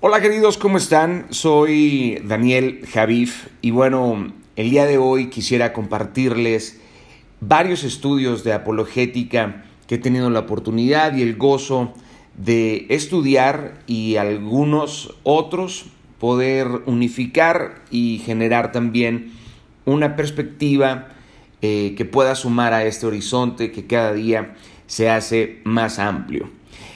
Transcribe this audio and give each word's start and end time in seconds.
Hola 0.00 0.20
queridos, 0.20 0.58
¿cómo 0.58 0.76
están? 0.76 1.24
Soy 1.30 2.20
Daniel 2.22 2.82
Javif 2.92 3.46
y 3.62 3.70
bueno, 3.70 4.30
el 4.54 4.68
día 4.68 4.84
de 4.84 4.98
hoy 4.98 5.30
quisiera 5.30 5.72
compartirles 5.72 6.78
varios 7.40 7.82
estudios 7.82 8.44
de 8.44 8.52
apologética 8.52 9.64
que 9.86 9.94
he 9.94 9.98
tenido 9.98 10.28
la 10.28 10.40
oportunidad 10.40 11.16
y 11.16 11.22
el 11.22 11.36
gozo 11.36 11.94
de 12.36 12.84
estudiar 12.90 13.80
y 13.86 14.16
algunos 14.16 15.16
otros 15.22 15.86
poder 16.20 16.68
unificar 16.84 17.76
y 17.90 18.20
generar 18.22 18.72
también 18.72 19.32
una 19.86 20.14
perspectiva 20.14 21.08
eh, 21.62 21.94
que 21.96 22.04
pueda 22.04 22.34
sumar 22.34 22.74
a 22.74 22.84
este 22.84 23.06
horizonte 23.06 23.72
que 23.72 23.86
cada 23.86 24.12
día 24.12 24.56
se 24.86 25.08
hace 25.08 25.62
más 25.64 25.98
amplio. 25.98 26.50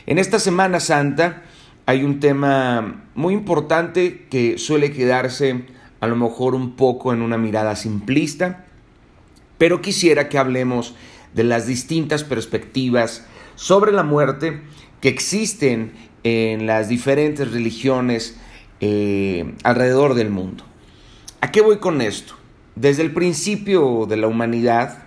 En 0.04 0.18
esta 0.18 0.38
Semana 0.38 0.80
Santa, 0.80 1.44
hay 1.86 2.04
un 2.04 2.20
tema 2.20 3.04
muy 3.14 3.34
importante 3.34 4.26
que 4.30 4.58
suele 4.58 4.92
quedarse 4.92 5.64
a 6.00 6.06
lo 6.06 6.16
mejor 6.16 6.54
un 6.54 6.76
poco 6.76 7.12
en 7.12 7.22
una 7.22 7.38
mirada 7.38 7.76
simplista, 7.76 8.64
pero 9.58 9.82
quisiera 9.82 10.28
que 10.28 10.38
hablemos 10.38 10.94
de 11.34 11.44
las 11.44 11.66
distintas 11.66 12.24
perspectivas 12.24 13.26
sobre 13.54 13.92
la 13.92 14.02
muerte 14.02 14.62
que 15.00 15.08
existen 15.08 15.92
en 16.24 16.66
las 16.66 16.88
diferentes 16.88 17.50
religiones 17.52 18.38
eh, 18.80 19.54
alrededor 19.62 20.14
del 20.14 20.30
mundo. 20.30 20.64
¿A 21.40 21.50
qué 21.52 21.60
voy 21.60 21.78
con 21.78 22.00
esto? 22.00 22.34
Desde 22.76 23.02
el 23.02 23.12
principio 23.12 24.06
de 24.08 24.16
la 24.16 24.26
humanidad, 24.26 25.04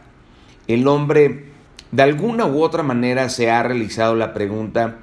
el 0.68 0.88
hombre 0.88 1.46
de 1.92 2.04
alguna 2.04 2.46
u 2.46 2.62
otra 2.62 2.84
manera 2.84 3.30
se 3.30 3.52
ha 3.52 3.64
realizado 3.64 4.16
la 4.16 4.34
pregunta 4.34 5.00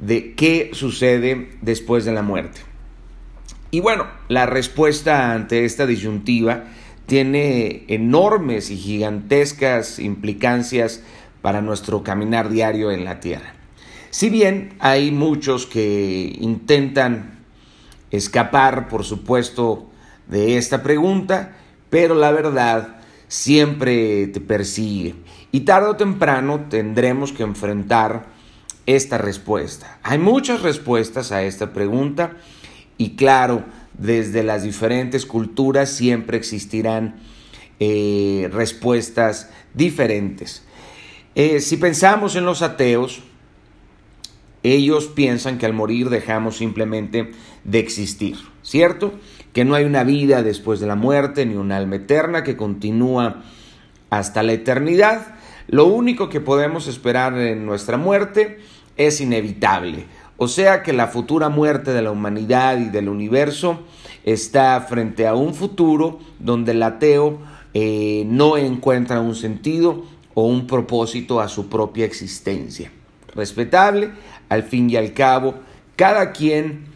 de 0.00 0.34
qué 0.34 0.70
sucede 0.72 1.50
después 1.60 2.04
de 2.04 2.12
la 2.12 2.22
muerte. 2.22 2.62
Y 3.70 3.80
bueno, 3.80 4.06
la 4.28 4.46
respuesta 4.46 5.32
ante 5.32 5.64
esta 5.64 5.86
disyuntiva 5.86 6.64
tiene 7.06 7.84
enormes 7.88 8.70
y 8.70 8.76
gigantescas 8.76 9.98
implicancias 9.98 11.02
para 11.42 11.60
nuestro 11.60 12.02
caminar 12.02 12.50
diario 12.50 12.90
en 12.90 13.04
la 13.04 13.20
tierra. 13.20 13.54
Si 14.10 14.28
bien 14.28 14.74
hay 14.80 15.12
muchos 15.12 15.66
que 15.66 16.36
intentan 16.40 17.38
escapar, 18.10 18.88
por 18.88 19.04
supuesto, 19.04 19.88
de 20.26 20.56
esta 20.56 20.82
pregunta, 20.82 21.56
pero 21.90 22.14
la 22.14 22.32
verdad 22.32 22.96
siempre 23.28 24.26
te 24.28 24.40
persigue 24.40 25.14
y 25.52 25.60
tarde 25.60 25.88
o 25.90 25.96
temprano 25.96 26.66
tendremos 26.68 27.32
que 27.32 27.44
enfrentar 27.44 28.26
esta 28.86 29.18
respuesta. 29.18 29.98
Hay 30.02 30.18
muchas 30.18 30.62
respuestas 30.62 31.32
a 31.32 31.42
esta 31.42 31.72
pregunta 31.72 32.36
y 32.98 33.16
claro, 33.16 33.64
desde 33.94 34.42
las 34.42 34.62
diferentes 34.62 35.26
culturas 35.26 35.90
siempre 35.90 36.36
existirán 36.36 37.20
eh, 37.78 38.48
respuestas 38.52 39.50
diferentes. 39.74 40.64
Eh, 41.34 41.60
si 41.60 41.76
pensamos 41.76 42.36
en 42.36 42.44
los 42.44 42.62
ateos, 42.62 43.22
ellos 44.62 45.06
piensan 45.06 45.58
que 45.58 45.66
al 45.66 45.72
morir 45.72 46.10
dejamos 46.10 46.56
simplemente 46.56 47.30
de 47.64 47.78
existir, 47.78 48.36
¿cierto? 48.62 49.14
Que 49.52 49.64
no 49.64 49.74
hay 49.74 49.84
una 49.84 50.04
vida 50.04 50.42
después 50.42 50.80
de 50.80 50.86
la 50.86 50.96
muerte 50.96 51.46
ni 51.46 51.54
un 51.54 51.72
alma 51.72 51.96
eterna 51.96 52.44
que 52.44 52.56
continúa 52.56 53.42
hasta 54.10 54.42
la 54.42 54.52
eternidad. 54.52 55.39
Lo 55.70 55.86
único 55.86 56.28
que 56.28 56.40
podemos 56.40 56.88
esperar 56.88 57.38
en 57.38 57.64
nuestra 57.64 57.96
muerte 57.96 58.58
es 58.96 59.20
inevitable. 59.20 60.06
O 60.36 60.48
sea 60.48 60.82
que 60.82 60.92
la 60.92 61.06
futura 61.06 61.48
muerte 61.48 61.92
de 61.92 62.02
la 62.02 62.10
humanidad 62.10 62.76
y 62.78 62.86
del 62.86 63.08
universo 63.08 63.78
está 64.24 64.80
frente 64.80 65.28
a 65.28 65.36
un 65.36 65.54
futuro 65.54 66.18
donde 66.40 66.72
el 66.72 66.82
ateo 66.82 67.38
eh, 67.72 68.24
no 68.26 68.56
encuentra 68.56 69.20
un 69.20 69.36
sentido 69.36 70.06
o 70.34 70.42
un 70.42 70.66
propósito 70.66 71.40
a 71.40 71.46
su 71.46 71.68
propia 71.68 72.04
existencia. 72.04 72.90
Respetable, 73.36 74.10
al 74.48 74.64
fin 74.64 74.90
y 74.90 74.96
al 74.96 75.14
cabo, 75.14 75.54
cada 75.94 76.32
quien 76.32 76.86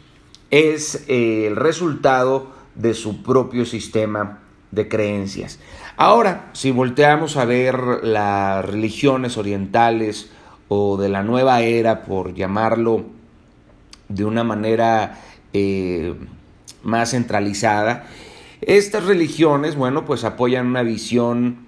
es 0.51 1.05
eh, 1.07 1.47
el 1.47 1.55
resultado 1.55 2.49
de 2.75 2.93
su 2.95 3.23
propio 3.23 3.67
sistema 3.67 4.41
de 4.75 4.89
creencias. 4.89 5.59
Ahora, 5.97 6.51
si 6.53 6.71
volteamos 6.71 7.37
a 7.37 7.45
ver 7.45 7.77
las 8.03 8.65
religiones 8.65 9.37
orientales 9.37 10.31
o 10.69 10.97
de 10.97 11.09
la 11.09 11.23
nueva 11.23 11.63
era, 11.63 12.03
por 12.03 12.35
llamarlo 12.35 13.05
de 14.09 14.25
una 14.25 14.45
manera 14.45 15.21
eh, 15.53 16.15
más 16.83 17.11
centralizada, 17.11 18.07
estas 18.61 19.05
religiones, 19.05 19.77
bueno, 19.77 20.05
pues 20.05 20.25
apoyan 20.25 20.67
una 20.67 20.83
visión 20.83 21.59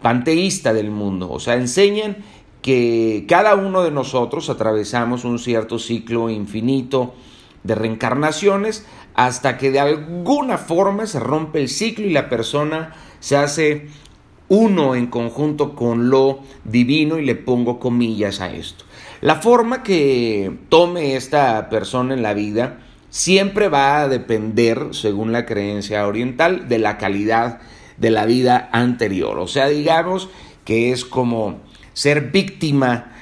panteísta 0.00 0.72
del 0.72 0.90
mundo, 0.90 1.30
o 1.30 1.40
sea, 1.40 1.54
enseñan 1.54 2.18
que 2.62 3.26
cada 3.28 3.54
uno 3.54 3.82
de 3.82 3.90
nosotros 3.90 4.50
atravesamos 4.50 5.24
un 5.24 5.38
cierto 5.38 5.78
ciclo 5.78 6.30
infinito 6.30 7.14
de 7.62 7.74
reencarnaciones 7.74 8.86
hasta 9.16 9.56
que 9.56 9.70
de 9.70 9.80
alguna 9.80 10.58
forma 10.58 11.06
se 11.06 11.18
rompe 11.18 11.60
el 11.60 11.70
ciclo 11.70 12.06
y 12.06 12.10
la 12.10 12.28
persona 12.28 12.94
se 13.18 13.36
hace 13.36 13.88
uno 14.48 14.94
en 14.94 15.06
conjunto 15.06 15.74
con 15.74 16.10
lo 16.10 16.40
divino 16.64 17.18
y 17.18 17.24
le 17.24 17.34
pongo 17.34 17.80
comillas 17.80 18.40
a 18.40 18.52
esto. 18.52 18.84
La 19.22 19.36
forma 19.36 19.82
que 19.82 20.52
tome 20.68 21.16
esta 21.16 21.70
persona 21.70 22.12
en 22.12 22.22
la 22.22 22.34
vida 22.34 22.80
siempre 23.08 23.68
va 23.68 24.02
a 24.02 24.08
depender, 24.08 24.88
según 24.90 25.32
la 25.32 25.46
creencia 25.46 26.06
oriental, 26.06 26.68
de 26.68 26.78
la 26.78 26.98
calidad 26.98 27.60
de 27.96 28.10
la 28.10 28.26
vida 28.26 28.68
anterior. 28.70 29.38
O 29.38 29.48
sea, 29.48 29.68
digamos 29.68 30.28
que 30.66 30.92
es 30.92 31.06
como 31.06 31.60
ser 31.94 32.30
víctima 32.30 33.12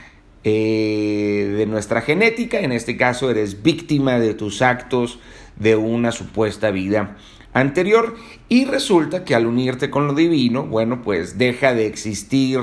eh, 0.43 1.55
de 1.56 1.66
nuestra 1.66 2.00
genética, 2.00 2.59
en 2.59 2.72
este 2.72 2.97
caso 2.97 3.31
eres 3.31 3.62
víctima 3.62 4.19
de 4.19 4.34
tus 4.34 4.61
actos 4.61 5.21
de 5.57 5.77
una 5.77 6.13
supuesta 6.13 6.71
vida 6.71 7.17
anterior 7.53 8.17
y 8.49 8.65
resulta 8.65 9.25
que 9.25 9.35
al 9.35 9.47
unirte 9.47 9.91
con 9.91 10.07
lo 10.07 10.15
divino, 10.15 10.65
bueno, 10.65 11.03
pues 11.03 11.39
deja 11.39 11.75
de 11.75 11.87
existir 11.87 12.61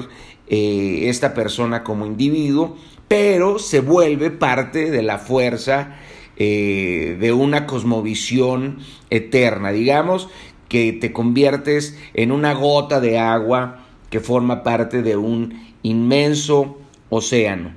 eh, 0.48 1.04
esta 1.08 1.34
persona 1.34 1.84
como 1.84 2.06
individuo, 2.06 2.78
pero 3.08 3.58
se 3.58 3.80
vuelve 3.80 4.32
parte 4.32 4.92
de 4.92 5.02
la 5.02 5.18
fuerza 5.18 5.96
eh, 6.38 7.18
de 7.20 7.34
una 7.34 7.66
cosmovisión 7.66 8.80
eterna, 9.10 9.72
digamos 9.72 10.30
que 10.68 10.94
te 10.94 11.12
conviertes 11.12 12.00
en 12.14 12.32
una 12.32 12.54
gota 12.54 13.02
de 13.02 13.20
agua 13.20 13.84
que 14.10 14.22
forma 14.22 14.64
parte 14.64 15.02
de 15.02 15.18
un 15.18 15.74
inmenso 15.84 16.78
océano. 17.10 17.74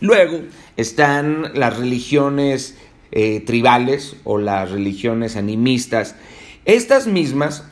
Luego 0.00 0.40
están 0.76 1.52
las 1.54 1.78
religiones 1.78 2.76
eh, 3.12 3.40
tribales 3.40 4.16
o 4.24 4.38
las 4.38 4.70
religiones 4.70 5.36
animistas. 5.36 6.16
Estas 6.64 7.06
mismas 7.06 7.64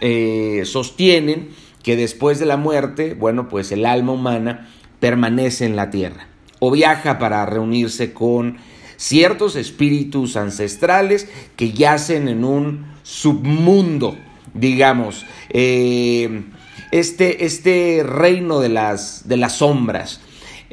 eh, 0.00 0.62
sostienen 0.64 1.50
que 1.82 1.96
después 1.96 2.38
de 2.38 2.46
la 2.46 2.56
muerte, 2.56 3.14
bueno, 3.14 3.48
pues 3.48 3.70
el 3.70 3.86
alma 3.86 4.12
humana 4.12 4.68
permanece 4.98 5.66
en 5.66 5.76
la 5.76 5.90
tierra 5.90 6.26
o 6.58 6.70
viaja 6.70 7.18
para 7.18 7.46
reunirse 7.46 8.12
con 8.12 8.56
ciertos 8.96 9.56
espíritus 9.56 10.36
ancestrales 10.36 11.28
que 11.54 11.72
yacen 11.72 12.28
en 12.28 12.44
un 12.44 12.86
submundo, 13.02 14.16
digamos, 14.54 15.24
eh, 15.50 16.42
este, 16.90 17.44
este 17.44 18.02
reino 18.04 18.60
de 18.60 18.70
las, 18.70 19.28
de 19.28 19.36
las 19.36 19.58
sombras. 19.58 20.20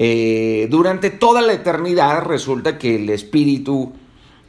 Eh, 0.05 0.67
durante 0.69 1.11
toda 1.11 1.41
la 1.41 1.53
eternidad 1.53 2.23
resulta 2.23 2.77
que 2.77 2.95
el 2.95 3.09
espíritu 3.09 3.93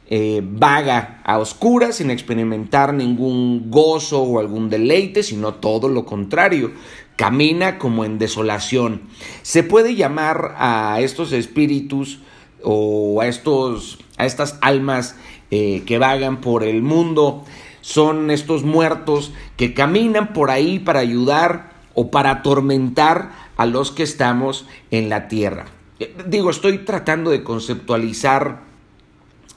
eh, 0.09 0.41
vaga 0.43 1.21
a 1.23 1.39
oscuras 1.39 1.95
sin 1.95 2.11
experimentar 2.11 2.93
ningún 2.93 3.71
gozo 3.71 4.21
o 4.21 4.39
algún 4.39 4.69
deleite, 4.69 5.23
sino 5.23 5.53
todo 5.53 5.87
lo 5.87 6.03
contrario, 6.03 6.73
camina 7.15 7.77
como 7.77 8.03
en 8.03 8.19
desolación. 8.19 9.03
Se 9.43 9.63
puede 9.63 9.95
llamar 9.95 10.55
a 10.57 10.99
estos 10.99 11.31
espíritus 11.31 12.19
o 12.61 13.21
a, 13.21 13.27
estos, 13.27 13.99
a 14.17 14.25
estas 14.25 14.59
almas 14.59 15.15
eh, 15.51 15.83
que 15.85 15.99
vagan 15.99 16.41
por 16.41 16.65
el 16.65 16.81
mundo, 16.81 17.45
son 17.79 18.29
estos 18.29 18.65
muertos 18.65 19.31
que 19.55 19.73
caminan 19.73 20.33
por 20.33 20.51
ahí 20.51 20.79
para 20.79 20.99
ayudar 20.99 21.71
o 21.93 22.11
para 22.11 22.31
atormentar 22.31 23.44
a 23.57 23.65
los 23.65 23.91
que 23.91 24.03
estamos 24.03 24.65
en 24.91 25.09
la 25.09 25.27
tierra. 25.27 25.65
Eh, 25.99 26.13
digo, 26.27 26.49
estoy 26.49 26.79
tratando 26.79 27.31
de 27.31 27.43
conceptualizar 27.43 28.63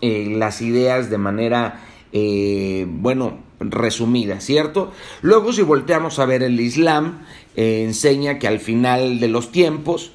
eh, 0.00 0.32
las 0.36 0.62
ideas 0.62 1.10
de 1.10 1.18
manera, 1.18 1.80
eh, 2.12 2.86
bueno, 2.88 3.38
resumida, 3.60 4.40
¿cierto? 4.40 4.92
Luego 5.22 5.52
si 5.52 5.62
volteamos 5.62 6.20
a 6.20 6.26
ver 6.26 6.44
el 6.44 6.60
Islam, 6.60 7.24
enseña 7.56 8.38
que 8.38 8.46
al 8.46 8.60
final 8.60 9.18
de 9.18 9.26
los 9.26 9.50
tiempos, 9.50 10.12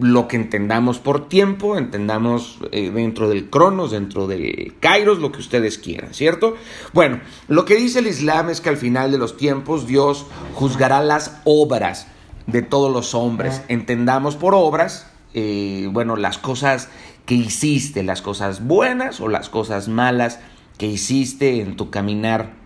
lo 0.00 0.28
que 0.28 0.36
entendamos 0.36 0.98
por 0.98 1.28
tiempo, 1.28 1.76
entendamos 1.76 2.58
dentro 2.70 3.28
del 3.28 3.50
cronos, 3.50 3.90
dentro 3.90 4.26
del 4.26 4.74
kairos, 4.80 5.18
lo 5.18 5.30
que 5.30 5.40
ustedes 5.40 5.76
quieran, 5.76 6.14
¿cierto? 6.14 6.56
Bueno, 6.94 7.20
lo 7.48 7.66
que 7.66 7.76
dice 7.76 7.98
el 7.98 8.06
Islam 8.06 8.48
es 8.48 8.62
que 8.62 8.70
al 8.70 8.78
final 8.78 9.12
de 9.12 9.18
los 9.18 9.36
tiempos 9.36 9.86
Dios 9.86 10.24
juzgará 10.54 11.02
las 11.02 11.42
obras 11.44 12.06
de 12.46 12.62
todos 12.62 12.92
los 12.92 13.14
hombres. 13.14 13.62
Entendamos 13.68 14.36
por 14.36 14.54
obras, 14.54 15.06
eh, 15.34 15.88
bueno, 15.92 16.16
las 16.16 16.38
cosas 16.38 16.88
que 17.26 17.34
hiciste, 17.34 18.02
las 18.02 18.22
cosas 18.22 18.64
buenas 18.64 19.20
o 19.20 19.28
las 19.28 19.48
cosas 19.48 19.88
malas 19.88 20.40
que 20.78 20.86
hiciste 20.86 21.60
en 21.60 21.76
tu 21.76 21.90
caminar 21.90 22.62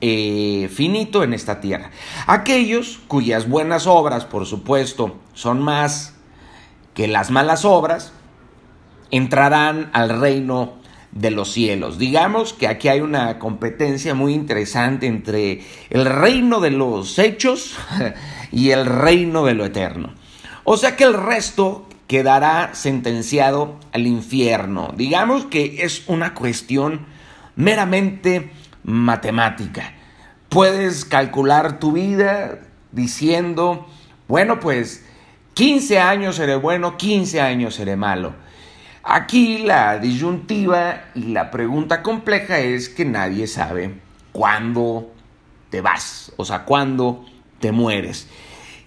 eh, 0.00 0.68
finito 0.72 1.22
en 1.22 1.32
esta 1.32 1.60
tierra. 1.60 1.90
Aquellos 2.26 3.00
cuyas 3.08 3.48
buenas 3.48 3.86
obras, 3.86 4.26
por 4.26 4.44
supuesto, 4.44 5.16
son 5.32 5.62
más 5.62 6.14
que 6.92 7.08
las 7.08 7.30
malas 7.30 7.64
obras, 7.64 8.12
entrarán 9.10 9.90
al 9.92 10.20
reino 10.20 10.74
de 11.14 11.30
los 11.30 11.52
cielos. 11.52 11.98
Digamos 11.98 12.52
que 12.52 12.66
aquí 12.66 12.88
hay 12.88 13.00
una 13.00 13.38
competencia 13.38 14.14
muy 14.14 14.34
interesante 14.34 15.06
entre 15.06 15.62
el 15.90 16.04
reino 16.04 16.60
de 16.60 16.70
los 16.70 17.18
hechos 17.18 17.76
y 18.52 18.70
el 18.70 18.84
reino 18.84 19.44
de 19.44 19.54
lo 19.54 19.64
eterno. 19.64 20.12
O 20.64 20.76
sea 20.76 20.96
que 20.96 21.04
el 21.04 21.14
resto 21.14 21.88
quedará 22.08 22.74
sentenciado 22.74 23.78
al 23.92 24.06
infierno. 24.06 24.92
Digamos 24.96 25.46
que 25.46 25.84
es 25.84 26.02
una 26.08 26.34
cuestión 26.34 27.06
meramente 27.54 28.50
matemática. 28.82 29.94
Puedes 30.48 31.04
calcular 31.04 31.78
tu 31.78 31.92
vida 31.92 32.58
diciendo, 32.92 33.86
bueno, 34.26 34.58
pues 34.60 35.04
15 35.54 36.00
años 36.00 36.36
seré 36.36 36.56
bueno, 36.56 36.96
15 36.96 37.40
años 37.40 37.76
seré 37.76 37.96
malo. 37.96 38.34
Aquí 39.06 39.58
la 39.58 39.98
disyuntiva 39.98 41.04
y 41.14 41.24
la 41.24 41.50
pregunta 41.50 42.02
compleja 42.02 42.60
es 42.60 42.88
que 42.88 43.04
nadie 43.04 43.46
sabe 43.46 44.00
cuándo 44.32 45.12
te 45.68 45.82
vas, 45.82 46.32
o 46.38 46.44
sea, 46.46 46.64
cuándo 46.64 47.26
te 47.60 47.70
mueres. 47.70 48.28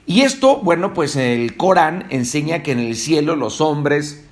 Y 0.08 0.22
esto, 0.22 0.58
bueno, 0.58 0.96
pues 0.96 1.16
el 1.16 1.56
Corán 1.56 2.08
enseña 2.10 2.64
que 2.64 2.72
en 2.72 2.80
el 2.80 2.96
cielo 2.96 3.36
los 3.36 3.62
hombres 3.62 4.28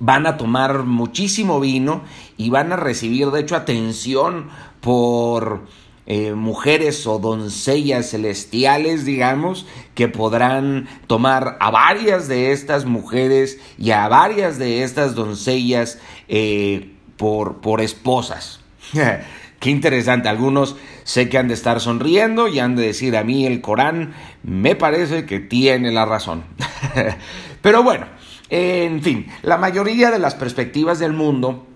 van 0.00 0.26
a 0.26 0.36
tomar 0.36 0.82
muchísimo 0.82 1.60
vino 1.60 2.02
y 2.36 2.50
van 2.50 2.72
a 2.72 2.76
recibir, 2.76 3.28
de 3.28 3.40
hecho, 3.40 3.54
atención 3.54 4.48
por 4.80 5.66
eh, 6.10 6.32
mujeres 6.32 7.06
o 7.06 7.18
doncellas 7.18 8.12
celestiales, 8.12 9.04
digamos, 9.04 9.66
que 9.94 10.08
podrán 10.08 10.88
tomar 11.06 11.58
a 11.60 11.70
varias 11.70 12.28
de 12.28 12.52
estas 12.52 12.86
mujeres 12.86 13.60
y 13.76 13.90
a 13.90 14.08
varias 14.08 14.58
de 14.58 14.84
estas 14.84 15.14
doncellas 15.14 15.98
eh, 16.28 16.94
por, 17.18 17.60
por 17.60 17.82
esposas. 17.82 18.60
Qué 19.60 19.68
interesante, 19.68 20.30
algunos 20.30 20.76
sé 21.04 21.28
que 21.28 21.36
han 21.36 21.48
de 21.48 21.54
estar 21.54 21.78
sonriendo 21.78 22.48
y 22.48 22.58
han 22.58 22.74
de 22.74 22.86
decir 22.86 23.14
a 23.14 23.22
mí 23.22 23.44
el 23.44 23.60
Corán 23.60 24.14
me 24.42 24.76
parece 24.76 25.26
que 25.26 25.40
tiene 25.40 25.92
la 25.92 26.06
razón. 26.06 26.44
Pero 27.60 27.82
bueno, 27.82 28.06
en 28.48 29.02
fin, 29.02 29.26
la 29.42 29.58
mayoría 29.58 30.10
de 30.10 30.20
las 30.20 30.34
perspectivas 30.34 31.00
del 31.00 31.12
mundo 31.12 31.67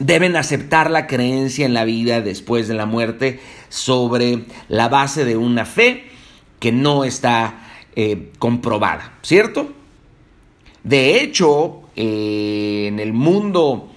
deben 0.00 0.34
aceptar 0.34 0.90
la 0.90 1.06
creencia 1.06 1.66
en 1.66 1.74
la 1.74 1.84
vida 1.84 2.20
después 2.20 2.66
de 2.66 2.74
la 2.74 2.86
muerte 2.86 3.38
sobre 3.68 4.44
la 4.68 4.88
base 4.88 5.24
de 5.24 5.36
una 5.36 5.64
fe 5.64 6.06
que 6.58 6.72
no 6.72 7.04
está 7.04 7.68
eh, 7.94 8.32
comprobada, 8.38 9.18
¿cierto? 9.22 9.72
De 10.82 11.20
hecho, 11.22 11.82
eh, 11.96 12.86
en 12.88 12.98
el 12.98 13.12
mundo, 13.12 13.90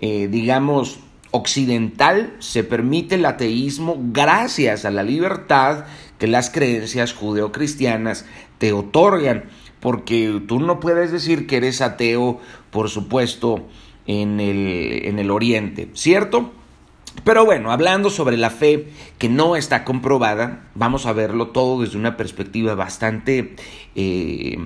eh, 0.00 0.28
digamos, 0.30 1.00
occidental 1.30 2.36
se 2.40 2.62
permite 2.62 3.14
el 3.14 3.24
ateísmo 3.24 3.96
gracias 3.98 4.84
a 4.84 4.90
la 4.90 5.02
libertad 5.02 5.86
que 6.18 6.26
las 6.26 6.50
creencias 6.50 7.14
judeocristianas 7.14 8.26
te 8.58 8.72
otorgan, 8.74 9.44
porque 9.80 10.42
tú 10.46 10.60
no 10.60 10.78
puedes 10.80 11.10
decir 11.10 11.46
que 11.46 11.56
eres 11.56 11.80
ateo, 11.80 12.40
por 12.70 12.90
supuesto, 12.90 13.66
en 14.08 14.40
el, 14.40 15.02
en 15.04 15.20
el 15.20 15.30
oriente, 15.30 15.88
¿cierto? 15.94 16.52
Pero 17.24 17.44
bueno, 17.44 17.70
hablando 17.70 18.10
sobre 18.10 18.36
la 18.36 18.50
fe 18.50 18.88
que 19.18 19.28
no 19.28 19.54
está 19.54 19.84
comprobada, 19.84 20.64
vamos 20.74 21.06
a 21.06 21.12
verlo 21.12 21.48
todo 21.48 21.82
desde 21.82 21.98
una 21.98 22.16
perspectiva 22.16 22.74
bastante 22.74 23.54
eh, 23.94 24.56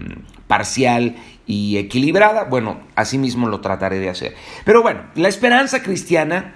parcial 0.47 1.17
y 1.47 1.77
equilibrada. 1.79 2.44
Bueno, 2.44 2.81
así 2.94 3.19
mismo 3.19 3.49
lo 3.49 3.61
trataré 3.61 3.99
de 3.99 4.11
hacer. 4.11 4.35
Pero 4.65 4.83
bueno, 4.83 5.03
la 5.17 5.29
esperanza 5.29 5.83
cristiana 5.83 6.55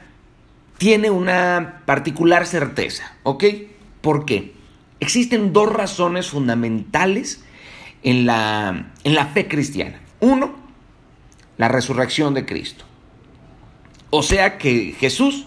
tiene 0.78 1.10
una 1.10 1.82
particular 1.86 2.46
certeza, 2.46 3.16
¿ok? 3.22 3.44
¿Por 4.00 4.26
qué? 4.26 4.54
Existen 5.00 5.52
dos 5.52 5.72
razones 5.72 6.28
fundamentales 6.28 7.42
en 8.02 8.26
la, 8.26 8.92
en 9.02 9.14
la 9.14 9.26
fe 9.26 9.48
cristiana. 9.48 10.00
Uno, 10.20 10.65
la 11.58 11.68
resurrección 11.68 12.34
de 12.34 12.44
Cristo. 12.46 12.84
O 14.10 14.22
sea 14.22 14.58
que 14.58 14.94
Jesús 14.98 15.46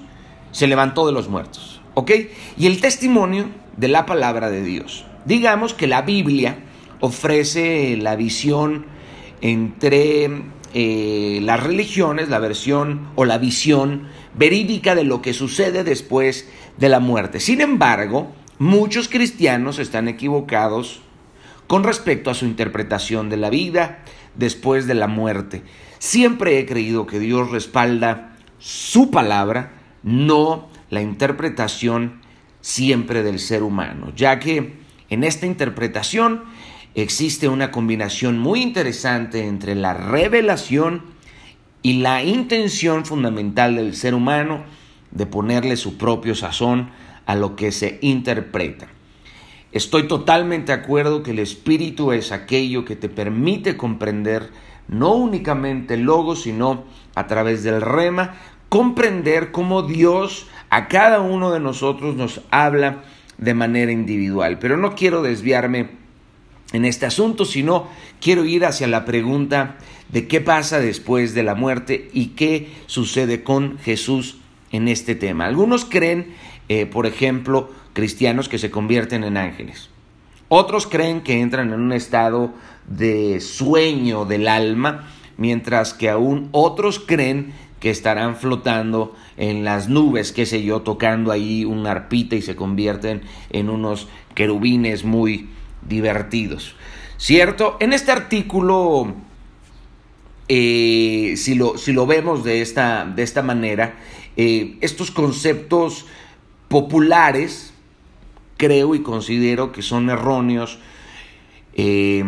se 0.51 0.67
levantó 0.67 1.05
de 1.05 1.13
los 1.13 1.29
muertos. 1.29 1.81
¿Ok? 1.93 2.11
Y 2.57 2.67
el 2.67 2.81
testimonio 2.81 3.49
de 3.77 3.87
la 3.87 4.05
palabra 4.05 4.49
de 4.49 4.63
Dios. 4.63 5.05
Digamos 5.25 5.73
que 5.73 5.87
la 5.87 6.01
Biblia 6.01 6.57
ofrece 6.99 7.97
la 7.97 8.15
visión 8.15 8.85
entre 9.41 10.29
eh, 10.73 11.39
las 11.41 11.63
religiones, 11.63 12.29
la 12.29 12.39
versión 12.39 13.09
o 13.15 13.25
la 13.25 13.37
visión 13.37 14.07
verídica 14.35 14.95
de 14.95 15.03
lo 15.03 15.21
que 15.21 15.33
sucede 15.33 15.83
después 15.83 16.47
de 16.77 16.89
la 16.89 16.99
muerte. 16.99 17.39
Sin 17.39 17.61
embargo, 17.61 18.31
muchos 18.59 19.09
cristianos 19.09 19.79
están 19.79 20.07
equivocados 20.07 21.01
con 21.67 21.83
respecto 21.83 22.29
a 22.29 22.33
su 22.33 22.45
interpretación 22.45 23.29
de 23.29 23.37
la 23.37 23.49
vida 23.49 24.03
después 24.35 24.87
de 24.87 24.95
la 24.95 25.07
muerte. 25.07 25.63
Siempre 25.99 26.57
he 26.57 26.65
creído 26.65 27.05
que 27.05 27.19
Dios 27.19 27.51
respalda 27.51 28.35
su 28.57 29.11
palabra, 29.11 29.73
no 30.01 30.69
la 30.89 31.01
interpretación 31.01 32.21
siempre 32.61 33.21
del 33.21 33.39
ser 33.39 33.63
humano, 33.63 34.11
ya 34.15 34.39
que 34.39 34.73
en 35.09 35.23
esta 35.23 35.45
interpretación 35.45 36.43
existe 36.95 37.47
una 37.49 37.69
combinación 37.69 38.39
muy 38.39 38.61
interesante 38.61 39.45
entre 39.45 39.75
la 39.75 39.93
revelación 39.93 41.03
y 41.81 41.99
la 42.01 42.23
intención 42.23 43.05
fundamental 43.05 43.75
del 43.75 43.95
ser 43.95 44.15
humano 44.15 44.63
de 45.11 45.25
ponerle 45.25 45.77
su 45.77 45.97
propio 45.97 46.33
sazón 46.33 46.91
a 47.25 47.35
lo 47.35 47.55
que 47.55 47.71
se 47.71 47.99
interpreta. 48.01 48.87
Estoy 49.71 50.07
totalmente 50.07 50.71
de 50.71 50.79
acuerdo 50.79 51.23
que 51.23 51.31
el 51.31 51.39
espíritu 51.39 52.11
es 52.11 52.31
aquello 52.31 52.85
que 52.85 52.95
te 52.95 53.07
permite 53.07 53.77
comprender 53.77 54.49
no 54.89 55.13
únicamente 55.13 55.93
el 55.93 56.01
logo, 56.01 56.35
sino 56.35 56.83
a 57.15 57.27
través 57.27 57.63
del 57.63 57.81
rema, 57.81 58.35
comprender 58.69 59.51
cómo 59.51 59.83
Dios 59.83 60.47
a 60.69 60.87
cada 60.87 61.21
uno 61.21 61.51
de 61.51 61.59
nosotros 61.59 62.15
nos 62.15 62.41
habla 62.51 63.03
de 63.37 63.53
manera 63.53 63.91
individual. 63.91 64.59
Pero 64.59 64.77
no 64.77 64.95
quiero 64.95 65.21
desviarme 65.21 65.91
en 66.73 66.85
este 66.85 67.05
asunto, 67.05 67.45
sino 67.45 67.87
quiero 68.21 68.45
ir 68.45 68.65
hacia 68.65 68.87
la 68.87 69.05
pregunta 69.05 69.77
de 70.09 70.27
qué 70.27 70.41
pasa 70.41 70.79
después 70.79 71.33
de 71.33 71.43
la 71.43 71.55
muerte 71.55 72.09
y 72.13 72.27
qué 72.29 72.71
sucede 72.85 73.43
con 73.43 73.77
Jesús 73.79 74.37
en 74.71 74.87
este 74.87 75.15
tema. 75.15 75.45
Algunos 75.45 75.85
creen, 75.85 76.33
eh, 76.67 76.85
por 76.85 77.05
ejemplo, 77.05 77.71
cristianos 77.93 78.49
que 78.49 78.59
se 78.59 78.71
convierten 78.71 79.23
en 79.23 79.37
ángeles. 79.37 79.89
Otros 80.47 80.87
creen 80.87 81.21
que 81.21 81.41
entran 81.41 81.73
en 81.73 81.79
un 81.79 81.93
estado 81.93 82.53
de 82.89 83.39
sueño 83.39 84.25
del 84.25 84.47
alma, 84.47 85.09
mientras 85.37 85.93
que 85.93 86.09
aún 86.09 86.49
otros 86.51 86.99
creen 86.99 87.53
que 87.79 87.89
estarán 87.89 88.35
flotando 88.35 89.15
en 89.37 89.63
las 89.63 89.87
nubes, 89.87 90.31
qué 90.31 90.45
sé 90.45 90.63
yo, 90.63 90.81
tocando 90.81 91.31
ahí 91.31 91.63
un 91.63 91.87
arpita 91.87 92.35
y 92.35 92.41
se 92.41 92.55
convierten 92.55 93.21
en 93.51 93.69
unos 93.69 94.07
querubines 94.35 95.05
muy 95.05 95.49
divertidos. 95.87 96.75
¿Cierto? 97.17 97.77
En 97.79 97.93
este 97.93 98.11
artículo, 98.11 99.13
eh, 100.47 101.35
si, 101.37 101.55
lo, 101.55 101.77
si, 101.77 101.93
lo, 101.93 102.05
vemos 102.05 102.43
de 102.43 102.61
esta, 102.61 103.05
de 103.05 103.23
esta 103.23 103.41
manera, 103.41 103.95
eh, 104.35 104.77
estos 104.81 105.11
conceptos 105.11 106.05
populares, 106.67 107.73
creo 108.57 108.95
y 108.95 109.01
considero 109.01 109.71
que 109.71 109.81
son 109.81 110.09
erróneos 110.09 110.79
eh, 111.73 112.23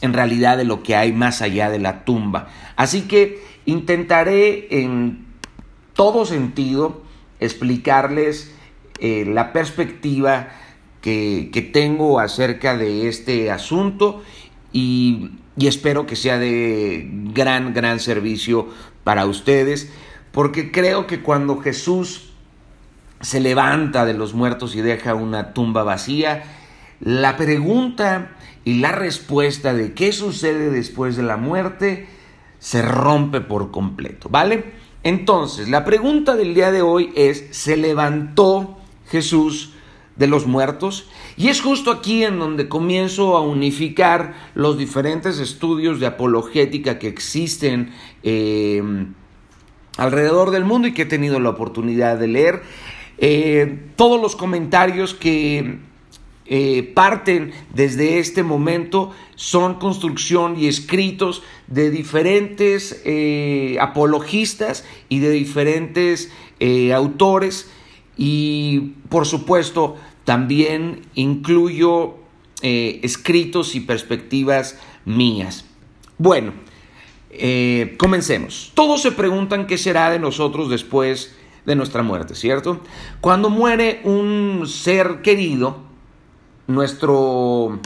en 0.00 0.12
realidad 0.12 0.56
de 0.56 0.64
lo 0.64 0.82
que 0.82 0.96
hay 0.96 1.12
más 1.12 1.42
allá 1.42 1.70
de 1.70 1.78
la 1.78 2.04
tumba. 2.04 2.48
Así 2.76 3.02
que 3.02 3.42
intentaré 3.66 4.82
en 4.82 5.26
todo 5.94 6.24
sentido 6.26 7.02
explicarles 7.40 8.54
eh, 9.00 9.24
la 9.26 9.52
perspectiva 9.52 10.48
que, 11.00 11.70
tengo 11.72 12.20
acerca 12.20 12.76
de 12.76 13.08
este 13.08 13.50
asunto 13.50 14.22
y 14.72 15.30
y 15.58 15.66
espero 15.66 16.06
que 16.06 16.14
sea 16.14 16.38
de 16.38 17.08
gran, 17.34 17.74
gran 17.74 17.98
servicio 17.98 18.68
para 19.02 19.26
ustedes, 19.26 19.90
porque 20.30 20.70
creo 20.70 21.08
que 21.08 21.20
cuando 21.20 21.58
Jesús 21.58 22.30
se 23.20 23.40
levanta 23.40 24.06
de 24.06 24.14
los 24.14 24.34
muertos 24.34 24.76
y 24.76 24.82
deja 24.82 25.14
una 25.14 25.52
tumba 25.54 25.82
vacía, 25.82 26.44
la 27.00 27.36
pregunta 27.36 28.36
y 28.68 28.74
la 28.74 28.92
respuesta 28.92 29.72
de 29.72 29.94
qué 29.94 30.12
sucede 30.12 30.68
después 30.68 31.16
de 31.16 31.22
la 31.22 31.38
muerte 31.38 32.06
se 32.58 32.82
rompe 32.82 33.40
por 33.40 33.70
completo, 33.70 34.28
¿vale? 34.28 34.62
Entonces, 35.02 35.70
la 35.70 35.86
pregunta 35.86 36.36
del 36.36 36.52
día 36.52 36.70
de 36.70 36.82
hoy 36.82 37.10
es, 37.16 37.46
¿se 37.52 37.78
levantó 37.78 38.76
Jesús 39.06 39.72
de 40.16 40.26
los 40.26 40.46
muertos? 40.46 41.08
Y 41.38 41.48
es 41.48 41.62
justo 41.62 41.90
aquí 41.90 42.24
en 42.24 42.38
donde 42.38 42.68
comienzo 42.68 43.38
a 43.38 43.40
unificar 43.40 44.34
los 44.54 44.76
diferentes 44.76 45.38
estudios 45.38 45.98
de 45.98 46.04
apologética 46.04 46.98
que 46.98 47.08
existen 47.08 47.94
eh, 48.22 48.82
alrededor 49.96 50.50
del 50.50 50.66
mundo 50.66 50.88
y 50.88 50.92
que 50.92 51.02
he 51.02 51.06
tenido 51.06 51.40
la 51.40 51.48
oportunidad 51.48 52.18
de 52.18 52.28
leer. 52.28 52.62
Eh, 53.16 53.88
todos 53.96 54.20
los 54.20 54.36
comentarios 54.36 55.14
que 55.14 55.87
eh, 56.50 56.82
parten 56.94 57.52
desde 57.74 58.20
este 58.20 58.42
momento 58.42 59.12
son 59.34 59.74
construcción 59.74 60.58
y 60.58 60.66
escritos 60.66 61.42
de 61.66 61.90
diferentes 61.90 63.02
eh, 63.04 63.76
apologistas 63.82 64.86
y 65.10 65.18
de 65.18 65.28
diferentes 65.30 66.32
eh, 66.58 66.94
autores 66.94 67.70
y 68.16 68.94
por 69.10 69.26
supuesto 69.26 69.96
también 70.24 71.02
incluyo 71.14 72.14
escritos 72.60 73.76
y 73.76 73.80
perspectivas 73.80 74.80
mías. 75.04 75.64
Bueno, 76.18 76.52
comencemos. 77.98 78.72
Todos 78.74 79.00
se 79.00 79.12
preguntan 79.12 79.68
qué 79.68 79.78
será 79.78 80.10
de 80.10 80.18
nosotros 80.18 80.68
después 80.68 81.36
de 81.66 81.76
nuestra 81.76 82.02
muerte, 82.02 82.34
¿cierto? 82.34 82.80
Cuando 83.20 83.48
muere 83.48 84.00
un 84.02 84.64
ser 84.66 85.22
querido, 85.22 85.87
nuestro, 86.68 87.80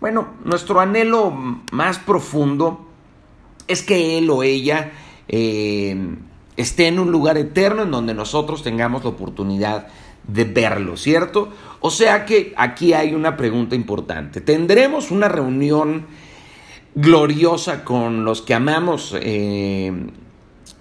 bueno, 0.00 0.28
nuestro 0.44 0.80
anhelo 0.80 1.32
más 1.72 1.98
profundo 1.98 2.86
es 3.66 3.82
que 3.82 4.18
él 4.18 4.28
o 4.28 4.42
ella 4.42 4.92
eh, 5.28 5.96
esté 6.56 6.88
en 6.88 6.98
un 6.98 7.10
lugar 7.10 7.38
eterno 7.38 7.84
en 7.84 7.90
donde 7.90 8.14
nosotros 8.14 8.62
tengamos 8.62 9.04
la 9.04 9.10
oportunidad 9.10 9.86
de 10.26 10.44
verlo, 10.44 10.96
¿cierto? 10.96 11.50
O 11.80 11.90
sea 11.90 12.26
que 12.26 12.52
aquí 12.56 12.92
hay 12.92 13.14
una 13.14 13.36
pregunta 13.36 13.76
importante. 13.76 14.40
¿Tendremos 14.40 15.12
una 15.12 15.28
reunión 15.28 16.06
gloriosa 16.96 17.84
con 17.84 18.24
los 18.24 18.42
que 18.42 18.54
amamos 18.54 19.14
eh, 19.20 19.92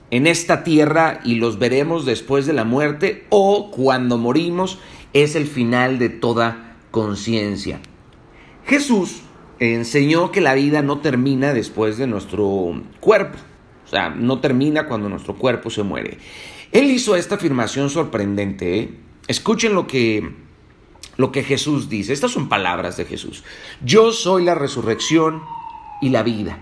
en 0.09 0.27
esta 0.27 0.63
tierra 0.63 1.19
y 1.23 1.35
los 1.35 1.59
veremos 1.59 2.05
después 2.05 2.47
de 2.47 2.53
la 2.53 2.63
muerte? 2.63 3.25
¿O 3.29 3.69
cuando 3.69 4.17
morimos 4.17 4.79
es 5.13 5.35
el 5.35 5.45
final 5.45 5.99
de 5.99 6.09
toda 6.09 6.74
conciencia. 6.95 7.81
Jesús 8.65 9.17
enseñó 9.59 10.31
que 10.31 10.39
la 10.39 10.53
vida 10.53 10.81
no 10.81 10.99
termina 10.99 11.53
después 11.53 11.97
de 11.97 12.07
nuestro 12.07 12.81
cuerpo, 13.01 13.37
o 13.85 13.89
sea, 13.89 14.11
no 14.11 14.39
termina 14.39 14.87
cuando 14.87 15.09
nuestro 15.09 15.35
cuerpo 15.35 15.69
se 15.69 15.83
muere. 15.83 16.19
Él 16.71 16.89
hizo 16.89 17.17
esta 17.17 17.35
afirmación 17.35 17.89
sorprendente. 17.89 18.79
¿eh? 18.79 18.93
Escuchen 19.27 19.73
lo 19.73 19.87
que, 19.87 20.35
lo 21.17 21.33
que 21.33 21.43
Jesús 21.43 21.89
dice. 21.89 22.13
Estas 22.13 22.31
son 22.31 22.47
palabras 22.47 22.95
de 22.95 23.03
Jesús. 23.03 23.43
Yo 23.83 24.13
soy 24.13 24.45
la 24.45 24.55
resurrección 24.55 25.43
y 26.01 26.11
la 26.11 26.23
vida. 26.23 26.59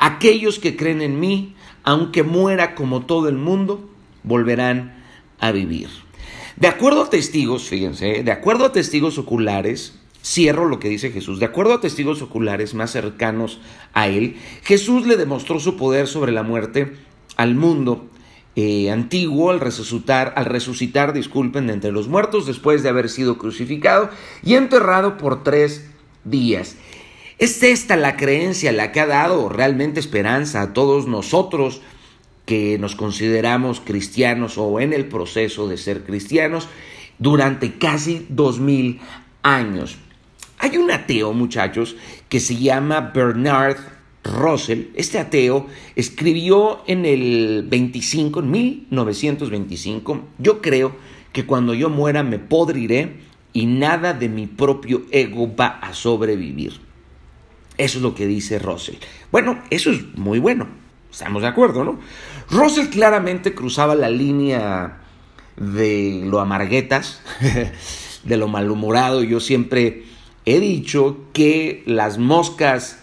Aquellos 0.00 0.58
que 0.58 0.76
creen 0.76 1.02
en 1.02 1.20
mí, 1.20 1.54
aunque 1.84 2.24
muera 2.24 2.74
como 2.74 3.06
todo 3.06 3.28
el 3.28 3.36
mundo, 3.36 3.88
volverán 4.24 5.04
a 5.38 5.52
vivir. 5.52 6.07
De 6.58 6.66
acuerdo 6.66 7.04
a 7.04 7.10
testigos, 7.10 7.68
fíjense, 7.68 8.24
de 8.24 8.32
acuerdo 8.32 8.64
a 8.64 8.72
testigos 8.72 9.16
oculares, 9.16 9.94
cierro 10.24 10.64
lo 10.64 10.80
que 10.80 10.88
dice 10.88 11.12
Jesús, 11.12 11.38
de 11.38 11.46
acuerdo 11.46 11.74
a 11.74 11.80
testigos 11.80 12.20
oculares 12.20 12.74
más 12.74 12.90
cercanos 12.90 13.60
a 13.92 14.08
él, 14.08 14.34
Jesús 14.64 15.06
le 15.06 15.16
demostró 15.16 15.60
su 15.60 15.76
poder 15.76 16.08
sobre 16.08 16.32
la 16.32 16.42
muerte 16.42 16.96
al 17.36 17.54
mundo 17.54 18.08
eh, 18.56 18.90
antiguo 18.90 19.52
al 19.52 19.60
resucitar, 19.60 20.32
al 20.34 20.46
resucitar, 20.46 21.12
disculpen, 21.12 21.68
de 21.68 21.74
entre 21.74 21.92
los 21.92 22.08
muertos 22.08 22.44
después 22.44 22.82
de 22.82 22.88
haber 22.88 23.08
sido 23.08 23.38
crucificado 23.38 24.10
y 24.42 24.54
enterrado 24.54 25.16
por 25.16 25.44
tres 25.44 25.88
días. 26.24 26.74
Es 27.38 27.62
esta 27.62 27.94
la 27.94 28.16
creencia 28.16 28.72
la 28.72 28.90
que 28.90 28.98
ha 28.98 29.06
dado 29.06 29.48
realmente 29.48 30.00
esperanza 30.00 30.60
a 30.60 30.72
todos 30.72 31.06
nosotros 31.06 31.82
que 32.48 32.78
nos 32.78 32.96
consideramos 32.96 33.82
cristianos 33.82 34.56
o 34.56 34.80
en 34.80 34.94
el 34.94 35.04
proceso 35.04 35.68
de 35.68 35.76
ser 35.76 36.04
cristianos 36.04 36.66
durante 37.18 37.74
casi 37.74 38.24
dos 38.30 38.58
mil 38.58 39.00
años. 39.42 39.98
Hay 40.58 40.78
un 40.78 40.90
ateo, 40.90 41.34
muchachos, 41.34 41.94
que 42.30 42.40
se 42.40 42.56
llama 42.56 43.12
Bernard 43.14 43.76
Russell. 44.24 44.84
Este 44.94 45.18
ateo 45.18 45.66
escribió 45.94 46.80
en 46.86 47.04
el 47.04 47.66
25, 47.68 48.40
en 48.40 48.50
1925, 48.50 50.22
yo 50.38 50.62
creo 50.62 50.96
que 51.32 51.44
cuando 51.44 51.74
yo 51.74 51.90
muera 51.90 52.22
me 52.22 52.38
podriré 52.38 53.16
y 53.52 53.66
nada 53.66 54.14
de 54.14 54.30
mi 54.30 54.46
propio 54.46 55.02
ego 55.10 55.54
va 55.54 55.80
a 55.82 55.92
sobrevivir. 55.92 56.80
Eso 57.76 57.98
es 57.98 58.02
lo 58.02 58.14
que 58.14 58.26
dice 58.26 58.58
Russell. 58.58 58.96
Bueno, 59.30 59.62
eso 59.68 59.90
es 59.90 60.16
muy 60.16 60.38
bueno. 60.38 60.87
Estamos 61.10 61.42
de 61.42 61.48
acuerdo, 61.48 61.84
¿no? 61.84 61.98
Russell 62.50 62.88
claramente 62.88 63.54
cruzaba 63.54 63.94
la 63.94 64.10
línea 64.10 64.98
de 65.56 66.22
lo 66.24 66.40
amarguetas, 66.40 67.20
de 68.24 68.36
lo 68.36 68.48
malhumorado. 68.48 69.22
Yo 69.22 69.40
siempre 69.40 70.04
he 70.44 70.60
dicho 70.60 71.24
que 71.32 71.82
las 71.86 72.18
moscas 72.18 73.00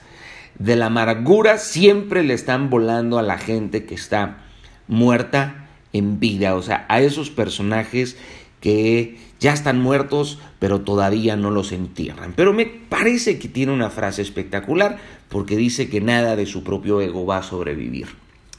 de 0.57 0.75
la 0.75 0.87
amargura 0.87 1.57
siempre 1.57 2.23
le 2.23 2.33
están 2.33 2.69
volando 2.69 3.19
a 3.19 3.23
la 3.23 3.37
gente 3.37 3.85
que 3.85 3.95
está 3.95 4.45
muerta 4.87 5.67
en 5.93 6.19
vida, 6.19 6.55
o 6.55 6.61
sea, 6.61 6.85
a 6.89 7.01
esos 7.01 7.29
personajes 7.29 8.17
que 8.65 9.19
ya 9.39 9.53
están 9.53 9.79
muertos, 9.79 10.39
pero 10.57 10.81
todavía 10.81 11.35
no 11.35 11.51
los 11.51 11.71
entierran. 11.71 12.33
Pero 12.35 12.51
me 12.51 12.65
parece 12.65 13.37
que 13.37 13.47
tiene 13.47 13.71
una 13.71 13.91
frase 13.91 14.23
espectacular 14.23 14.97
porque 15.29 15.55
dice 15.55 15.87
que 15.87 16.01
nada 16.01 16.35
de 16.35 16.47
su 16.47 16.63
propio 16.63 16.99
ego 16.99 17.27
va 17.27 17.37
a 17.37 17.43
sobrevivir. 17.43 18.07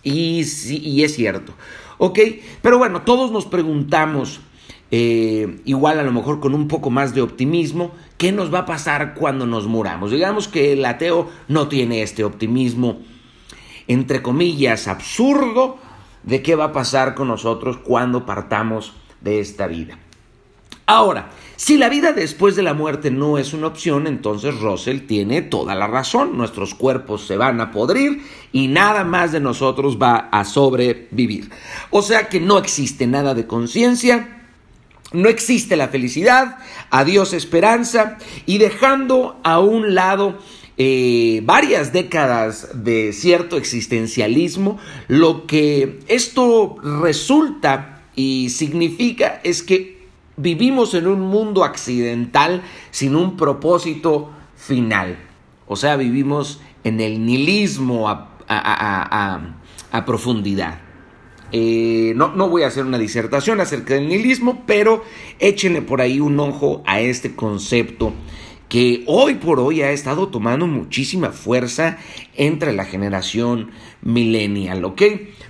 Y, 0.05 0.45
sí, 0.45 0.79
y 0.79 1.03
es 1.03 1.17
cierto. 1.17 1.55
¿Ok? 1.99 2.21
Pero 2.63 2.79
bueno, 2.79 3.03
todos 3.03 3.33
nos 3.33 3.47
preguntamos, 3.47 4.39
eh, 4.93 5.61
igual 5.65 5.99
a 5.99 6.05
lo 6.05 6.13
mejor 6.13 6.39
con 6.39 6.55
un 6.55 6.69
poco 6.69 6.91
más 6.91 7.13
de 7.13 7.23
optimismo, 7.23 7.91
¿qué 8.17 8.31
nos 8.31 8.55
va 8.55 8.61
a 8.61 8.67
pasar 8.67 9.15
cuando 9.15 9.45
nos 9.45 9.67
muramos? 9.67 10.13
Digamos 10.13 10.47
que 10.47 10.75
el 10.75 10.85
ateo 10.85 11.29
no 11.49 11.67
tiene 11.67 12.03
este 12.03 12.23
optimismo, 12.23 13.01
entre 13.89 14.23
comillas, 14.23 14.87
absurdo, 14.87 15.79
de 16.23 16.43
qué 16.43 16.55
va 16.55 16.67
a 16.67 16.73
pasar 16.73 17.17
con 17.17 17.27
nosotros 17.27 17.79
cuando 17.79 18.25
partamos 18.25 18.93
de 19.27 19.41
esta 19.41 19.67
vida. 19.67 19.99
Ahora, 20.87 21.31
si 21.57 21.77
la 21.77 21.89
vida 21.89 22.13
después 22.13 22.55
de 22.55 22.63
la 22.63 22.73
muerte 22.73 23.11
no 23.11 23.39
es 23.39 23.53
una 23.53 23.67
opción, 23.67 24.07
entonces 24.07 24.61
Russell 24.61 25.01
tiene 25.01 25.43
toda 25.43 25.75
la 25.75 25.89
razón. 25.89 26.39
Nuestros 26.39 26.77
cuerpos 26.77 27.27
se 27.27 27.37
van 27.37 27.61
a 27.61 27.73
podrir 27.73 28.23
y 28.53 28.69
nada 28.69 29.03
más 29.03 29.33
de 29.33 29.41
nosotros 29.41 29.99
va 30.01 30.29
a 30.31 30.45
sobrevivir. 30.45 31.51
O 31.91 32.03
sea 32.03 32.29
que 32.29 32.39
no 32.39 32.57
existe 32.59 33.09
nada 33.09 33.35
de 33.35 33.49
conciencia, 33.49 34.45
no 35.13 35.29
existe 35.29 35.77
la 35.77 35.89
felicidad, 35.89 36.59
adiós 36.91 37.33
esperanza 37.33 38.19
y 38.47 38.59
dejando 38.59 39.41
a 39.43 39.59
un 39.59 39.97
lado 39.97 40.39
eh, 40.79 41.41
varias 41.43 41.93
décadas 41.93 42.69
de 42.75 43.13
cierto 43.13 43.57
existencialismo, 43.57 44.79
lo 45.09 45.47
que 45.49 45.99
esto 46.07 46.77
resulta 46.83 47.96
y 48.17 48.51
significa 48.51 49.41
es 49.45 49.63
que 49.63 50.09
vivimos 50.37 50.95
en 50.95 51.07
un 51.07 51.21
mundo 51.21 51.63
accidental 51.63 52.63
sin 52.91 53.15
un 53.15 53.37
propósito 53.37 54.31
final. 54.57 55.19
O 55.69 55.77
sea, 55.77 55.97
vivimos 55.97 56.61
en 56.83 57.01
el 57.01 57.25
nihilismo 57.25 58.09
a, 58.09 58.33
profundidad. 60.05 60.81
Eh, 61.53 62.13
no, 62.17 62.35
no, 62.35 62.49
voy 62.49 62.65
a 62.65 62.67
hacer 62.67 62.85
una 62.85 62.99
disertación 62.99 63.61
acerca 63.61 63.95
del 63.95 64.09
nihilismo, 64.09 64.65
pero 64.67 65.05
échenle 65.39 65.81
por 65.81 66.01
ahí 66.01 66.21
un 66.21 66.39
ojo 66.41 66.83
a 66.87 67.01
este 67.01 67.35
concepto 67.35 68.13
que 68.69 69.05
hoy 69.07 69.35
por 69.35 69.61
hoy 69.61 69.83
ha 69.83 69.93
estado 69.93 70.29
tomando 70.29 70.67
muchísima 70.67 71.31
fuerza 71.31 71.99
entre 72.35 72.73
la 72.73 72.85
generación 72.85 73.71
millennial, 74.03 74.85
¿ok? 74.85 75.03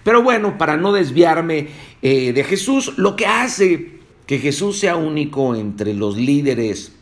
Pero 0.02 0.22
bueno, 0.22 0.58
para 0.58 0.76
no 0.76 0.92
desviarme 0.92 1.68
eh, 2.02 2.32
de 2.32 2.44
Jesús, 2.44 2.94
lo 2.96 3.16
que 3.16 3.26
hace 3.26 3.96
que 4.26 4.38
Jesús 4.38 4.78
sea 4.78 4.96
único 4.96 5.54
entre 5.54 5.94
los 5.94 6.16
líderes 6.16 6.92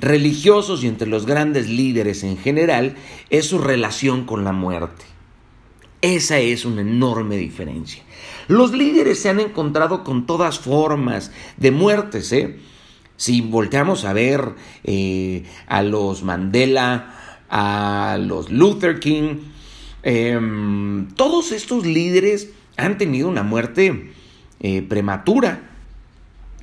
religiosos 0.00 0.84
y 0.84 0.88
entre 0.88 1.08
los 1.08 1.26
grandes 1.26 1.68
líderes 1.68 2.24
en 2.24 2.36
general 2.36 2.96
es 3.30 3.46
su 3.46 3.58
relación 3.58 4.24
con 4.24 4.44
la 4.44 4.52
muerte. 4.52 5.04
Esa 6.02 6.38
es 6.38 6.64
una 6.64 6.82
enorme 6.82 7.36
diferencia. 7.36 8.02
Los 8.46 8.72
líderes 8.72 9.20
se 9.20 9.30
han 9.30 9.40
encontrado 9.40 10.04
con 10.04 10.26
todas 10.26 10.58
formas 10.58 11.32
de 11.56 11.70
muertes. 11.70 12.30
¿eh? 12.32 12.58
Si 13.16 13.40
volteamos 13.40 14.04
a 14.04 14.12
ver 14.12 14.54
eh, 14.84 15.44
a 15.66 15.82
los 15.82 16.22
Mandela, 16.22 17.38
a 17.48 18.18
los 18.20 18.50
Luther 18.50 19.00
King, 19.00 19.36
em, 20.04 21.08
todos 21.16 21.52
estos 21.52 21.84
líderes 21.84 22.50
han 22.76 22.98
tenido 22.98 23.28
una 23.28 23.42
muerte 23.42 24.12
eh, 24.60 24.82
prematura. 24.82 25.70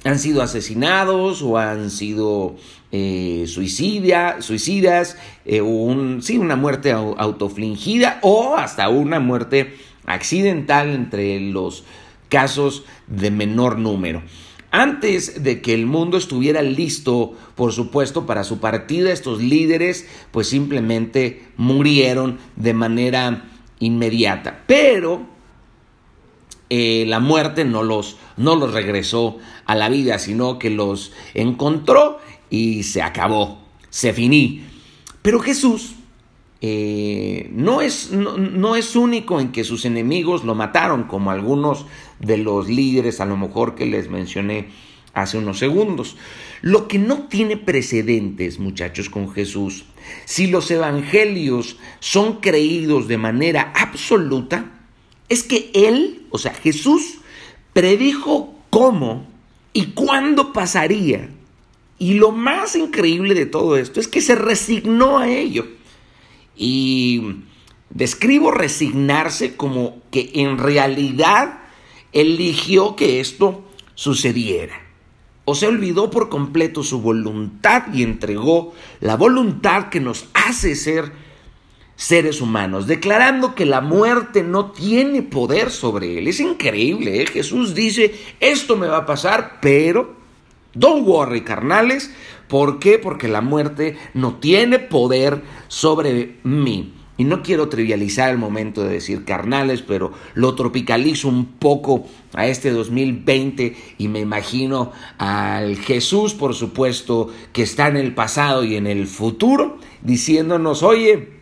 Han 0.04 0.18
sido 0.18 0.42
asesinados 0.42 1.42
o 1.42 1.58
han 1.58 1.92
sido 1.92 2.56
eh, 2.92 3.46
suicidas, 3.48 5.18
un, 5.62 6.22
sí, 6.24 6.38
una 6.38 6.56
muerte 6.56 6.92
autoflingida 6.92 8.20
o 8.24 8.56
hasta 8.56 8.90
una 8.90 9.20
muerte 9.20 9.76
accidental 10.06 10.90
entre 10.90 11.40
los 11.40 11.84
casos 12.30 12.86
de 13.08 13.30
menor 13.30 13.78
número. 13.78 14.24
Antes 14.72 15.44
de 15.44 15.62
que 15.62 15.74
el 15.74 15.86
mundo 15.86 16.18
estuviera 16.18 16.62
listo, 16.62 17.34
por 17.56 17.74
supuesto, 17.74 18.26
para 18.26 18.46
su 18.46 18.60
partida, 18.60 19.12
estos 19.12 19.42
líderes 19.42 20.08
pues 20.32 20.48
simplemente 20.48 21.48
murieron 21.58 22.40
de 22.56 22.74
manera 22.74 23.52
inmediata. 23.80 24.64
Pero 24.68 25.28
eh, 26.70 27.04
la 27.06 27.20
muerte 27.20 27.66
no 27.66 27.84
los, 27.84 28.16
no 28.38 28.56
los 28.56 28.74
regresó 28.74 29.40
a 29.66 29.76
la 29.76 29.90
vida, 29.90 30.20
sino 30.20 30.58
que 30.58 30.70
los 30.70 31.12
encontró 31.34 32.20
y 32.50 32.84
se 32.84 33.02
acabó, 33.02 33.60
se 33.90 34.14
finí. 34.14 34.64
Pero 35.22 35.42
Jesús 35.42 35.96
eh, 36.64 37.50
no, 37.54 37.82
es, 37.82 38.12
no, 38.12 38.76
es 38.76 38.96
único 38.96 39.40
en 39.40 39.52
que 39.52 39.64
sus 39.64 39.84
enemigos 39.84 40.44
lo 40.44 40.54
mataron, 40.54 41.06
como 41.06 41.32
algunos 41.32 41.88
de 42.22 42.38
los 42.38 42.70
líderes 42.70 43.20
a 43.20 43.26
lo 43.26 43.38
mejor 43.38 43.76
que 43.76 43.86
les 43.86 44.10
mencioné 44.10 44.70
hace 45.14 45.38
unos 45.38 45.60
segundos. 45.60 46.18
Lo 46.62 46.88
que 46.88 47.00
no 47.00 47.28
tiene 47.28 47.58
precedentes, 47.58 48.60
muchachos, 48.60 49.10
con 49.10 49.32
Jesús, 49.32 49.86
si 50.26 50.48
los 50.48 50.70
evangelios 50.72 51.78
son 52.00 52.40
creídos 52.40 53.08
de 53.08 53.18
manera 53.18 53.74
absoluta, 53.76 54.72
es 55.30 55.44
que 55.44 55.72
Él, 55.74 56.28
o 56.30 56.38
sea, 56.38 56.54
Jesús, 56.54 57.20
predijo 57.74 58.54
cómo 58.70 59.28
y 59.74 59.88
cuándo 59.88 60.54
pasaría. 60.54 61.30
Y 61.98 62.16
lo 62.16 62.32
más 62.32 62.76
increíble 62.76 63.34
de 63.36 63.46
todo 63.46 63.78
esto 63.78 64.00
es 64.00 64.08
que 64.08 64.22
se 64.22 64.36
resignó 64.36 65.20
a 65.20 65.30
ello. 65.30 65.68
Y 66.56 67.44
describo 67.90 68.52
resignarse 68.52 69.56
como 69.56 70.02
que 70.12 70.32
en 70.36 70.58
realidad 70.58 71.61
eligió 72.14 72.96
que 72.96 73.20
esto 73.20 73.64
sucediera. 73.96 74.76
O 75.46 75.56
se 75.56 75.68
olvidó 75.68 76.12
por 76.12 76.30
completo 76.30 76.84
su 76.84 77.02
voluntad 77.02 77.94
y 77.94 78.04
entregó 78.04 78.74
la 79.00 79.16
voluntad 79.16 79.90
que 79.90 80.00
nos 80.00 80.26
hace 80.34 80.76
ser 80.76 81.12
seres 81.96 82.42
humanos, 82.42 82.88
declarando 82.88 83.54
que 83.54 83.66
la 83.66 83.82
muerte 83.82 84.44
no 84.44 84.72
tiene 84.72 85.22
poder 85.22 85.70
sobre 85.72 86.18
él. 86.18 86.28
Es 86.28 86.40
increíble, 86.40 87.22
¿eh? 87.22 87.28
Jesús 87.28 87.76
dice, 87.76 88.16
esto 88.40 88.76
me 88.76 88.88
va 88.88 88.98
a 88.98 89.06
pasar, 89.06 89.60
pero, 89.62 90.16
don't 90.74 91.08
worry, 91.08 91.42
carnales, 91.42 92.12
¿Por 92.52 92.80
qué? 92.80 93.00
Porque 93.00 93.30
la 93.30 93.40
muerte 93.40 93.98
no 94.14 94.36
tiene 94.36 94.78
poder 94.78 95.42
sobre 95.70 96.36
mí. 96.44 96.94
Y 97.22 97.24
no 97.24 97.44
quiero 97.44 97.70
trivializar 97.70 98.32
el 98.32 98.40
momento 98.40 98.84
de 98.84 98.94
decir 98.94 99.26
carnales, 99.26 99.84
pero 99.84 100.12
lo 100.34 100.56
tropicalizo 100.56 101.28
un 101.28 101.46
poco 101.46 102.08
a 102.34 102.48
este 102.48 102.72
2020 102.72 103.76
y 104.00 104.08
me 104.08 104.22
imagino 104.22 104.92
al 105.20 105.78
Jesús, 105.78 106.34
por 106.34 106.56
supuesto, 106.56 107.30
que 107.54 107.62
está 107.62 107.90
en 107.90 107.98
el 107.98 108.16
pasado 108.16 108.64
y 108.64 108.76
en 108.76 108.88
el 108.88 109.06
futuro, 109.06 109.78
diciéndonos, 110.02 110.82
oye, 110.82 111.34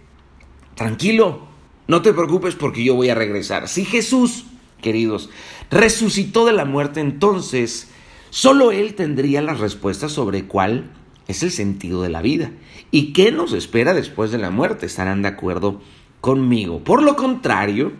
tranquilo, 0.75 1.47
no 1.87 2.01
te 2.01 2.11
preocupes 2.11 2.55
porque 2.55 2.83
yo 2.83 2.95
voy 2.95 3.07
a 3.07 3.15
regresar. 3.15 3.69
Si 3.69 3.85
Jesús, 3.85 4.47
queridos, 4.81 5.29
resucitó 5.71 6.45
de 6.45 6.51
la 6.51 6.65
muerte, 6.65 6.99
entonces 6.99 7.89
solo 8.31 8.73
Él 8.73 8.95
tendría 8.95 9.41
las 9.41 9.61
respuestas 9.61 10.11
sobre 10.11 10.43
cuál 10.43 10.91
es 11.29 11.43
el 11.43 11.51
sentido 11.51 12.01
de 12.01 12.09
la 12.09 12.23
vida. 12.23 12.51
¿Y 12.89 13.13
qué 13.13 13.31
nos 13.31 13.53
espera 13.53 13.93
después 13.93 14.31
de 14.31 14.39
la 14.39 14.49
muerte? 14.49 14.87
Estarán 14.87 15.21
de 15.21 15.27
acuerdo 15.27 15.79
conmigo. 16.21 16.83
Por 16.83 17.03
lo 17.03 17.15
contrario, 17.15 17.93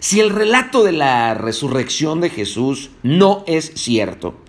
si 0.00 0.20
el 0.20 0.30
relato 0.30 0.82
de 0.82 0.92
la 0.92 1.34
resurrección 1.34 2.22
de 2.22 2.30
Jesús 2.30 2.90
no 3.02 3.44
es 3.46 3.72
cierto, 3.74 4.40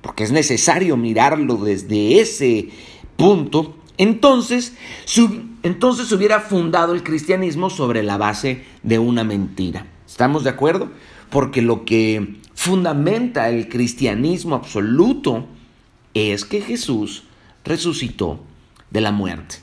porque 0.00 0.22
es 0.22 0.30
necesario 0.30 0.96
mirarlo 0.96 1.56
desde 1.56 2.20
ese 2.20 2.68
punto, 3.16 3.76
entonces, 3.98 4.76
entonces 5.64 6.12
hubiera 6.12 6.38
fundado 6.38 6.94
el 6.94 7.02
cristianismo 7.02 7.68
sobre 7.68 8.04
la 8.04 8.16
base 8.16 8.64
de 8.84 9.00
una 9.00 9.24
mentira. 9.24 9.86
¿Estamos 10.06 10.44
de 10.44 10.50
acuerdo? 10.50 10.88
Porque 11.30 11.62
lo 11.62 11.84
que 11.84 12.36
fundamenta 12.54 13.48
el 13.48 13.68
cristianismo 13.68 14.54
absoluto 14.54 15.46
es 16.14 16.44
que 16.44 16.60
Jesús 16.60 17.24
resucitó 17.64 18.42
de 18.90 19.00
la 19.00 19.12
muerte. 19.12 19.56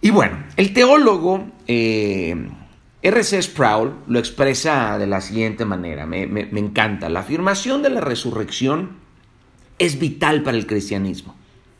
Y 0.00 0.10
bueno, 0.10 0.44
el 0.56 0.72
teólogo 0.72 1.46
eh, 1.66 2.48
R.C. 3.02 3.42
Sproul 3.42 3.94
lo 4.06 4.18
expresa 4.18 4.98
de 4.98 5.06
la 5.06 5.20
siguiente 5.20 5.64
manera, 5.64 6.06
me, 6.06 6.26
me 6.26 6.60
encanta. 6.60 7.08
La 7.08 7.20
afirmación 7.20 7.82
de 7.82 7.90
la 7.90 8.00
resurrección 8.00 8.96
es 9.78 9.98
vital 9.98 10.42
para 10.42 10.56
el 10.56 10.66
cristianismo. 10.66 11.34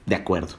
De 0.07 0.15
acuerdo. 0.15 0.57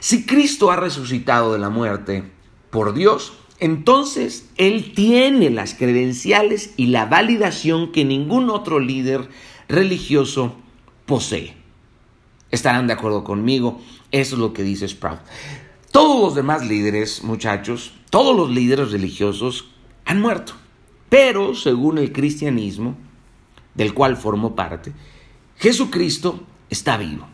Si 0.00 0.24
Cristo 0.24 0.70
ha 0.70 0.76
resucitado 0.76 1.52
de 1.52 1.58
la 1.58 1.68
muerte 1.68 2.24
por 2.70 2.94
Dios, 2.94 3.34
entonces 3.58 4.48
Él 4.56 4.92
tiene 4.94 5.50
las 5.50 5.74
credenciales 5.74 6.74
y 6.76 6.86
la 6.86 7.06
validación 7.06 7.92
que 7.92 8.04
ningún 8.04 8.50
otro 8.50 8.80
líder 8.80 9.28
religioso 9.68 10.56
posee. 11.06 11.54
Estarán 12.50 12.86
de 12.86 12.92
acuerdo 12.92 13.24
conmigo. 13.24 13.80
Eso 14.10 14.36
es 14.36 14.40
lo 14.40 14.52
que 14.52 14.62
dice 14.62 14.88
Sprout. 14.88 15.20
Todos 15.90 16.20
los 16.20 16.34
demás 16.34 16.66
líderes, 16.66 17.22
muchachos, 17.24 17.94
todos 18.10 18.36
los 18.36 18.50
líderes 18.50 18.92
religiosos 18.92 19.70
han 20.04 20.20
muerto. 20.20 20.52
Pero, 21.08 21.54
según 21.54 21.98
el 21.98 22.12
cristianismo, 22.12 22.96
del 23.74 23.94
cual 23.94 24.16
formo 24.16 24.54
parte, 24.54 24.92
Jesucristo 25.56 26.42
está 26.70 26.96
vivo. 26.96 27.26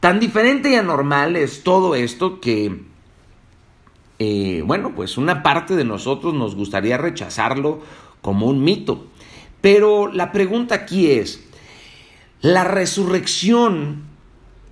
Tan 0.00 0.20
diferente 0.20 0.70
y 0.70 0.74
anormal 0.76 1.36
es 1.36 1.62
todo 1.62 1.94
esto 1.94 2.40
que, 2.40 2.84
eh, 4.18 4.62
bueno, 4.64 4.94
pues 4.94 5.18
una 5.18 5.42
parte 5.42 5.76
de 5.76 5.84
nosotros 5.84 6.32
nos 6.32 6.54
gustaría 6.54 6.96
rechazarlo 6.96 7.82
como 8.22 8.46
un 8.46 8.64
mito. 8.64 9.06
Pero 9.60 10.10
la 10.10 10.32
pregunta 10.32 10.74
aquí 10.74 11.10
es, 11.10 11.46
¿la 12.40 12.64
resurrección 12.64 14.04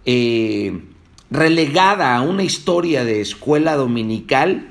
eh, 0.06 0.82
relegada 1.30 2.16
a 2.16 2.22
una 2.22 2.42
historia 2.42 3.04
de 3.04 3.20
escuela 3.20 3.76
dominical 3.76 4.70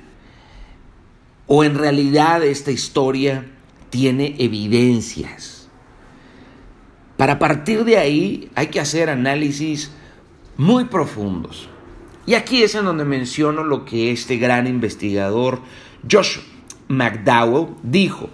o 1.46 1.63
en 1.63 1.76
realidad 1.76 2.43
esta 2.43 2.72
historia 2.72 3.46
tiene 3.89 4.36
evidencias. 4.39 5.70
Para 7.15 7.39
partir 7.39 7.84
de 7.84 7.98
ahí 7.98 8.50
hay 8.56 8.67
que 8.67 8.80
hacer 8.80 9.10
análisis 9.10 9.91
muy 10.58 10.86
profundos. 10.86 11.70
Y 12.26 12.34
aquí 12.34 12.62
es 12.62 12.76
en 12.76 12.86
donde 12.86 13.06
menciono 13.06 13.63
lo 13.63 13.86
que 13.86 14.12
este 14.12 14.38
gran 14.38 14.67
investigador 14.67 15.62
Josh 16.12 16.39
McDowell 16.89 17.76
dijo. 17.84 18.30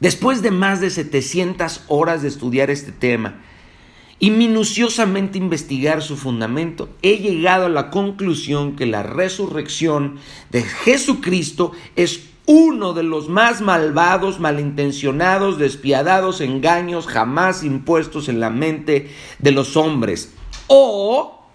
Después 0.00 0.42
de 0.42 0.50
más 0.50 0.80
de 0.80 0.90
700 0.90 1.84
horas 1.88 2.22
de 2.22 2.28
estudiar 2.28 2.70
este 2.70 2.92
tema, 2.92 3.40
y 4.18 4.30
minuciosamente 4.30 5.38
investigar 5.38 6.02
su 6.02 6.16
fundamento, 6.16 6.88
he 7.02 7.18
llegado 7.18 7.66
a 7.66 7.70
la 7.70 7.90
conclusión 7.90 8.76
que 8.76 8.86
la 8.86 9.02
resurrección 9.02 10.18
de 10.50 10.62
Jesucristo 10.62 11.72
es 11.96 12.28
uno 12.46 12.92
de 12.92 13.02
los 13.02 13.28
más 13.28 13.60
malvados, 13.60 14.38
malintencionados, 14.38 15.58
despiadados 15.58 16.40
engaños 16.40 17.06
jamás 17.06 17.64
impuestos 17.64 18.28
en 18.28 18.40
la 18.40 18.50
mente 18.50 19.10
de 19.38 19.50
los 19.50 19.76
hombres. 19.76 20.34
O 20.66 21.48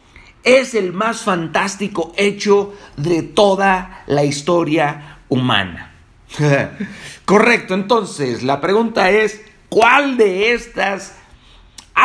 es 0.44 0.74
el 0.74 0.94
más 0.94 1.22
fantástico 1.22 2.12
hecho 2.18 2.74
de 2.98 3.22
toda 3.22 4.04
la 4.08 4.24
historia 4.24 5.20
humana. 5.30 5.94
Correcto, 7.26 7.74
entonces 7.74 8.44
la 8.44 8.60
pregunta 8.62 9.12
es, 9.12 9.42
¿cuál 9.70 10.18
de 10.18 10.54
estas 10.54 11.19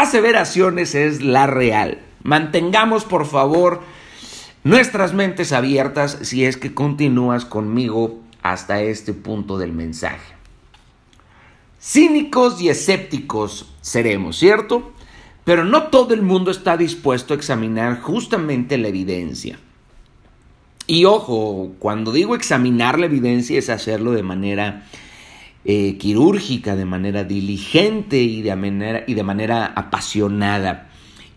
aseveraciones 0.01 0.95
es 0.95 1.23
la 1.23 1.47
real. 1.47 2.01
Mantengamos, 2.23 3.05
por 3.05 3.27
favor, 3.27 3.83
nuestras 4.65 5.13
mentes 5.15 5.53
abiertas 5.53 6.19
si 6.23 6.45
es 6.45 6.57
que 6.57 6.75
continúas 6.75 7.45
conmigo 7.45 8.21
hasta 8.43 8.83
este 8.83 9.13
punto 9.13 9.59
del 9.59 9.73
mensaje. 9.73 10.35
Cínicos 11.81 12.61
y 12.61 12.71
escépticos 12.71 13.75
seremos, 13.83 14.39
¿cierto? 14.39 14.93
Pero 15.45 15.65
no 15.65 15.85
todo 15.85 16.15
el 16.15 16.23
mundo 16.23 16.51
está 16.51 16.77
dispuesto 16.77 17.35
a 17.35 17.37
examinar 17.37 18.01
justamente 18.01 18.79
la 18.79 18.89
evidencia. 18.89 19.59
Y 20.87 21.05
ojo, 21.05 21.73
cuando 21.79 22.13
digo 22.13 22.35
examinar 22.35 22.99
la 22.99 23.07
evidencia 23.07 23.59
es 23.59 23.71
hacerlo 23.71 24.13
de 24.13 24.23
manera 24.23 24.87
eh, 25.65 25.97
quirúrgica, 25.97 26.77
de 26.77 26.85
manera 26.85 27.25
diligente 27.25 28.19
y 28.23 28.43
de 28.43 28.55
manera, 28.55 29.05
y 29.07 29.15
de 29.15 29.23
manera 29.23 29.67
apasionada. 29.67 30.91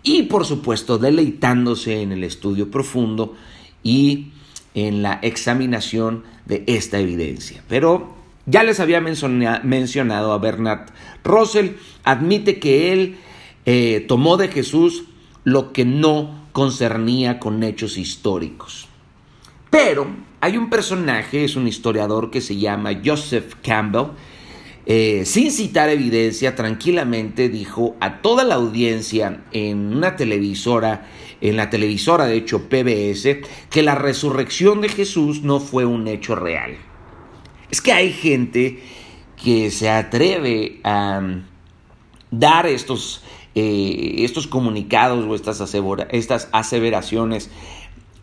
Y 0.04 0.24
por 0.24 0.46
supuesto 0.46 0.98
deleitándose 0.98 2.02
en 2.02 2.12
el 2.12 2.24
estudio 2.24 2.70
profundo 2.70 3.36
y 3.84 4.28
en 4.74 5.02
la 5.02 5.20
examinación 5.22 6.24
de 6.46 6.64
esta 6.68 7.00
evidencia. 7.00 7.64
Pero 7.68 8.16
ya 8.46 8.64
les 8.64 8.80
había 8.80 9.02
mencionado 9.02 10.32
a 10.34 10.38
Bernard 10.38 10.90
Russell, 11.24 11.72
admite 12.04 12.60
que 12.60 12.94
él 12.94 13.18
eh, 13.66 14.06
tomó 14.08 14.38
de 14.38 14.48
Jesús 14.48 15.06
lo 15.44 15.74
que 15.74 15.86
no 15.86 16.48
concernía 16.52 17.40
con 17.40 17.64
hechos 17.64 17.98
históricos. 17.98 18.88
Pero 19.70 20.08
hay 20.48 20.56
un 20.56 20.70
personaje, 20.70 21.44
es 21.44 21.58
un 21.58 21.68
historiador 21.68 22.32
que 22.32 22.40
se 22.40 22.56
llama 22.56 23.02
Joseph 23.04 23.56
Campbell, 23.62 24.12
eh, 24.86 25.24
sin 25.26 25.52
citar 25.52 25.90
evidencia, 25.90 26.56
tranquilamente 26.56 27.50
dijo 27.50 27.98
a 28.00 28.22
toda 28.22 28.46
la 28.46 28.56
audiencia 28.56 29.44
en 29.52 29.94
una 29.94 30.16
televisora, 30.16 31.06
en 31.42 31.58
la 31.58 31.70
televisora 31.70 32.28
de 32.28 32.38
hecho 32.38 32.70
PBS, 32.70 33.42
que 33.70 33.84
la 33.84 33.96
resurrección 33.96 34.80
de 34.80 34.88
Jesús 34.88 35.42
no 35.42 35.60
fue 35.60 35.84
un 35.84 36.08
hecho 36.08 36.34
real. 36.34 36.78
Es 37.70 37.82
que 37.82 37.92
hay 37.92 38.14
gente 38.14 38.80
que 39.36 39.70
se 39.70 39.90
atreve 39.90 40.80
a 40.86 41.22
dar 42.32 42.68
estos, 42.68 43.22
eh, 43.54 44.16
estos 44.20 44.48
comunicados 44.48 45.26
o 45.26 45.36
estas 45.36 46.48
aseveraciones 46.54 47.50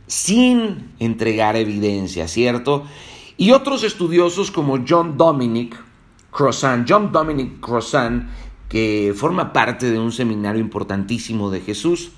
sin 0.07 0.91
entregar 0.99 1.57
evidencia, 1.57 2.29
¿cierto? 2.29 2.85
Y 3.37 3.51
otros 3.53 3.83
estudiosos 3.85 4.51
como 4.51 4.85
John 4.87 5.17
Dominic 5.17 5.77
Crossan, 6.31 6.85
John 6.89 7.11
Dominic 7.13 7.61
Crossan, 7.61 8.31
que 8.69 9.15
forma 9.17 9.53
parte 9.53 9.91
de 9.91 9.99
un 9.99 10.13
seminario 10.13 10.61
importantísimo 10.61 11.51
de 11.51 11.61
Jesús, 11.61 12.13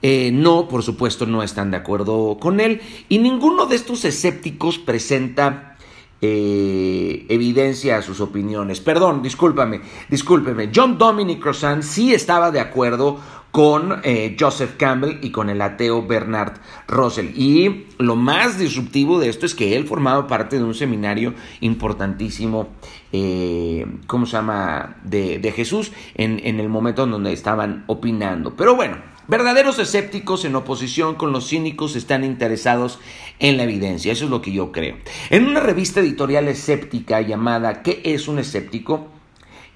eh, 0.00 0.30
no, 0.32 0.68
por 0.68 0.82
supuesto, 0.82 1.26
no 1.26 1.42
están 1.42 1.70
de 1.72 1.76
acuerdo 1.76 2.38
con 2.40 2.60
él 2.60 2.80
y 3.08 3.18
ninguno 3.18 3.66
de 3.66 3.74
estos 3.74 4.04
escépticos 4.04 4.78
presenta 4.78 5.76
eh, 6.20 7.26
evidencia 7.28 7.96
a 7.96 8.02
sus 8.02 8.20
opiniones. 8.20 8.80
Perdón, 8.80 9.22
discúlpame, 9.22 9.80
discúlpeme. 10.08 10.70
John 10.74 10.98
Dominic 10.98 11.40
Crossan 11.40 11.82
sí 11.82 12.14
estaba 12.14 12.50
de 12.50 12.60
acuerdo 12.60 13.18
con 13.50 14.00
eh, 14.04 14.36
Joseph 14.38 14.76
Campbell 14.76 15.18
y 15.22 15.30
con 15.30 15.50
el 15.50 15.60
ateo 15.62 16.06
Bernard 16.06 16.54
Russell. 16.86 17.30
Y 17.34 17.86
lo 17.98 18.16
más 18.16 18.58
disruptivo 18.58 19.18
de 19.18 19.28
esto 19.28 19.46
es 19.46 19.54
que 19.54 19.76
él 19.76 19.86
formaba 19.86 20.26
parte 20.26 20.56
de 20.56 20.64
un 20.64 20.74
seminario 20.74 21.34
importantísimo, 21.60 22.68
eh, 23.12 23.86
¿cómo 24.06 24.26
se 24.26 24.32
llama?, 24.32 24.96
de, 25.04 25.52
Jesús 25.54 25.92
en, 26.14 26.40
en 26.44 26.60
el 26.60 26.68
momento 26.68 27.04
en 27.04 27.10
donde 27.10 27.32
estaban 27.32 27.84
opinando. 27.86 28.54
Pero 28.54 28.76
bueno, 28.76 28.98
Verdaderos 29.28 29.78
escépticos 29.78 30.46
en 30.46 30.56
oposición 30.56 31.14
con 31.14 31.32
los 31.32 31.50
cínicos 31.50 31.96
están 31.96 32.24
interesados 32.24 32.98
en 33.38 33.58
la 33.58 33.64
evidencia, 33.64 34.10
eso 34.10 34.24
es 34.24 34.30
lo 34.30 34.40
que 34.40 34.52
yo 34.52 34.72
creo. 34.72 34.96
En 35.28 35.46
una 35.46 35.60
revista 35.60 36.00
editorial 36.00 36.48
escéptica 36.48 37.20
llamada 37.20 37.82
¿Qué 37.82 38.00
es 38.04 38.26
un 38.26 38.38
escéptico? 38.38 39.08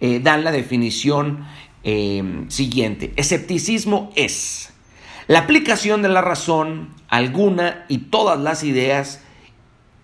Eh, 0.00 0.20
dan 0.20 0.42
la 0.42 0.52
definición 0.52 1.44
eh, 1.84 2.44
siguiente. 2.48 3.12
Escepticismo 3.16 4.10
es 4.14 4.72
la 5.28 5.40
aplicación 5.40 6.02
de 6.02 6.08
la 6.08 6.20
razón 6.20 6.88
alguna 7.08 7.84
y 7.88 7.98
todas 7.98 8.40
las 8.40 8.64
ideas 8.64 9.20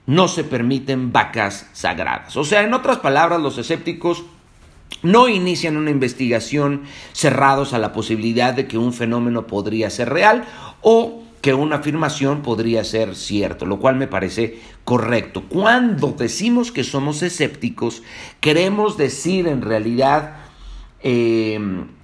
no 0.06 0.28
se 0.28 0.44
permiten 0.44 1.12
vacas 1.12 1.68
sagradas. 1.72 2.36
O 2.36 2.44
sea, 2.44 2.62
en 2.62 2.72
otras 2.72 2.98
palabras, 2.98 3.40
los 3.40 3.58
escépticos 3.58 4.24
no 5.02 5.28
inician 5.28 5.76
una 5.76 5.90
investigación 5.90 6.82
cerrados 7.12 7.74
a 7.74 7.78
la 7.78 7.92
posibilidad 7.92 8.54
de 8.54 8.66
que 8.66 8.78
un 8.78 8.92
fenómeno 8.92 9.46
podría 9.46 9.90
ser 9.90 10.08
real 10.08 10.44
o 10.80 11.22
que 11.42 11.54
una 11.54 11.76
afirmación 11.76 12.42
podría 12.42 12.82
ser 12.84 13.14
cierto, 13.14 13.64
lo 13.66 13.78
cual 13.78 13.96
me 13.96 14.08
parece 14.08 14.60
correcto. 14.84 15.44
Cuando 15.48 16.12
decimos 16.18 16.72
que 16.72 16.84
somos 16.84 17.22
escépticos, 17.22 18.02
queremos 18.40 18.96
decir 18.96 19.46
en 19.46 19.62
realidad 19.62 20.47
eh, 21.02 21.58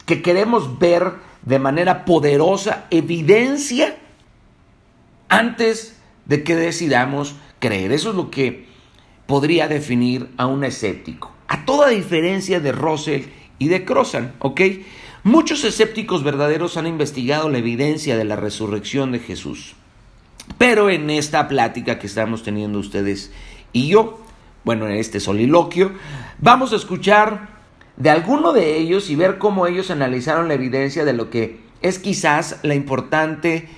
que 0.07 0.23
queremos 0.23 0.79
ver 0.79 1.13
de 1.43 1.59
manera 1.59 2.05
poderosa 2.05 2.87
evidencia 2.91 3.97
antes 5.29 6.01
de 6.27 6.43
que 6.43 6.55
decidamos 6.57 7.37
creer. 7.59 7.93
Eso 7.93 8.11
es 8.11 8.17
lo 8.17 8.31
que 8.31 8.67
podría 9.27 9.69
definir 9.69 10.31
a 10.37 10.47
un 10.47 10.65
escéptico 10.65 11.35
a 11.49 11.65
toda 11.65 11.89
diferencia 11.89 12.61
de 12.61 12.73
Russell 12.73 13.27
y 13.59 13.69
de 13.69 13.85
Crossan, 13.85 14.35
¿ok? 14.41 14.61
Muchos 15.23 15.65
escépticos 15.65 16.23
verdaderos 16.23 16.77
han 16.77 16.87
investigado 16.87 17.49
la 17.49 17.59
evidencia 17.59 18.17
de 18.17 18.25
la 18.25 18.37
resurrección 18.37 19.13
de 19.13 19.21
Jesús. 19.21 19.75
Pero 20.59 20.91
en 20.91 21.09
esta 21.11 21.49
plática 21.49 21.99
que 21.99 22.07
estamos 22.07 22.43
teniendo 22.43 22.79
ustedes 22.79 23.33
y 23.73 23.89
yo, 23.89 24.21
bueno, 24.65 24.87
en 24.87 24.97
este 24.97 25.21
soliloquio, 25.21 25.93
vamos 26.39 26.73
a 26.73 26.77
escuchar 26.77 27.54
de 27.97 28.11
alguno 28.11 28.53
de 28.53 28.77
ellos 28.79 29.11
y 29.11 29.17
ver 29.17 29.39
cómo 29.39 29.67
ellos 29.67 29.91
analizaron 29.91 30.49
la 30.49 30.55
evidencia 30.55 31.05
de 31.05 31.13
lo 31.13 31.31
que 31.31 31.61
es 31.81 31.99
quizás 31.99 32.61
la 32.63 32.75
importante, 32.75 33.69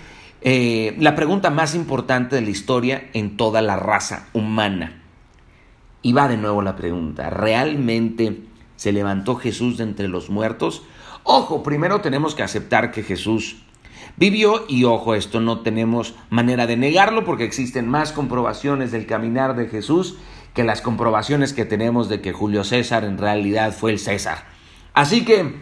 eh, 0.41 0.95
la 0.99 1.15
pregunta 1.15 1.51
más 1.51 1.75
importante 1.75 2.37
de 2.37 2.43
la 2.43 2.51
historia 2.51 3.11
en 3.13 3.37
toda 3.37 3.63
la 3.63 3.77
raza 3.77 4.29
humana. 4.33 5.03
Y 6.03 6.13
va 6.13 6.29
de 6.29 6.37
nuevo 6.37 6.63
la 6.63 6.77
pregunta, 6.77 7.31
¿realmente 7.31 8.43
se 8.77 8.93
levantó 8.93 9.37
Jesús 9.37 9.79
de 9.79 9.85
entre 9.85 10.09
los 10.09 10.31
muertos? 10.31 10.83
Ojo, 11.25 11.65
primero 11.65 12.01
tenemos 12.01 12.37
que 12.37 12.45
aceptar 12.45 12.93
que 12.93 13.03
Jesús 13.03 13.57
vivió 14.17 14.65
y 14.69 14.85
ojo, 14.85 15.15
esto 15.15 15.41
no 15.41 15.61
tenemos 15.61 16.15
manera 16.31 16.67
de 16.67 16.77
negarlo 16.77 17.25
porque 17.25 17.45
existen 17.45 17.89
más 17.89 18.13
comprobaciones 18.13 18.93
del 18.93 19.07
caminar 19.07 19.57
de 19.57 19.67
Jesús 19.67 20.17
que 20.57 20.65
las 20.65 20.81
comprobaciones 20.81 21.53
que 21.53 21.65
tenemos 21.65 22.09
de 22.09 22.21
que 22.21 22.33
Julio 22.33 22.65
César 22.65 23.05
en 23.05 23.19
realidad 23.19 23.73
fue 23.73 23.93
el 23.93 24.01
César. 24.01 24.45
Así 24.95 25.25
que 25.25 25.55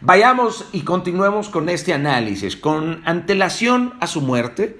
vayamos 0.00 0.66
y 0.72 0.82
continuemos 0.82 1.48
con 1.48 1.68
este 1.68 1.92
análisis. 1.92 2.56
Con 2.56 3.02
antelación 3.06 3.94
a 4.00 4.06
su 4.06 4.20
muerte, 4.20 4.78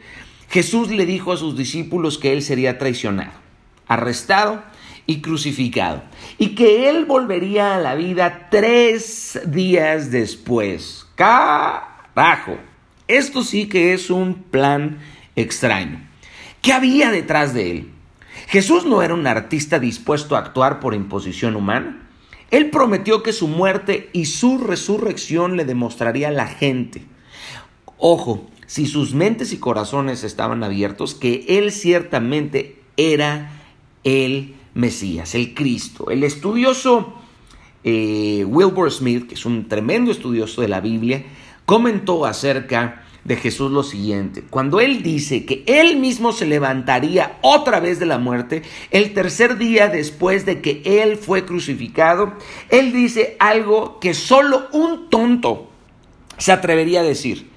Jesús 0.50 0.90
le 0.90 1.06
dijo 1.06 1.32
a 1.32 1.36
sus 1.36 1.56
discípulos 1.56 2.18
que 2.18 2.32
él 2.32 2.42
sería 2.42 2.78
traicionado 2.78 3.32
arrestado 3.88 4.62
y 5.06 5.20
crucificado, 5.20 6.02
y 6.36 6.56
que 6.56 6.88
él 6.88 7.04
volvería 7.04 7.76
a 7.76 7.80
la 7.80 7.94
vida 7.94 8.48
tres 8.50 9.40
días 9.46 10.10
después. 10.10 11.06
Carajo, 11.14 12.58
esto 13.06 13.42
sí 13.44 13.68
que 13.68 13.94
es 13.94 14.10
un 14.10 14.34
plan 14.34 14.98
extraño. 15.36 16.04
¿Qué 16.60 16.72
había 16.72 17.12
detrás 17.12 17.54
de 17.54 17.70
él? 17.70 17.95
Jesús 18.48 18.84
no 18.84 19.02
era 19.02 19.14
un 19.14 19.26
artista 19.26 19.78
dispuesto 19.78 20.36
a 20.36 20.40
actuar 20.40 20.80
por 20.80 20.94
imposición 20.94 21.56
humana. 21.56 22.08
Él 22.50 22.70
prometió 22.70 23.22
que 23.22 23.32
su 23.32 23.48
muerte 23.48 24.10
y 24.12 24.26
su 24.26 24.58
resurrección 24.58 25.56
le 25.56 25.64
demostraría 25.64 26.28
a 26.28 26.32
la 26.32 26.46
gente. 26.46 27.04
Ojo, 27.98 28.48
si 28.66 28.86
sus 28.86 29.14
mentes 29.14 29.52
y 29.52 29.58
corazones 29.58 30.22
estaban 30.22 30.62
abiertos, 30.62 31.14
que 31.14 31.44
Él 31.48 31.72
ciertamente 31.72 32.80
era 32.96 33.50
el 34.04 34.54
Mesías, 34.74 35.34
el 35.34 35.54
Cristo. 35.54 36.10
El 36.10 36.22
estudioso 36.22 37.14
eh, 37.82 38.44
Wilbur 38.46 38.90
Smith, 38.90 39.28
que 39.28 39.34
es 39.34 39.46
un 39.46 39.68
tremendo 39.68 40.10
estudioso 40.10 40.60
de 40.60 40.68
la 40.68 40.80
Biblia, 40.80 41.24
comentó 41.64 42.26
acerca 42.26 43.05
de 43.26 43.36
Jesús 43.36 43.72
lo 43.72 43.82
siguiente. 43.82 44.44
Cuando 44.48 44.80
él 44.80 45.02
dice 45.02 45.44
que 45.44 45.64
él 45.66 45.96
mismo 45.96 46.32
se 46.32 46.46
levantaría 46.46 47.38
otra 47.42 47.80
vez 47.80 47.98
de 47.98 48.06
la 48.06 48.18
muerte, 48.18 48.62
el 48.92 49.14
tercer 49.14 49.58
día 49.58 49.88
después 49.88 50.46
de 50.46 50.60
que 50.60 50.82
él 50.84 51.16
fue 51.16 51.44
crucificado, 51.44 52.34
él 52.68 52.92
dice 52.92 53.36
algo 53.40 53.98
que 53.98 54.14
solo 54.14 54.68
un 54.72 55.10
tonto 55.10 55.68
se 56.38 56.52
atrevería 56.52 57.00
a 57.00 57.04
decir. 57.04 57.50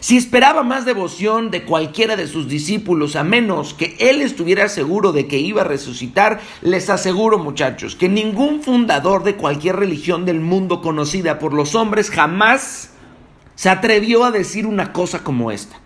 Si 0.00 0.18
esperaba 0.18 0.62
más 0.62 0.84
devoción 0.84 1.50
de 1.50 1.64
cualquiera 1.64 2.16
de 2.16 2.26
sus 2.26 2.46
discípulos, 2.46 3.16
a 3.16 3.24
menos 3.24 3.72
que 3.72 3.96
él 3.98 4.20
estuviera 4.20 4.68
seguro 4.68 5.12
de 5.12 5.26
que 5.26 5.38
iba 5.38 5.62
a 5.62 5.64
resucitar, 5.64 6.42
les 6.60 6.90
aseguro 6.90 7.38
muchachos 7.38 7.96
que 7.96 8.10
ningún 8.10 8.62
fundador 8.62 9.24
de 9.24 9.36
cualquier 9.36 9.76
religión 9.76 10.26
del 10.26 10.40
mundo 10.40 10.82
conocida 10.82 11.38
por 11.38 11.54
los 11.54 11.74
hombres 11.74 12.10
jamás 12.10 12.90
se 13.54 13.70
atrevió 13.70 14.24
a 14.24 14.30
decir 14.30 14.66
una 14.66 14.92
cosa 14.92 15.22
como 15.22 15.50
esta. 15.50 15.76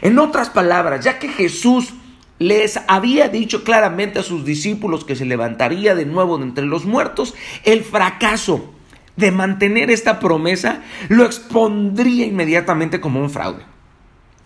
En 0.00 0.18
otras 0.18 0.50
palabras, 0.50 1.04
ya 1.04 1.18
que 1.18 1.28
Jesús 1.28 1.94
les 2.38 2.78
había 2.86 3.28
dicho 3.28 3.64
claramente 3.64 4.20
a 4.20 4.22
sus 4.22 4.44
discípulos 4.44 5.04
que 5.04 5.16
se 5.16 5.24
levantaría 5.24 5.94
de 5.94 6.06
nuevo 6.06 6.38
de 6.38 6.44
entre 6.44 6.66
los 6.66 6.84
muertos, 6.84 7.34
el 7.64 7.82
fracaso 7.82 8.72
de 9.16 9.32
mantener 9.32 9.90
esta 9.90 10.20
promesa 10.20 10.82
lo 11.08 11.24
expondría 11.24 12.26
inmediatamente 12.26 13.00
como 13.00 13.20
un 13.20 13.30
fraude. 13.30 13.64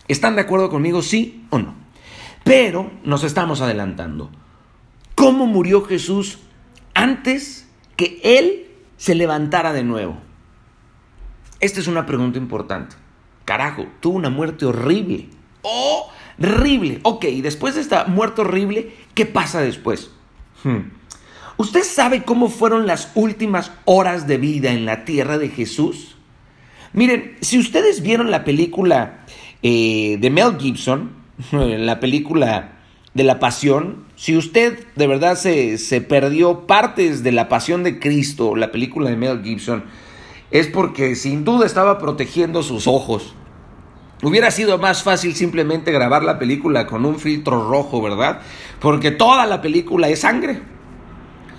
¿Están 0.09 0.35
de 0.35 0.41
acuerdo 0.41 0.71
conmigo, 0.71 1.03
sí 1.03 1.45
o 1.51 1.59
no? 1.59 1.75
Pero 2.45 2.91
nos 3.05 3.23
estamos 3.23 3.61
adelantando. 3.61 4.31
¿Cómo 5.15 5.47
murió 5.47 5.85
Jesús 5.85 6.39
antes 6.95 7.69
que 7.97 8.21
Él 8.25 8.69
se 8.97 9.15
levantara 9.15 9.73
de 9.73 9.85
nuevo? 9.85 10.19
Esta 11.63 11.79
es 11.79 11.87
una 11.87 12.07
pregunta 12.07 12.39
importante. 12.39 12.97
Carajo, 13.45 13.87
tuvo 14.01 14.17
una 14.17 14.31
muerte 14.31 14.67
horrible. 14.67 15.29
Horrible. 15.63 16.99
Ok, 17.05 17.25
después 17.41 17.77
de 17.77 17.81
esta 17.81 18.05
muerte 18.07 18.41
horrible, 18.41 18.93
¿qué 19.15 19.27
pasa 19.27 19.61
después? 19.61 20.11
Hmm. 20.65 20.91
¿Usted 21.59 21.85
sabe 21.85 22.25
cómo 22.25 22.49
fueron 22.49 22.89
las 22.89 23.13
últimas 23.15 23.71
horas 23.85 24.27
de 24.27 24.39
vida 24.39 24.73
en 24.73 24.85
la 24.85 25.05
tierra 25.05 25.39
de 25.39 25.51
Jesús? 25.51 26.17
Miren, 26.95 27.37
si 27.41 27.61
ustedes 27.61 28.03
vieron 28.03 28.33
la 28.33 28.43
película 28.43 29.25
eh, 29.63 30.19
de 30.21 30.31
Mel 30.31 30.59
Gibson, 30.59 31.13
la 31.53 32.01
película 32.01 32.73
de 33.15 33.23
la 33.23 33.39
pasión, 33.39 34.07
si 34.17 34.37
usted 34.37 34.85
de 34.97 35.07
verdad 35.07 35.37
se, 35.37 35.79
se 35.79 36.01
perdió 36.01 36.67
partes 36.67 37.23
de 37.23 37.31
la 37.31 37.49
pasión 37.49 37.85
de 37.85 38.01
Cristo, 38.01 38.57
la 38.57 38.73
película 38.73 39.11
de 39.11 39.17
Mel 39.17 39.45
Gibson, 39.45 39.85
es 40.53 40.67
porque 40.67 41.17
sin 41.17 41.45
duda 41.45 41.65
estaba 41.65 41.99
protegiendo 41.99 42.63
sus 42.63 42.87
ojos. 42.87 43.35
Hubiera 44.23 44.51
sido 44.51 44.79
más 44.79 45.03
fácil 45.03 45.35
simplemente 45.35 45.91
grabar 45.91 46.23
la 46.23 46.39
película 46.39 46.87
con 46.87 47.07
un 47.07 47.19
filtro 47.19 47.69
rojo, 47.69 48.01
¿verdad? 48.03 48.43
Porque 48.79 49.11
toda 49.11 49.47
la 49.47 49.63
película 49.63 50.09
es 50.09 50.21
sangre. 50.21 50.63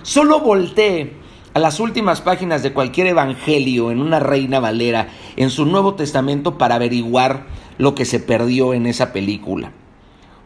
Solo 0.02 0.40
voltee 0.40 1.12
a 1.54 1.58
las 1.58 1.80
últimas 1.80 2.20
páginas 2.20 2.62
de 2.62 2.72
cualquier 2.72 3.08
evangelio 3.08 3.90
en 3.90 4.00
una 4.00 4.20
reina 4.20 4.60
valera 4.60 5.08
en 5.36 5.50
su 5.50 5.66
Nuevo 5.66 5.94
Testamento 5.94 6.56
para 6.56 6.76
averiguar 6.76 7.46
lo 7.78 7.94
que 7.96 8.04
se 8.04 8.20
perdió 8.20 8.74
en 8.74 8.86
esa 8.86 9.12
película. 9.12 9.72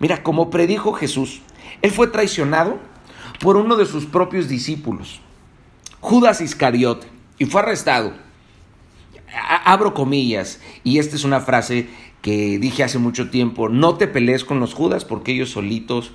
Mira, 0.01 0.23
como 0.23 0.49
predijo 0.49 0.95
Jesús, 0.95 1.43
él 1.83 1.91
fue 1.91 2.07
traicionado 2.07 2.79
por 3.41 3.57
uno 3.57 3.77
de 3.77 3.85
sus 3.85 4.07
propios 4.07 4.49
discípulos, 4.49 5.21
Judas 6.01 6.41
Iscariote, 6.41 7.07
y 7.39 7.45
fue 7.45 7.61
arrestado 7.61 8.28
abro 9.65 9.95
comillas, 9.95 10.61
y 10.85 10.99
esta 10.99 11.17
es 11.17 11.25
una 11.25 11.41
frase 11.41 11.89
que 12.23 12.59
dije 12.59 12.85
hace 12.85 12.99
mucho 12.99 13.31
tiempo, 13.31 13.69
no 13.69 13.97
te 13.97 14.09
pelees 14.09 14.45
con 14.45 14.61
los 14.61 14.75
Judas 14.75 15.05
porque 15.05 15.33
ellos 15.33 15.51
solitos 15.51 16.13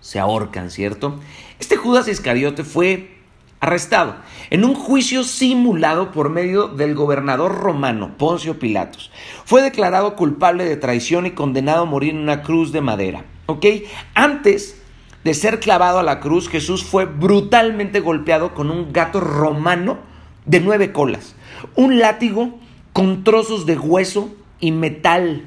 se 0.00 0.18
ahorcan, 0.18 0.70
¿cierto? 0.70 1.18
Este 1.58 1.76
Judas 1.76 2.08
Iscariote 2.08 2.64
fue 2.64 3.16
arrestado 3.60 4.16
en 4.50 4.64
un 4.64 4.74
juicio 4.74 5.24
simulado 5.24 6.12
por 6.12 6.30
medio 6.30 6.68
del 6.68 6.94
gobernador 6.94 7.56
romano, 7.56 8.16
Poncio 8.16 8.58
Pilatos. 8.58 9.10
Fue 9.44 9.62
declarado 9.62 10.14
culpable 10.14 10.64
de 10.64 10.76
traición 10.76 11.26
y 11.26 11.32
condenado 11.32 11.82
a 11.82 11.86
morir 11.86 12.10
en 12.10 12.20
una 12.20 12.42
cruz 12.42 12.72
de 12.72 12.80
madera, 12.80 13.24
¿ok? 13.46 13.66
Antes 14.14 14.82
de 15.24 15.34
ser 15.34 15.58
clavado 15.58 15.98
a 15.98 16.04
la 16.04 16.20
cruz, 16.20 16.48
Jesús 16.48 16.84
fue 16.84 17.04
brutalmente 17.04 18.00
golpeado 18.00 18.54
con 18.54 18.70
un 18.70 18.92
gato 18.92 19.20
romano 19.20 19.98
de 20.44 20.60
nueve 20.60 20.92
colas 20.92 21.35
un 21.74 21.98
látigo 21.98 22.58
con 22.92 23.24
trozos 23.24 23.66
de 23.66 23.78
hueso 23.78 24.34
y 24.60 24.72
metal 24.72 25.44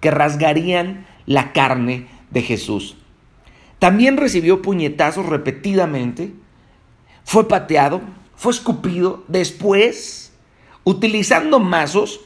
que 0.00 0.10
rasgarían 0.10 1.06
la 1.26 1.52
carne 1.52 2.06
de 2.30 2.42
Jesús. 2.42 2.96
También 3.78 4.16
recibió 4.16 4.62
puñetazos 4.62 5.26
repetidamente, 5.26 6.32
fue 7.24 7.46
pateado, 7.46 8.00
fue 8.36 8.52
escupido. 8.52 9.24
Después, 9.28 10.32
utilizando 10.84 11.60
mazos, 11.60 12.20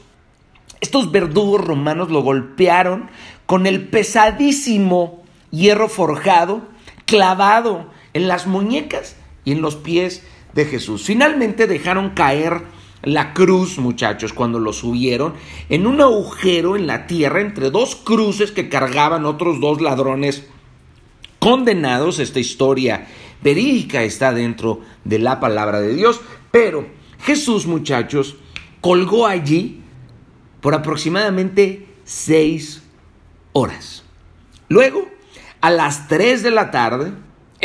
estos 0.79 1.11
verdugos 1.11 1.63
romanos 1.63 2.09
lo 2.09 2.21
golpearon 2.21 3.09
con 3.45 3.67
el 3.67 3.87
pesadísimo 3.87 5.23
hierro 5.51 5.89
forjado 5.89 6.61
clavado 7.05 7.91
en 8.13 8.27
las 8.27 8.47
muñecas 8.47 9.15
y 9.45 9.51
en 9.51 9.61
los 9.61 9.75
pies 9.75 10.23
de 10.53 10.65
Jesús. 10.65 11.03
Finalmente 11.03 11.67
dejaron 11.67 12.11
caer 12.11 12.63
la 13.03 13.33
cruz, 13.33 13.77
muchachos, 13.77 14.33
cuando 14.33 14.59
lo 14.59 14.73
subieron, 14.73 15.33
en 15.69 15.85
un 15.85 16.01
agujero 16.01 16.75
en 16.75 16.87
la 16.87 17.05
tierra 17.05 17.41
entre 17.41 17.69
dos 17.69 17.95
cruces 17.95 18.51
que 18.51 18.69
cargaban 18.69 19.25
otros 19.25 19.59
dos 19.59 19.81
ladrones 19.81 20.47
condenados. 21.39 22.19
Esta 22.19 22.39
historia 22.39 23.07
verídica 23.41 24.03
está 24.03 24.33
dentro 24.33 24.81
de 25.03 25.19
la 25.19 25.39
palabra 25.39 25.81
de 25.81 25.93
Dios, 25.93 26.21
pero 26.49 26.87
Jesús, 27.19 27.67
muchachos, 27.67 28.37
colgó 28.79 29.27
allí 29.27 29.81
por 30.61 30.73
aproximadamente 30.73 31.87
seis 32.05 32.83
horas. 33.51 34.03
Luego, 34.69 35.07
a 35.59 35.69
las 35.69 36.07
tres 36.07 36.41
de 36.41 36.51
la 36.51 36.71
tarde, 36.71 37.11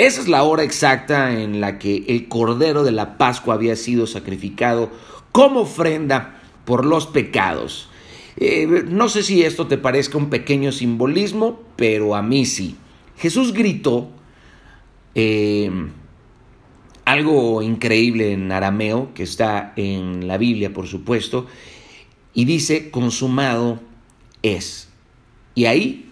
esa 0.07 0.21
es 0.21 0.29
la 0.29 0.45
hora 0.45 0.63
exacta 0.63 1.33
en 1.41 1.61
la 1.61 1.79
que 1.81 2.05
el 2.07 2.29
Cordero 2.29 2.85
de 2.85 2.93
la 2.93 3.19
Pascua 3.19 3.55
había 3.55 3.75
sido 3.75 4.07
sacrificado 4.07 4.91
como 5.33 5.61
ofrenda 5.61 6.41
por 6.65 6.85
los 6.85 7.09
pecados. 7.09 7.89
Eh, 8.37 8.85
no 8.87 9.09
sé 9.09 9.25
si 9.25 9.43
esto 9.43 9.67
te 9.67 9.77
parezca 9.77 10.17
un 10.17 10.31
pequeño 10.31 10.71
simbolismo, 10.71 11.61
pero 11.75 12.15
a 12.15 12.23
mí 12.23 12.47
sí. 12.47 12.77
Jesús 13.17 13.53
gritó 13.53 14.09
eh, 15.17 15.69
algo 17.05 17.63
increíble 17.63 18.33
en 18.33 18.53
arameo, 18.53 19.13
que 19.15 19.25
está 19.25 19.73
en 19.75 20.29
la 20.29 20.39
Biblia, 20.39 20.73
por 20.73 20.87
supuesto, 20.87 21.47
y 22.35 22.45
dice, 22.45 22.93
consumado 22.93 23.81
es. 24.43 24.89
Y 25.57 25.65
ahí 25.65 26.09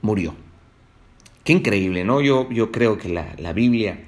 murió. 0.00 0.47
Qué 1.48 1.54
increíble, 1.54 2.04
¿no? 2.04 2.20
Yo, 2.20 2.46
yo 2.50 2.70
creo 2.70 2.98
que 2.98 3.08
la, 3.08 3.34
la 3.38 3.54
Biblia 3.54 4.04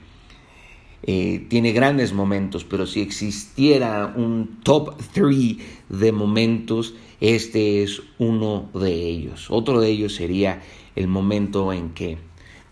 eh, 1.05 1.47
tiene 1.49 1.73
grandes 1.73 2.13
momentos, 2.13 2.65
pero 2.65 2.87
si 2.87 3.01
existiera 3.01 4.13
un 4.15 4.61
top 4.63 4.95
3 5.15 5.57
de 5.89 6.13
momentos, 6.13 6.95
este 7.19 7.83
es 7.83 8.03
uno 8.19 8.69
de 8.75 8.93
ellos. 8.93 9.47
Otro 9.49 9.81
de 9.81 9.89
ellos 9.89 10.17
sería 10.17 10.61
el 10.95 11.09
momento 11.09 11.73
en 11.73 11.95
que 11.95 12.19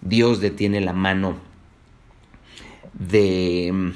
Dios 0.02 0.38
detiene 0.38 0.82
la 0.82 0.92
mano 0.92 1.38
de 2.92 3.70
mm, 3.72 3.90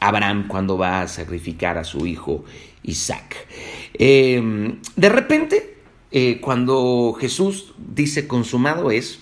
Abraham 0.00 0.48
cuando 0.48 0.76
va 0.76 1.02
a 1.02 1.06
sacrificar 1.06 1.78
a 1.78 1.84
su 1.84 2.04
hijo 2.08 2.44
Isaac. 2.82 3.46
Em, 3.94 4.80
de 4.96 5.08
repente, 5.08 5.76
eh, 6.10 6.40
cuando 6.40 7.16
Jesús 7.16 7.74
dice 7.78 8.26
consumado 8.26 8.90
es, 8.90 9.20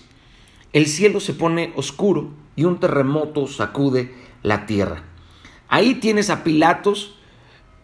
el 0.73 0.87
cielo 0.87 1.19
se 1.19 1.33
pone 1.33 1.73
oscuro 1.75 2.29
y 2.55 2.65
un 2.65 2.79
terremoto 2.79 3.47
sacude 3.47 4.13
la 4.43 4.65
tierra. 4.65 5.03
Ahí 5.67 5.95
tienes 5.95 6.29
a 6.29 6.43
Pilatos, 6.43 7.15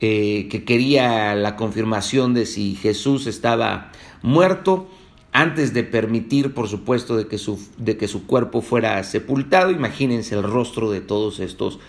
eh, 0.02 0.48
que 0.50 0.66
quería 0.66 1.36
la 1.36 1.56
confirmación 1.56 2.34
de 2.34 2.46
si 2.46 2.76
Jesús 2.76 3.28
estaba 3.28 3.92
muerto 4.22 4.88
antes 5.32 5.74
de 5.74 5.84
permitir, 5.84 6.54
por 6.54 6.68
supuesto, 6.68 7.16
de 7.16 7.28
que 7.28 7.38
su, 7.38 7.60
de 7.78 7.98
que 7.98 8.08
su 8.08 8.26
cuerpo 8.26 8.62
fuera 8.62 9.04
sepultado. 9.04 9.72
Imagínense 9.72 10.36
el 10.36 10.44
rostro 10.44 10.92
de 10.92 11.02
todos 11.02 11.40
estos 11.40 11.80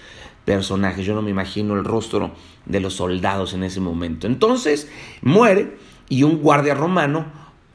personajes. 0.44 1.04
Yo 1.04 1.14
no 1.14 1.22
me 1.22 1.30
imagino 1.30 1.74
el 1.74 1.84
rostro 1.84 2.32
de 2.64 2.80
los 2.80 2.94
soldados 2.94 3.54
en 3.54 3.64
ese 3.64 3.80
momento. 3.80 4.26
Entonces 4.26 4.88
muere 5.22 5.76
y 6.08 6.22
un 6.22 6.38
guardia 6.38 6.74
romano 6.74 7.26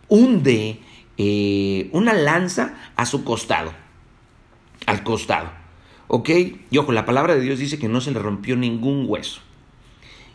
hunde 0.07 0.79
eh, 1.23 1.87
una 1.91 2.13
lanza 2.13 2.73
a 2.95 3.05
su 3.05 3.23
costado, 3.23 3.71
al 4.87 5.03
costado. 5.03 5.51
¿Ok? 6.07 6.29
Y 6.71 6.77
ojo, 6.79 6.91
la 6.91 7.05
palabra 7.05 7.35
de 7.35 7.41
Dios 7.41 7.59
dice 7.59 7.77
que 7.77 7.87
no 7.87 8.01
se 8.01 8.09
le 8.09 8.17
rompió 8.17 8.55
ningún 8.55 9.05
hueso. 9.07 9.41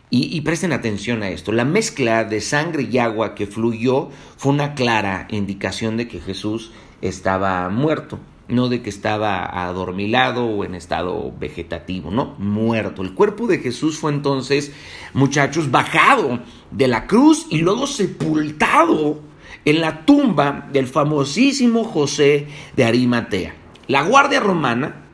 Y, 0.09 0.39
presten 0.39 0.71
atención 0.71 1.21
a 1.21 1.29
esto. 1.29 1.51
La 1.51 1.65
mezcla 1.65 2.23
de 2.23 2.39
sangre 2.39 2.87
y 2.89 2.97
agua 2.97 3.35
que 3.35 3.45
fluyó 3.45 4.07
fue 4.37 4.53
una 4.53 4.75
clara 4.75 5.27
indicación 5.29 5.97
de 5.97 6.07
que 6.07 6.21
Jesús 6.21 6.71
estaba 7.01 7.67
muerto, 7.67 8.17
no 8.47 8.69
de 8.69 8.81
que 8.81 8.89
estaba 8.89 9.43
adormilado 9.67 10.45
o 10.45 10.63
en 10.63 10.75
estado 10.75 11.33
vegetativo, 11.37 12.11
no, 12.11 12.35
muerto. 12.37 13.01
El 13.01 13.13
cuerpo 13.13 13.47
de 13.47 13.59
Jesús 13.59 13.97
fue 13.97 14.13
entonces, 14.13 14.71
muchachos, 15.13 15.69
bajado 15.69 16.39
de 16.71 16.87
la 16.87 17.05
cruz 17.07 17.45
y 17.49 17.57
luego 17.57 17.87
sepultado 17.87 19.26
en 19.67 19.81
la 19.81 20.05
tumba 20.05 20.67
del 20.71 20.87
famosísimo 20.87 21.83
José 21.83 22.47
de 22.75 22.85
Arimatea. 22.85 23.53
La 23.87 24.01
guardia 24.01 24.39
romana 24.39 25.07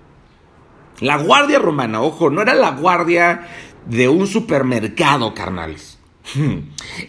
la 1.00 1.18
guardia 1.18 1.60
romana, 1.60 2.02
ojo, 2.02 2.30
no 2.30 2.42
era 2.42 2.54
la 2.54 2.72
guardia 2.72 3.48
de 3.86 4.08
un 4.08 4.28
supermercado, 4.28 5.34
carnales. 5.34 6.00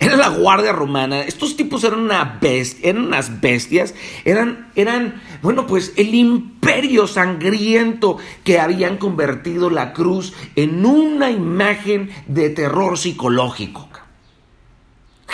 Era 0.00 0.16
la 0.16 0.28
guardia 0.30 0.72
romana. 0.72 1.20
Estos 1.20 1.56
tipos 1.56 1.84
eran, 1.84 2.00
una 2.00 2.40
eran 2.82 3.04
unas 3.04 3.40
bestias. 3.40 3.94
Eran, 4.24 4.72
eran, 4.74 5.22
bueno, 5.42 5.68
pues 5.68 5.92
el 5.96 6.14
imperio 6.14 7.06
sangriento 7.06 8.18
que 8.42 8.58
habían 8.58 8.96
convertido 8.96 9.70
la 9.70 9.92
cruz 9.92 10.32
en 10.56 10.84
una 10.84 11.30
imagen 11.30 12.10
de 12.26 12.50
terror 12.50 12.98
psicológico. 12.98 13.88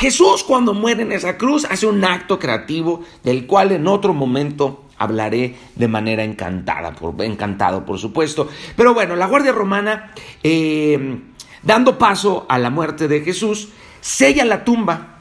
Jesús 0.01 0.45
cuando 0.45 0.73
muere 0.73 1.03
en 1.03 1.13
esa 1.13 1.37
cruz 1.37 1.67
hace 1.67 1.87
un 1.87 2.03
acto 2.07 2.39
creativo 2.39 3.05
del 3.23 3.47
cual 3.47 3.71
en 3.71 3.87
otro 3.87 4.15
momento 4.15 4.87
hablaré 4.97 5.57
de 5.75 5.89
manera 5.89 6.25
encantada, 6.25 6.93
por, 6.93 7.23
encantado 7.23 7.85
por 7.85 7.99
supuesto. 7.99 8.49
Pero 8.77 8.95
bueno, 8.95 9.15
la 9.15 9.27
Guardia 9.27 9.53
Romana, 9.53 10.13
eh, 10.43 11.21
dando 11.63 11.99
paso 11.99 12.47
a 12.49 12.59
la 12.59 12.71
muerte 12.71 13.09
de 13.09 13.21
Jesús, 13.21 13.69
sella 14.01 14.47
la 14.47 14.65
tumba. 14.65 15.19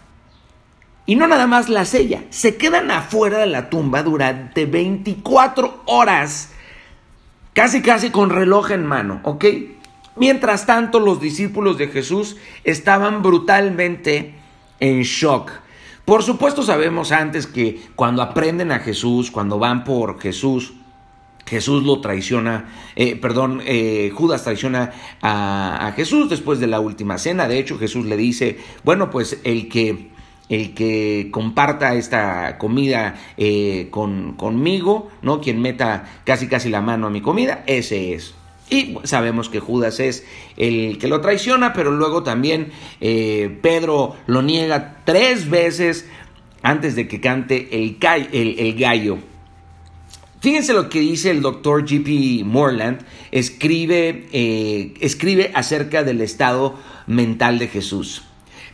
Y 1.05 1.17
no 1.17 1.27
nada 1.27 1.45
más 1.45 1.67
la 1.67 1.83
sella, 1.83 2.23
se 2.29 2.55
quedan 2.55 2.89
afuera 2.89 3.39
de 3.39 3.47
la 3.47 3.69
tumba 3.69 4.01
durante 4.01 4.65
24 4.65 5.81
horas, 5.87 6.53
casi 7.51 7.81
casi 7.81 8.11
con 8.11 8.29
reloj 8.29 8.71
en 8.71 8.85
mano, 8.85 9.19
¿ok? 9.23 9.43
Mientras 10.15 10.65
tanto, 10.65 11.01
los 11.01 11.19
discípulos 11.19 11.77
de 11.77 11.89
Jesús 11.89 12.37
estaban 12.63 13.21
brutalmente 13.21 14.38
en 14.79 15.01
shock. 15.01 15.51
Por 16.05 16.23
supuesto 16.23 16.63
sabemos 16.63 17.11
antes 17.11 17.45
que 17.45 17.81
cuando 17.95 18.21
aprenden 18.21 18.71
a 18.71 18.79
Jesús, 18.79 19.29
cuando 19.29 19.59
van 19.59 19.83
por 19.83 20.19
Jesús, 20.19 20.73
Jesús 21.45 21.83
lo 21.83 21.99
traiciona, 21.99 22.69
eh, 22.95 23.15
perdón, 23.15 23.61
eh, 23.65 24.11
Judas 24.13 24.43
traiciona 24.43 24.91
a, 25.21 25.91
Jesús 25.95 26.29
después 26.29 26.59
de 26.59 26.67
la 26.67 26.79
última 26.79 27.17
cena. 27.17 27.47
De 27.47 27.57
hecho, 27.57 27.79
Jesús 27.79 28.05
le 28.05 28.17
dice, 28.17 28.59
bueno, 28.83 29.09
pues 29.09 29.39
el 29.43 29.67
que, 29.67 30.09
el 30.47 30.75
que 30.75 31.29
comparta 31.31 31.95
esta 31.95 32.57
comida 32.59 33.15
eh, 33.37 33.87
con, 33.89 34.33
conmigo, 34.33 35.09
¿no? 35.23 35.41
Quien 35.41 35.59
meta 35.59 36.21
casi 36.23 36.47
casi 36.47 36.69
la 36.69 36.81
mano 36.81 37.07
a 37.07 37.09
mi 37.09 37.21
comida, 37.21 37.63
ese 37.65 38.13
es. 38.13 38.35
Y 38.69 38.97
sabemos 39.03 39.49
que 39.49 39.60
Judas 39.60 39.99
es 39.99 40.25
el 40.55 40.97
que 40.99 41.08
lo 41.08 41.21
traiciona, 41.21 41.73
pero 41.73 41.91
luego 41.91 42.23
también 42.23 42.71
eh, 43.01 43.58
Pedro 43.62 44.15
lo 44.27 44.41
niega 44.41 45.01
tres 45.05 45.49
veces 45.49 46.05
antes 46.62 46.95
de 46.95 47.08
que 47.08 47.19
cante 47.19 47.69
el, 47.71 47.97
el, 48.60 48.75
gallo. 48.75 49.17
Fíjense 50.39 50.73
lo 50.73 50.89
que 50.89 50.99
dice 50.99 51.32
el 51.32 51.41
doctor 51.41 51.86
G.P. 51.86 52.43
Moreland, 52.45 52.99
escribe, 53.32 54.27
eh, 54.32 54.93
escribe 54.99 55.51
acerca 55.55 56.03
del 56.03 56.21
estado 56.21 56.77
mental 57.08 57.60
de 57.60 57.67
Jesús 57.67 58.28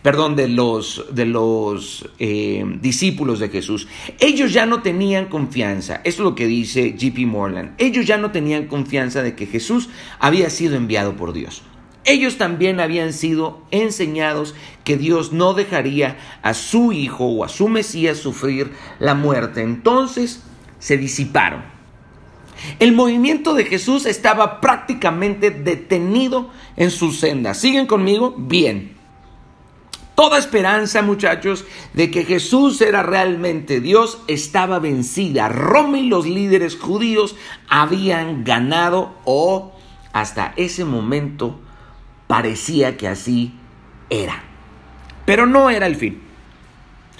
perdón, 0.06 0.36
de 0.36 0.48
los, 0.48 1.04
de 1.10 1.26
los 1.26 2.08
eh, 2.20 2.64
discípulos 2.80 3.40
de 3.40 3.50
Jesús. 3.50 3.88
Ellos 4.20 4.54
ya 4.54 4.68
no 4.68 4.84
tenían 4.84 5.26
confianza, 5.26 5.96
esto 6.04 6.22
es 6.22 6.26
lo 6.26 6.36
que 6.36 6.46
dice 6.46 6.96
JP 6.96 7.26
Morland, 7.26 7.74
ellos 7.80 8.06
ya 8.06 8.20
no 8.20 8.30
tenían 8.30 8.68
confianza 8.68 9.24
de 9.24 9.36
que 9.36 9.48
Jesús 9.48 9.90
había 10.20 10.52
sido 10.52 10.76
enviado 10.76 11.16
por 11.16 11.34
Dios. 11.34 11.64
Ellos 12.04 12.38
también 12.38 12.80
habían 12.82 13.14
sido 13.14 13.64
enseñados 13.72 14.54
que 14.84 14.96
Dios 14.96 15.34
no 15.34 15.56
dejaría 15.56 16.20
a 16.44 16.54
su 16.54 16.92
hijo 16.92 17.26
o 17.26 17.44
a 17.44 17.50
su 17.50 17.68
Mesías 17.68 18.20
sufrir 18.20 18.74
la 19.00 19.16
muerte. 19.16 19.64
Entonces 19.64 20.44
se 20.78 20.98
disiparon. 20.98 21.64
El 22.78 22.94
movimiento 22.94 23.56
de 23.56 23.66
Jesús 23.66 24.06
estaba 24.06 24.62
prácticamente 24.62 25.50
detenido 25.50 26.52
en 26.76 26.92
su 26.92 27.12
senda. 27.12 27.56
¿Siguen 27.56 27.88
conmigo? 27.88 28.36
Bien. 28.38 28.95
Toda 30.16 30.40
esperanza, 30.40 31.02
muchachos, 31.02 31.66
de 31.94 32.10
que 32.10 32.24
Jesús 32.24 32.80
era 32.80 33.04
realmente 33.04 33.82
Dios 33.82 34.20
estaba 34.28 34.80
vencida. 34.80 35.50
Roma 35.50 36.00
y 36.00 36.08
los 36.08 36.26
líderes 36.26 36.78
judíos 36.78 37.36
habían 37.68 38.46
ganado 38.46 39.14
o 39.26 39.74
hasta 40.14 40.54
ese 40.56 40.86
momento 40.86 41.60
parecía 42.28 42.96
que 42.96 43.10
así 43.10 43.54
era. 44.10 44.42
Pero 45.26 45.46
no 45.46 45.70
era 45.70 45.86
el 45.86 45.98
fin. 45.98 46.22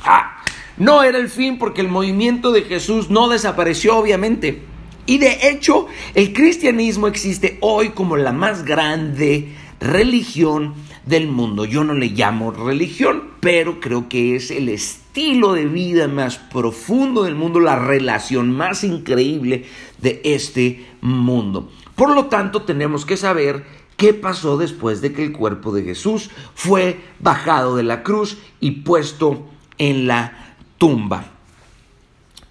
Ah, 0.04 0.38
no 0.78 1.04
era 1.04 1.18
el 1.18 1.30
fin 1.30 1.58
porque 1.58 1.82
el 1.82 1.90
movimiento 1.90 2.54
de 2.54 2.62
Jesús 2.62 3.10
no 3.10 3.28
desapareció 3.28 3.98
obviamente. 3.98 4.64
Y 5.06 5.18
de 5.18 5.50
hecho, 5.50 5.88
el 6.14 6.32
cristianismo 6.32 7.08
existe 7.08 7.58
hoy 7.62 7.90
como 7.90 8.16
la 8.16 8.32
más 8.32 8.64
grande 8.64 9.54
religión 9.80 10.76
del 11.06 11.28
mundo. 11.28 11.66
Yo 11.66 11.84
no 11.84 11.94
le 11.94 12.08
llamo 12.08 12.52
religión, 12.52 13.24
pero 13.40 13.80
creo 13.80 14.10
que 14.10 14.36
es 14.36 14.52
el 14.52 14.70
estilo 14.70 15.54
de 15.54 15.66
vida 15.66 16.08
más 16.08 16.38
profundo 16.38 17.24
del 17.24 17.36
mundo, 17.36 17.60
la 17.60 17.78
relación 17.78 18.52
más 18.52 18.84
increíble 18.84 19.66
de 20.00 20.22
este 20.24 20.86
mundo. 21.02 21.70
Por 21.96 22.14
lo 22.14 22.26
tanto, 22.26 22.64
tenemos 22.64 23.06
que 23.06 23.18
saber 23.18 23.66
qué 23.98 24.14
pasó 24.14 24.58
después 24.58 25.02
de 25.02 25.14
que 25.14 25.24
el 25.24 25.32
cuerpo 25.32 25.72
de 25.72 25.84
Jesús 25.84 26.30
fue 26.54 27.00
bajado 27.20 27.76
de 27.76 27.84
la 27.84 28.04
cruz 28.04 28.38
y 28.60 28.72
puesto 28.72 29.48
en 29.78 30.08
la 30.08 30.58
tumba. 30.78 31.32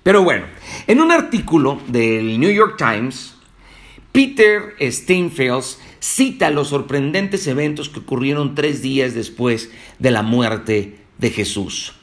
Pero 0.03 0.23
bueno, 0.23 0.45
en 0.87 1.01
un 1.01 1.11
artículo 1.11 1.81
del 1.89 2.39
New 2.39 2.51
York 2.51 2.77
Times, 2.77 3.35
Peter 4.13 4.75
Steinfeld 4.81 5.65
cita 6.05 6.51
los 6.51 6.69
sorprendentes 6.69 7.47
eventos 7.47 7.89
que 7.89 8.01
ocurrieron 8.01 8.55
tres 8.55 8.83
días 8.83 9.15
después 9.15 9.71
de 9.99 10.11
la 10.11 10.21
muerte 10.21 10.99
de 11.17 11.31
Jesús. 11.31 11.95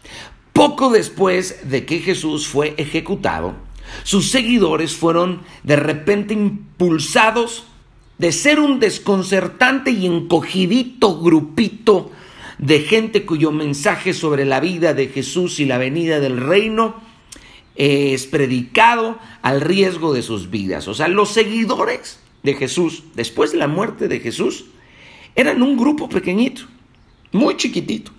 Poco 0.53 0.89
después 0.89 1.69
de 1.69 1.85
que 1.85 1.99
Jesús 1.99 2.47
fue 2.47 2.73
ejecutado, 2.77 3.53
sus 4.01 4.31
seguidores 4.31 4.95
fueron 4.95 5.43
de 5.61 5.75
repente 5.75 6.33
impulsados 6.33 7.65
de 8.17 8.31
ser 8.31 8.59
un 8.59 8.79
desconcertante 8.79 9.91
y 9.91 10.07
encogidito 10.07 11.19
grupito 11.19 12.11
de 12.57 12.79
gente 12.79 13.23
cuyo 13.23 13.51
mensaje 13.51 14.15
sobre 14.15 14.45
la 14.45 14.59
vida 14.59 14.95
de 14.95 15.09
Jesús 15.09 15.59
y 15.59 15.65
la 15.65 15.77
venida 15.77 16.19
del 16.19 16.37
reino 16.37 16.95
es 17.75 18.25
predicado 18.25 19.19
al 19.43 19.61
riesgo 19.61 20.11
de 20.11 20.23
sus 20.23 20.49
vidas. 20.49 20.87
O 20.87 20.95
sea, 20.95 21.07
los 21.07 21.29
seguidores 21.29 22.20
de 22.43 22.53
Jesús, 22.55 23.03
después 23.15 23.51
de 23.51 23.57
la 23.57 23.67
muerte 23.67 24.07
de 24.07 24.19
Jesús, 24.19 24.65
eran 25.35 25.61
un 25.61 25.77
grupo 25.77 26.09
pequeñito, 26.09 26.63
muy 27.31 27.55
chiquitito, 27.57 28.11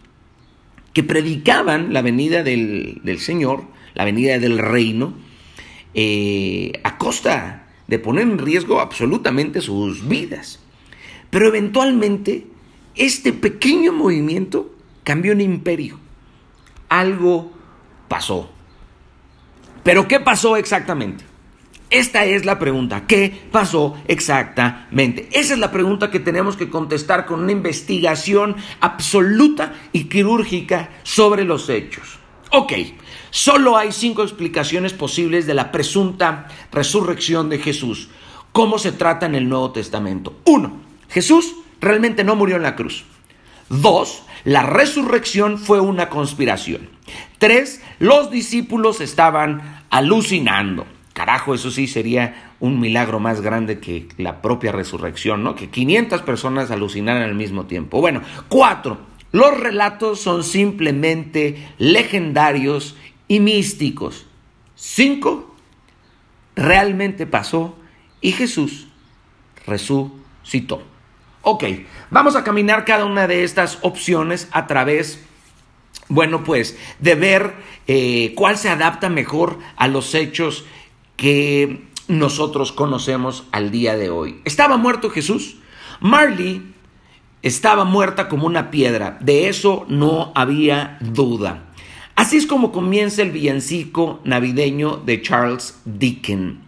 que 0.93 1.03
predicaban 1.03 1.93
la 1.93 2.03
venida 2.03 2.43
del, 2.43 3.19
Señor, 3.19 3.65
la 3.95 4.05
venida 4.05 4.39
del 4.39 4.59
reino, 4.59 5.15
eh, 5.95 6.73
a 6.85 6.99
costa 6.99 7.69
de 7.87 7.99
poner 7.99 8.23
en 8.23 8.39
riesgo 8.39 8.81
absolutamente 8.81 9.61
sus 9.61 10.07
vidas. 10.07 10.61
Pero 11.31 11.49
eventualmente 11.49 12.47
este 12.95 13.33
pequeño 13.33 13.93
movimiento 13.93 14.75
cambió 15.03 15.33
en 15.33 15.41
imperio. 15.41 15.99
Algo 16.89 17.53
pasó. 18.09 18.51
Pero 19.83 20.07
¿qué 20.07 20.21
pasó 20.21 20.57
exactamente? 20.57 21.25
Esta 21.93 22.25
es 22.25 22.47
la 22.47 22.59
pregunta. 22.59 23.07
¿Qué 23.07 23.43
pasó 23.53 23.99
exactamente? 24.09 25.29
Esa 25.31 25.53
es 25.53 25.59
la 25.59 25.71
pregunta 25.71 26.11
que 26.11 26.21
tenemos 26.21 26.57
que 26.57 26.71
contestar 26.71 27.27
con 27.27 27.41
una 27.41 27.53
investigación 27.53 28.57
absoluta 28.81 29.75
y 29.93 30.05
quirúrgica 30.05 30.89
sobre 31.03 31.45
los 31.45 31.69
hechos. 31.69 32.19
Ok, 32.51 32.73
solo 33.29 33.77
hay 33.77 33.93
cinco 33.93 34.23
explicaciones 34.23 34.95
posibles 34.95 35.47
de 35.47 35.53
la 35.53 35.71
presunta 35.71 36.49
resurrección 36.73 37.51
de 37.51 37.59
Jesús. 37.59 38.09
¿Cómo 38.53 38.79
se 38.79 38.93
trata 38.93 39.27
en 39.27 39.35
el 39.35 39.51
Nuevo 39.51 39.73
Testamento? 39.73 40.41
Uno, 40.47 40.79
Jesús 41.11 41.57
realmente 41.79 42.25
no 42.25 42.37
murió 42.37 42.57
en 42.57 42.63
la 42.63 42.75
cruz. 42.75 43.05
Dos, 43.69 44.23
la 44.45 44.63
resurrección 44.63 45.59
fue 45.59 45.81
una 45.81 46.09
conspiración. 46.09 46.89
Tres, 47.37 47.83
los 47.99 48.31
discípulos 48.31 49.03
estaban 49.03 49.83
alucinando. 49.91 50.87
Eso 51.55 51.71
sí 51.71 51.87
sería 51.87 52.53
un 52.61 52.81
milagro 52.81 53.21
más 53.21 53.41
grande 53.41 53.79
que 53.79 54.09
la 54.17 54.43
propia 54.43 54.73
resurrección, 54.73 55.43
¿no? 55.43 55.55
Que 55.55 55.71
500 55.71 56.23
personas 56.23 56.71
alucinaran 56.71 57.23
al 57.23 57.35
mismo 57.35 57.67
tiempo. 57.67 58.01
Bueno, 58.01 58.23
cuatro, 58.49 58.99
los 59.33 59.59
relatos 59.59 60.21
son 60.21 60.45
simplemente 60.45 61.69
legendarios 61.79 62.97
y 63.29 63.41
místicos. 63.41 64.27
Cinco, 64.75 65.55
realmente 66.55 67.27
pasó 67.27 67.77
y 68.21 68.33
Jesús 68.33 68.89
resucitó. 69.67 70.83
Ok, 71.43 71.65
vamos 72.11 72.37
a 72.37 72.45
caminar 72.45 72.85
cada 72.85 73.05
una 73.05 73.27
de 73.27 73.43
estas 73.43 73.79
opciones 73.83 74.49
a 74.53 74.67
través 74.67 75.25
bueno, 76.09 76.45
pues 76.45 76.79
de 76.99 77.15
ver 77.15 77.55
eh, 77.87 78.35
cuál 78.37 78.59
se 78.59 78.69
adapta 78.69 79.09
mejor 79.09 79.59
a 79.77 79.89
los 79.89 80.15
hechos 80.15 80.67
que 81.17 81.83
nosotros 82.09 82.73
conocemos 82.73 83.45
al 83.53 83.71
día 83.71 83.97
de 83.97 84.11
hoy. 84.11 84.41
¿Estaba 84.45 84.77
muerto 84.77 85.11
Jesús? 85.11 85.57
Marley 86.01 86.63
estaba 87.43 87.85
muerta 87.85 88.29
como 88.29 88.47
una 88.47 88.71
piedra, 88.71 89.19
de 89.21 89.49
eso 89.49 89.85
no 89.89 90.33
había 90.35 90.99
duda. 91.01 91.65
Así 92.15 92.37
es 92.37 92.47
como 92.47 92.73
comienza 92.73 93.23
el 93.23 93.31
villancico 93.31 94.21
navideño 94.25 94.99
de 94.99 95.23
Charles 95.23 95.81
Dickens. 95.85 96.59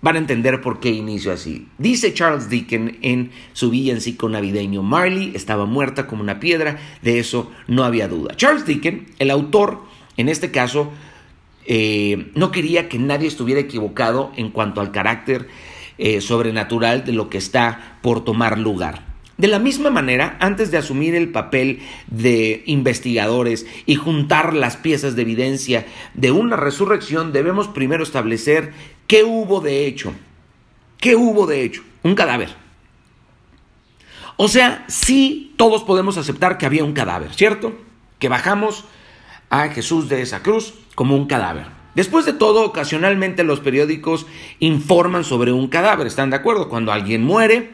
Van 0.00 0.16
a 0.16 0.18
entender 0.18 0.60
por 0.60 0.80
qué 0.80 0.90
inicio 0.90 1.32
así. 1.32 1.68
Dice 1.78 2.12
Charles 2.12 2.48
Dickens 2.48 2.94
en 3.02 3.30
su 3.52 3.70
villancico 3.70 4.28
navideño, 4.28 4.82
Marley 4.82 5.30
estaba 5.36 5.66
muerta 5.66 6.08
como 6.08 6.22
una 6.22 6.40
piedra, 6.40 6.80
de 7.02 7.20
eso 7.20 7.52
no 7.68 7.84
había 7.84 8.08
duda. 8.08 8.34
Charles 8.34 8.66
Dickens, 8.66 9.08
el 9.20 9.30
autor, 9.30 9.82
en 10.16 10.28
este 10.28 10.50
caso, 10.50 10.90
eh, 11.66 12.30
no 12.34 12.50
quería 12.50 12.88
que 12.88 12.98
nadie 12.98 13.28
estuviera 13.28 13.60
equivocado 13.60 14.32
en 14.36 14.50
cuanto 14.50 14.80
al 14.80 14.90
carácter 14.90 15.48
eh, 15.98 16.20
sobrenatural 16.20 17.04
de 17.04 17.12
lo 17.12 17.30
que 17.30 17.38
está 17.38 17.98
por 18.02 18.24
tomar 18.24 18.58
lugar. 18.58 19.12
De 19.38 19.48
la 19.48 19.58
misma 19.58 19.90
manera, 19.90 20.36
antes 20.40 20.70
de 20.70 20.78
asumir 20.78 21.14
el 21.14 21.30
papel 21.30 21.80
de 22.06 22.62
investigadores 22.66 23.66
y 23.86 23.94
juntar 23.94 24.54
las 24.54 24.76
piezas 24.76 25.16
de 25.16 25.22
evidencia 25.22 25.86
de 26.14 26.30
una 26.30 26.56
resurrección, 26.56 27.32
debemos 27.32 27.68
primero 27.68 28.02
establecer 28.02 28.72
qué 29.06 29.24
hubo 29.24 29.60
de 29.60 29.86
hecho. 29.86 30.12
¿Qué 30.98 31.16
hubo 31.16 31.46
de 31.46 31.62
hecho? 31.62 31.82
Un 32.02 32.14
cadáver. 32.14 32.50
O 34.36 34.48
sea, 34.48 34.84
sí 34.88 35.54
todos 35.56 35.82
podemos 35.82 36.18
aceptar 36.18 36.58
que 36.58 36.66
había 36.66 36.84
un 36.84 36.92
cadáver, 36.92 37.32
¿cierto? 37.34 37.72
Que 38.18 38.28
bajamos 38.28 38.84
a 39.50 39.68
Jesús 39.68 40.08
de 40.08 40.22
esa 40.22 40.42
cruz 40.42 40.74
como 40.94 41.16
un 41.16 41.26
cadáver. 41.26 41.66
Después 41.94 42.24
de 42.24 42.32
todo, 42.32 42.64
ocasionalmente 42.64 43.44
los 43.44 43.60
periódicos 43.60 44.26
informan 44.60 45.24
sobre 45.24 45.52
un 45.52 45.68
cadáver, 45.68 46.06
¿están 46.06 46.30
de 46.30 46.36
acuerdo? 46.36 46.68
Cuando 46.68 46.92
alguien 46.92 47.22
muere, 47.22 47.70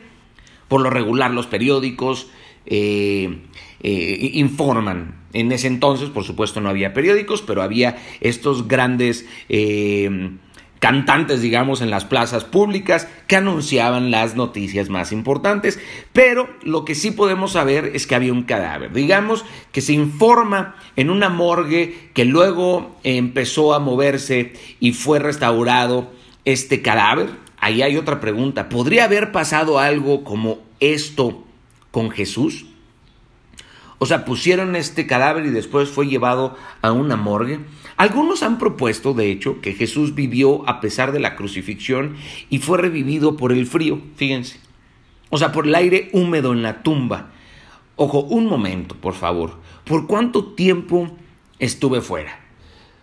por 0.67 0.81
lo 0.81 0.91
regular 0.91 1.31
los 1.31 1.47
periódicos 1.47 2.29
eh, 2.67 3.39
eh, 3.81 4.31
informan. 4.35 5.17
En 5.33 5.53
ese 5.53 5.69
entonces, 5.69 6.09
por 6.11 6.25
supuesto, 6.25 6.61
no 6.61 6.69
había 6.69 6.95
periódicos, 6.95 7.43
pero 7.43 7.63
había 7.63 7.97
estos 8.21 8.67
grandes 8.67 9.27
eh, 9.49 10.31
cantantes, 10.79 11.41
digamos, 11.41 11.81
en 11.81 11.91
las 11.91 12.05
plazas 12.05 12.45
públicas 12.45 13.09
que 13.27 13.37
anunciaban 13.37 14.11
las 14.11 14.37
noticias 14.37 14.89
más 14.89 15.13
importantes, 15.13 15.79
pero 16.13 16.49
lo 16.63 16.85
que 16.85 16.95
sí 16.95 17.11
podemos 17.11 17.53
saber 17.53 17.93
es 17.95 18.07
que 18.07 18.15
había 18.15 18.33
un 18.33 18.45
cadáver. 18.45 18.93
Digamos 18.93 19.45
que 19.73 19.81
se 19.81 19.93
informa 19.93 20.77
en 20.97 21.11
una 21.11 21.29
morgue 21.29 22.11
que 22.15 22.25
luego 22.25 22.97
empezó 23.03 23.75
a 23.75 23.81
moverse 23.81 24.53
y 24.81 24.93
fue 24.93 25.19
restaurado 25.19 26.13
este 26.45 26.83
cadáver. 26.83 27.31
Ahí 27.59 27.83
hay 27.83 27.97
otra 27.97 28.21
pregunta. 28.21 28.69
¿Podría 28.69 29.05
haber 29.05 29.33
pasado 29.33 29.79
algo 29.79 30.23
como 30.23 30.61
esto 30.81 31.45
con 31.91 32.11
Jesús? 32.11 32.68
O 33.99 34.07
sea, 34.07 34.25
pusieron 34.25 34.77
este 34.77 35.07
cadáver 35.07 35.47
y 35.47 35.51
después 35.51 35.89
fue 35.89 36.07
llevado 36.07 36.57
a 36.83 36.93
una 36.93 37.17
morgue. 37.17 37.61
Algunos 37.97 38.45
han 38.45 38.59
propuesto, 38.59 39.13
de 39.13 39.31
hecho, 39.31 39.61
que 39.61 39.75
Jesús 39.75 40.15
vivió 40.15 40.69
a 40.69 40.81
pesar 40.81 41.11
de 41.11 41.19
la 41.21 41.35
crucifixión 41.35 42.17
y 42.49 42.59
fue 42.59 42.79
revivido 42.79 43.37
por 43.37 43.53
el 43.53 43.67
frío, 43.67 44.01
fíjense. 44.15 44.61
O 45.31 45.39
sea, 45.39 45.51
por 45.51 45.67
el 45.67 45.75
aire 45.75 46.09
húmedo 46.13 46.53
en 46.53 46.63
la 46.63 46.83
tumba. 46.83 47.31
Ojo, 47.97 48.21
un 48.21 48.47
momento, 48.47 48.95
por 48.95 49.15
favor. 49.15 49.57
¿Por 49.85 50.07
cuánto 50.07 50.55
tiempo 50.55 51.11
estuve 51.59 52.01
fuera? 52.01 52.41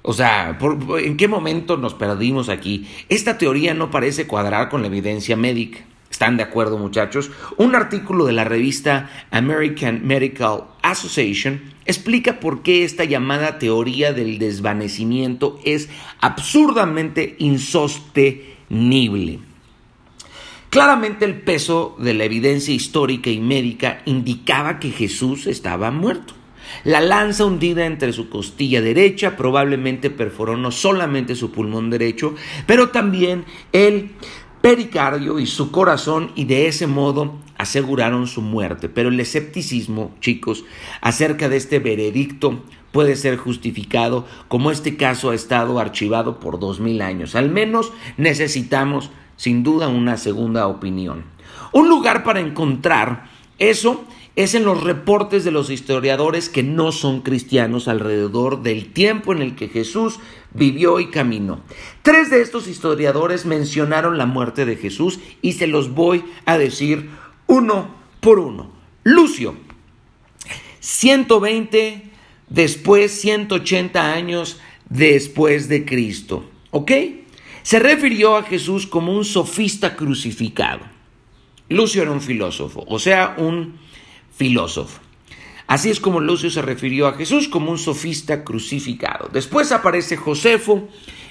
O 0.02 0.14
sea, 0.14 0.58
¿en 1.00 1.18
qué 1.18 1.28
momento 1.28 1.78
nos 1.78 1.94
perdimos 1.94 2.48
aquí? 2.48 2.88
Esta 3.10 3.38
teoría 3.38 3.74
no 3.74 3.92
parece 3.92 4.28
cuadrar 4.28 4.70
con 4.70 4.82
la 4.82 4.88
evidencia 4.88 5.36
médica. 5.36 5.80
¿Están 6.10 6.38
de 6.38 6.44
acuerdo 6.44 6.78
muchachos? 6.78 7.32
Un 7.58 7.76
artículo 7.76 8.26
de 8.26 8.34
la 8.34 8.46
revista 8.46 9.10
American 9.32 10.06
Medical 10.06 10.66
Association 10.82 11.62
explica 11.86 12.40
por 12.40 12.64
qué 12.64 12.84
esta 12.84 13.04
llamada 13.04 13.60
teoría 13.60 14.14
del 14.14 14.40
desvanecimiento 14.40 15.60
es 15.66 15.90
absurdamente 16.22 17.36
insostenible. 17.40 19.40
Claramente 20.70 21.26
el 21.26 21.42
peso 21.42 21.96
de 22.00 22.14
la 22.14 22.26
evidencia 22.26 22.74
histórica 22.74 23.30
y 23.30 23.40
médica 23.40 24.02
indicaba 24.06 24.80
que 24.80 24.92
Jesús 24.92 25.48
estaba 25.48 25.92
muerto. 25.92 26.34
La 26.84 27.00
lanza 27.00 27.46
hundida 27.46 27.86
entre 27.86 28.12
su 28.12 28.30
costilla 28.30 28.82
derecha 28.82 29.38
probablemente 29.38 30.10
perforó 30.10 30.58
no 30.58 30.72
solamente 30.72 31.36
su 31.36 31.52
pulmón 31.52 31.90
derecho, 31.90 32.36
pero 32.66 32.90
también 32.90 33.46
el 33.72 34.12
pericardio 34.66 35.38
y 35.38 35.46
su 35.46 35.70
corazón 35.70 36.32
y 36.34 36.46
de 36.46 36.66
ese 36.66 36.88
modo 36.88 37.36
aseguraron 37.56 38.26
su 38.26 38.42
muerte. 38.42 38.90
Pero 38.90 39.10
el 39.10 39.20
escepticismo, 39.20 40.16
chicos, 40.22 40.66
acerca 41.02 41.50
de 41.50 41.58
este 41.58 41.78
veredicto 41.78 42.64
puede 42.92 43.16
ser 43.16 43.38
justificado 43.38 44.26
como 44.48 44.72
este 44.72 44.98
caso 44.98 45.30
ha 45.30 45.36
estado 45.36 45.78
archivado 45.78 46.40
por 46.40 46.58
dos 46.60 46.80
mil 46.80 47.04
años. 47.04 47.36
Al 47.36 47.52
menos 47.52 47.94
necesitamos, 48.18 49.12
sin 49.36 49.62
duda, 49.62 49.88
una 49.88 50.18
segunda 50.18 50.66
opinión. 50.66 51.26
Un 51.72 51.88
lugar 51.88 52.24
para 52.24 52.40
encontrar 52.40 53.30
eso 53.60 54.04
es 54.36 54.56
en 54.56 54.66
los 54.66 54.84
reportes 54.84 55.46
de 55.46 55.52
los 55.52 55.70
historiadores 55.70 56.50
que 56.50 56.64
no 56.64 56.92
son 56.92 57.22
cristianos 57.22 57.88
alrededor 57.88 58.64
del 58.64 58.92
tiempo 58.92 59.32
en 59.32 59.44
el 59.44 59.56
que 59.56 59.70
Jesús 59.70 60.20
vivió 60.56 61.00
y 61.00 61.10
caminó. 61.10 61.62
Tres 62.02 62.30
de 62.30 62.42
estos 62.42 62.68
historiadores 62.68 63.46
mencionaron 63.46 64.18
la 64.18 64.26
muerte 64.26 64.66
de 64.66 64.78
Jesús 64.78 65.20
y 65.42 65.54
se 65.54 65.68
los 65.68 65.94
voy 65.94 66.24
a 66.46 66.58
decir 66.58 67.10
uno 67.48 67.96
por 68.22 68.40
uno. 68.40 68.72
Lucio, 69.04 69.56
120 70.80 72.12
después, 72.50 73.12
180 73.22 74.14
años 74.14 74.60
después 74.90 75.68
de 75.68 75.86
Cristo. 75.86 76.50
¿Ok? 76.72 76.92
Se 77.64 77.80
refirió 77.80 78.38
a 78.38 78.44
Jesús 78.44 78.86
como 78.86 79.14
un 79.14 79.26
sofista 79.26 79.96
crucificado. 79.96 80.82
Lucio 81.70 82.04
era 82.04 82.12
un 82.12 82.22
filósofo, 82.22 82.86
o 82.88 83.00
sea, 83.00 83.36
un 83.38 83.80
filósofo. 84.36 85.02
Así 85.68 85.90
es 85.90 86.00
como 86.00 86.20
Lucio 86.20 86.50
se 86.50 86.62
refirió 86.62 87.08
a 87.08 87.14
Jesús 87.14 87.48
como 87.48 87.72
un 87.72 87.80
sofista 87.80 88.44
crucificado. 88.44 89.30
Después 89.34 89.72
aparece 89.72 90.16
Josefo 90.16 90.88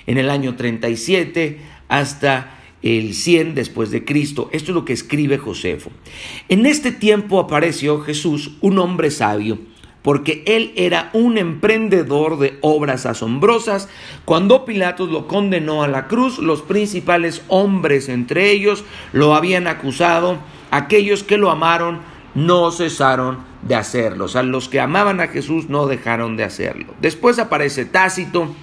en 0.06 0.18
el 0.18 0.28
año 0.28 0.56
37 0.56 1.60
hasta 1.88 2.58
el 2.82 3.14
100 3.14 3.54
después 3.54 3.90
de 3.90 4.04
Cristo. 4.04 4.50
Esto 4.52 4.72
es 4.72 4.74
lo 4.74 4.84
que 4.84 4.92
escribe 4.92 5.38
Josefo. 5.38 5.90
En 6.48 6.66
este 6.66 6.90
tiempo 6.90 7.38
apareció 7.38 8.00
Jesús, 8.00 8.52
un 8.60 8.78
hombre 8.78 9.12
sabio, 9.12 9.58
porque 10.02 10.42
él 10.46 10.72
era 10.76 11.10
un 11.14 11.38
emprendedor 11.38 12.38
de 12.38 12.58
obras 12.60 13.06
asombrosas. 13.06 13.88
Cuando 14.24 14.64
Pilatos 14.64 15.10
lo 15.10 15.28
condenó 15.28 15.82
a 15.82 15.88
la 15.88 16.08
cruz, 16.08 16.38
los 16.38 16.60
principales 16.60 17.42
hombres 17.48 18.08
entre 18.08 18.50
ellos 18.50 18.84
lo 19.12 19.34
habían 19.34 19.68
acusado, 19.68 20.38
aquellos 20.72 21.22
que 21.22 21.38
lo 21.38 21.50
amaron 21.50 22.00
no 22.34 22.70
cesaron 22.72 23.53
de 23.66 23.74
hacerlo. 23.74 24.26
O 24.26 24.28
sea, 24.28 24.42
los 24.42 24.68
que 24.68 24.80
amaban 24.80 25.20
a 25.20 25.28
Jesús 25.28 25.68
no 25.68 25.86
dejaron 25.86 26.36
de 26.36 26.44
hacerlo. 26.44 26.94
Después 27.00 27.38
aparece 27.38 27.84
Tácito 27.84 28.54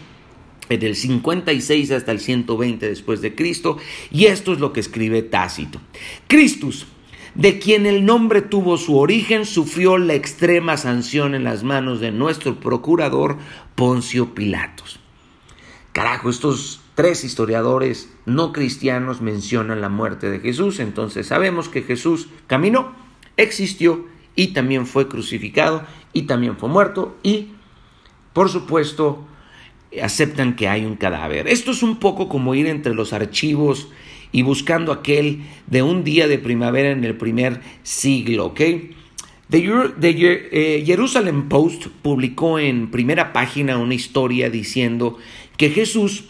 en 0.70 0.84
el 0.84 0.96
56 0.96 1.92
hasta 1.92 2.12
el 2.12 2.20
120 2.20 2.88
después 2.88 3.22
de 3.22 3.36
Cristo, 3.36 3.78
y 4.10 4.26
esto 4.26 4.54
es 4.54 4.60
lo 4.60 4.72
que 4.72 4.80
escribe 4.80 5.22
Tácito. 5.22 5.82
Cristus, 6.28 6.88
de 7.36 7.60
quien 7.60 7.86
el 7.86 8.06
nombre 8.06 8.42
tuvo 8.42 8.78
su 8.78 8.98
origen, 8.98 9.46
sufrió 9.46 9.98
la 9.98 10.14
extrema 10.14 10.78
sanción 10.78 11.36
en 11.36 11.44
las 11.44 11.64
manos 11.64 12.00
de 12.00 12.12
nuestro 12.12 12.60
procurador 12.60 13.38
Poncio 13.76 14.34
Pilatos. 14.34 15.00
Carajo, 15.92 16.30
estos 16.30 16.82
tres 16.96 17.26
historiadores 17.26 18.14
no 18.26 18.54
cristianos 18.54 19.20
mencionan 19.20 19.82
la 19.82 19.90
muerte 19.90 20.30
de 20.30 20.40
Jesús, 20.40 20.80
entonces 20.80 21.28
sabemos 21.28 21.68
que 21.68 21.82
Jesús 21.82 22.30
caminó 22.48 22.94
existió 23.38 24.06
y 24.36 24.48
también 24.48 24.86
fue 24.86 25.08
crucificado 25.08 25.84
y 26.14 26.24
también 26.24 26.58
fue 26.58 26.70
muerto 26.70 27.18
y 27.24 27.50
por 28.34 28.50
supuesto 28.50 29.28
aceptan 30.02 30.56
que 30.56 30.70
hay 30.70 30.86
un 30.86 30.96
cadáver. 30.96 31.48
Esto 31.48 31.72
es 31.72 31.84
un 31.84 31.98
poco 31.98 32.30
como 32.30 32.56
ir 32.56 32.68
entre 32.68 32.94
los 32.94 33.14
archivos 33.14 33.90
y 34.32 34.44
buscando 34.44 34.92
aquel 34.92 35.42
de 35.68 35.82
un 35.82 36.04
día 36.04 36.28
de 36.28 36.38
primavera 36.38 36.92
en 36.92 37.04
el 37.04 37.18
primer 37.18 37.62
siglo, 37.84 38.48
¿ok? 38.48 38.62
The, 39.50 40.48
eh, 40.52 40.84
Jerusalem 40.86 41.50
Post 41.50 41.88
publicó 42.02 42.58
en 42.58 42.90
primera 42.90 43.34
página 43.34 43.78
una 43.78 43.94
historia 43.94 44.50
diciendo 44.50 45.18
que 45.58 45.72
Jesús 45.72 46.24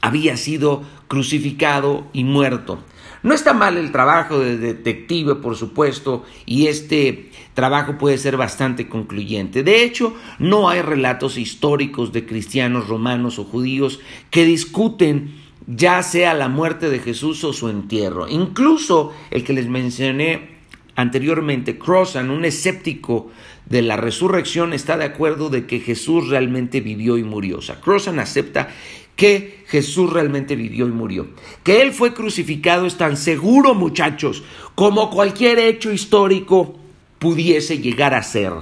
había 0.00 0.36
sido 0.36 0.82
crucificado 1.06 2.08
y 2.12 2.24
muerto. 2.24 2.80
No 3.26 3.34
está 3.34 3.54
mal 3.54 3.76
el 3.76 3.90
trabajo 3.90 4.38
de 4.38 4.56
detective, 4.56 5.34
por 5.34 5.56
supuesto, 5.56 6.24
y 6.46 6.68
este 6.68 7.32
trabajo 7.54 7.98
puede 7.98 8.18
ser 8.18 8.36
bastante 8.36 8.88
concluyente. 8.88 9.64
De 9.64 9.82
hecho, 9.82 10.14
no 10.38 10.68
hay 10.68 10.80
relatos 10.80 11.36
históricos 11.36 12.12
de 12.12 12.24
cristianos, 12.24 12.86
romanos 12.86 13.40
o 13.40 13.44
judíos 13.44 13.98
que 14.30 14.44
discuten 14.44 15.34
ya 15.66 16.04
sea 16.04 16.34
la 16.34 16.48
muerte 16.48 16.88
de 16.88 17.00
Jesús 17.00 17.42
o 17.42 17.52
su 17.52 17.68
entierro. 17.68 18.28
Incluso 18.28 19.12
el 19.32 19.42
que 19.42 19.54
les 19.54 19.66
mencioné 19.66 20.50
anteriormente, 20.94 21.78
Crossan, 21.78 22.30
un 22.30 22.44
escéptico 22.44 23.32
de 23.64 23.82
la 23.82 23.96
resurrección, 23.96 24.72
está 24.72 24.96
de 24.96 25.04
acuerdo 25.04 25.50
de 25.50 25.66
que 25.66 25.80
Jesús 25.80 26.28
realmente 26.28 26.80
vivió 26.80 27.18
y 27.18 27.24
murió. 27.24 27.58
O 27.58 27.62
sea, 27.62 27.80
Crossan 27.80 28.20
acepta 28.20 28.68
que 29.16 29.64
Jesús 29.66 30.12
realmente 30.12 30.54
vivió 30.54 30.86
y 30.86 30.92
murió. 30.92 31.28
Que 31.64 31.82
Él 31.82 31.92
fue 31.92 32.14
crucificado 32.14 32.86
es 32.86 32.96
tan 32.96 33.16
seguro, 33.16 33.74
muchachos, 33.74 34.44
como 34.74 35.10
cualquier 35.10 35.58
hecho 35.58 35.90
histórico 35.90 36.78
pudiese 37.18 37.78
llegar 37.78 38.14
a 38.14 38.22
ser. 38.22 38.52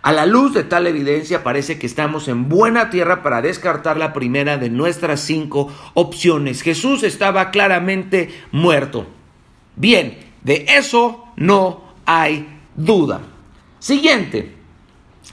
A 0.00 0.12
la 0.12 0.26
luz 0.26 0.54
de 0.54 0.64
tal 0.64 0.86
evidencia 0.86 1.42
parece 1.42 1.78
que 1.78 1.86
estamos 1.86 2.28
en 2.28 2.48
buena 2.48 2.88
tierra 2.88 3.22
para 3.22 3.42
descartar 3.42 3.98
la 3.98 4.12
primera 4.12 4.56
de 4.56 4.70
nuestras 4.70 5.20
cinco 5.20 5.72
opciones. 5.94 6.62
Jesús 6.62 7.02
estaba 7.02 7.50
claramente 7.50 8.30
muerto. 8.50 9.06
Bien, 9.76 10.18
de 10.42 10.64
eso 10.68 11.26
no 11.36 11.82
hay 12.06 12.48
duda. 12.74 13.20
Siguiente, 13.80 14.54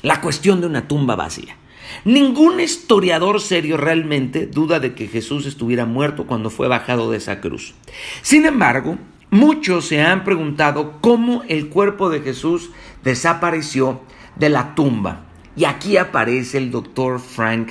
la 0.01 0.19
cuestión 0.19 0.59
de 0.59 0.67
una 0.67 0.87
tumba 0.87 1.15
vacía. 1.15 1.55
Ningún 2.03 2.59
historiador 2.59 3.41
serio 3.41 3.77
realmente 3.77 4.47
duda 4.47 4.79
de 4.79 4.93
que 4.93 5.07
Jesús 5.07 5.45
estuviera 5.45 5.85
muerto 5.85 6.27
cuando 6.27 6.49
fue 6.49 6.67
bajado 6.67 7.09
de 7.09 7.17
esa 7.17 7.41
cruz. 7.41 7.73
Sin 8.21 8.45
embargo, 8.45 8.97
muchos 9.29 9.85
se 9.87 10.01
han 10.01 10.23
preguntado 10.23 10.99
cómo 11.01 11.43
el 11.47 11.69
cuerpo 11.69 12.09
de 12.09 12.21
Jesús 12.21 12.71
desapareció 13.03 14.01
de 14.35 14.49
la 14.49 14.75
tumba. 14.75 15.25
Y 15.55 15.65
aquí 15.65 15.97
aparece 15.97 16.57
el 16.57 16.69
doctor 16.69 17.19
Frank 17.19 17.69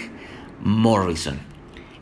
Morrison, 0.62 1.38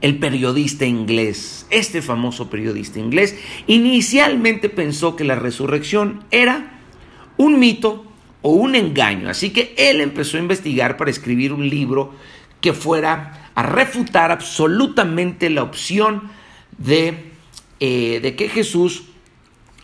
el 0.01 0.19
periodista 0.19 0.87
inglés. 0.87 1.67
Este 1.71 2.03
famoso 2.03 2.49
periodista 2.49 3.01
inglés 3.01 3.37
inicialmente 3.67 4.69
pensó 4.69 5.17
que 5.17 5.25
la 5.25 5.35
resurrección 5.35 6.25
era 6.31 6.81
un 7.37 7.59
mito 7.59 8.12
o 8.43 8.51
un 8.51 8.75
engaño. 8.75 9.29
Así 9.29 9.51
que 9.51 9.75
él 9.77 10.01
empezó 10.01 10.37
a 10.37 10.41
investigar 10.41 10.97
para 10.97 11.11
escribir 11.11 11.53
un 11.53 11.69
libro 11.69 12.13
que 12.61 12.73
fuera 12.73 13.51
a 13.55 13.63
refutar 13.63 14.31
absolutamente 14.31 15.51
la 15.51 15.63
opción 15.63 16.31
de, 16.79 17.33
eh, 17.81 18.21
de 18.23 18.37
que 18.37 18.49
Jesús 18.49 19.05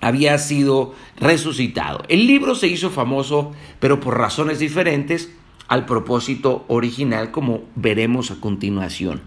había 0.01 0.39
sido 0.39 0.95
resucitado. 1.19 2.05
El 2.09 2.27
libro 2.27 2.55
se 2.55 2.69
hizo 2.69 2.91
famoso, 2.91 3.53
pero 3.81 4.01
por 4.01 4.17
razones 4.17 4.59
diferentes 4.59 5.33
al 5.67 5.85
propósito 5.85 6.65
original, 6.69 7.31
como 7.31 7.65
veremos 7.75 8.31
a 8.31 8.41
continuación. 8.41 9.21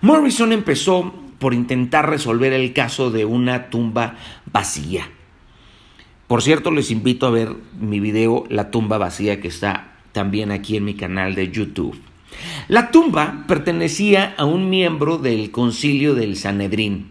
Morrison 0.00 0.52
empezó 0.52 1.14
por 1.38 1.54
intentar 1.54 2.10
resolver 2.10 2.52
el 2.52 2.72
caso 2.72 3.10
de 3.10 3.24
una 3.24 3.70
tumba 3.70 4.16
vacía. 4.52 5.08
Por 6.28 6.42
cierto, 6.42 6.70
les 6.70 6.90
invito 6.90 7.26
a 7.26 7.30
ver 7.30 7.54
mi 7.80 8.00
video 8.00 8.44
La 8.50 8.70
tumba 8.70 8.98
vacía 8.98 9.40
que 9.40 9.48
está 9.48 9.94
también 10.12 10.50
aquí 10.50 10.76
en 10.76 10.84
mi 10.84 10.92
canal 10.92 11.34
de 11.34 11.50
YouTube. 11.50 11.98
La 12.68 12.90
tumba 12.90 13.46
pertenecía 13.48 14.34
a 14.36 14.44
un 14.44 14.68
miembro 14.68 15.16
del 15.16 15.50
concilio 15.50 16.14
del 16.14 16.36
Sanedrín. 16.36 17.06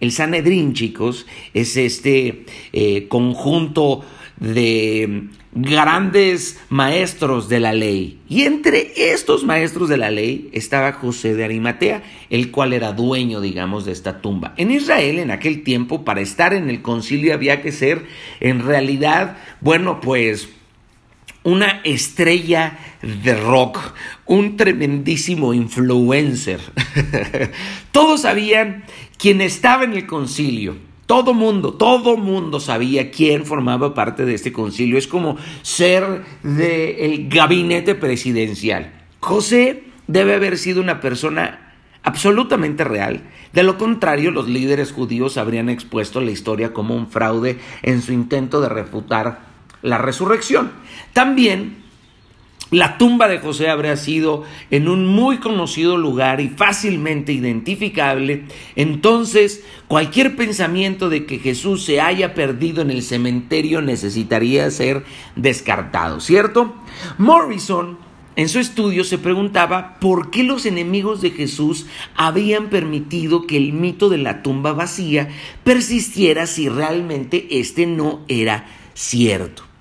El 0.00 0.10
Sanedrín, 0.10 0.74
chicos, 0.74 1.26
es 1.54 1.76
este 1.76 2.44
eh, 2.72 3.06
conjunto 3.06 4.04
de 4.42 5.28
grandes 5.52 6.60
maestros 6.68 7.48
de 7.48 7.60
la 7.60 7.72
ley. 7.72 8.18
Y 8.28 8.42
entre 8.42 9.12
estos 9.12 9.44
maestros 9.44 9.88
de 9.88 9.96
la 9.96 10.10
ley 10.10 10.50
estaba 10.52 10.92
José 10.92 11.34
de 11.34 11.44
Arimatea, 11.44 12.02
el 12.28 12.50
cual 12.50 12.72
era 12.72 12.92
dueño, 12.92 13.40
digamos, 13.40 13.84
de 13.84 13.92
esta 13.92 14.20
tumba. 14.20 14.52
En 14.56 14.70
Israel, 14.70 15.20
en 15.20 15.30
aquel 15.30 15.62
tiempo, 15.62 16.04
para 16.04 16.20
estar 16.20 16.54
en 16.54 16.68
el 16.68 16.82
concilio 16.82 17.34
había 17.34 17.62
que 17.62 17.70
ser, 17.70 18.04
en 18.40 18.64
realidad, 18.64 19.36
bueno, 19.60 20.00
pues 20.00 20.48
una 21.44 21.80
estrella 21.84 22.78
de 23.02 23.34
rock, 23.34 23.78
un 24.26 24.56
tremendísimo 24.56 25.54
influencer. 25.54 26.60
Todos 27.92 28.22
sabían 28.22 28.84
quién 29.18 29.40
estaba 29.40 29.84
en 29.84 29.92
el 29.92 30.06
concilio. 30.06 30.91
Todo 31.06 31.34
mundo, 31.34 31.74
todo 31.74 32.16
mundo 32.16 32.60
sabía 32.60 33.10
quién 33.10 33.44
formaba 33.44 33.94
parte 33.94 34.24
de 34.24 34.34
este 34.34 34.52
concilio. 34.52 34.96
Es 34.96 35.06
como 35.06 35.36
ser 35.62 36.24
del 36.42 37.28
gabinete 37.28 37.94
presidencial. 37.94 38.92
José 39.20 39.84
debe 40.06 40.34
haber 40.34 40.58
sido 40.58 40.80
una 40.80 41.00
persona 41.00 41.74
absolutamente 42.02 42.84
real. 42.84 43.22
De 43.52 43.62
lo 43.62 43.78
contrario, 43.78 44.30
los 44.30 44.48
líderes 44.48 44.92
judíos 44.92 45.36
habrían 45.36 45.68
expuesto 45.68 46.20
la 46.20 46.30
historia 46.30 46.72
como 46.72 46.94
un 46.94 47.08
fraude 47.08 47.58
en 47.82 48.02
su 48.02 48.12
intento 48.12 48.60
de 48.60 48.68
refutar 48.68 49.40
la 49.82 49.98
resurrección. 49.98 50.72
También 51.12 51.81
la 52.72 52.96
tumba 52.96 53.28
de 53.28 53.38
José 53.38 53.68
habría 53.68 53.96
sido 53.96 54.44
en 54.70 54.88
un 54.88 55.06
muy 55.06 55.36
conocido 55.38 55.98
lugar 55.98 56.40
y 56.40 56.48
fácilmente 56.48 57.32
identificable. 57.32 58.44
Entonces, 58.76 59.62
cualquier 59.88 60.34
pensamiento 60.36 61.10
de 61.10 61.26
que 61.26 61.38
Jesús 61.38 61.84
se 61.84 62.00
haya 62.00 62.34
perdido 62.34 62.80
en 62.80 62.90
el 62.90 63.02
cementerio 63.02 63.82
necesitaría 63.82 64.70
ser 64.70 65.04
descartado, 65.36 66.18
¿cierto? 66.20 66.74
Morrison 67.18 67.98
en 68.34 68.48
su 68.48 68.58
estudio 68.58 69.04
se 69.04 69.18
preguntaba 69.18 69.98
por 70.00 70.30
qué 70.30 70.42
los 70.42 70.64
enemigos 70.64 71.20
de 71.20 71.32
Jesús 71.32 71.86
habían 72.16 72.70
permitido 72.70 73.46
que 73.46 73.58
el 73.58 73.74
mito 73.74 74.08
de 74.08 74.16
la 74.16 74.42
tumba 74.42 74.72
vacía 74.72 75.28
persistiera 75.64 76.46
si 76.46 76.70
realmente 76.70 77.46
este 77.50 77.84
no 77.84 78.20
era 78.28 78.66
cierto. 78.94 79.71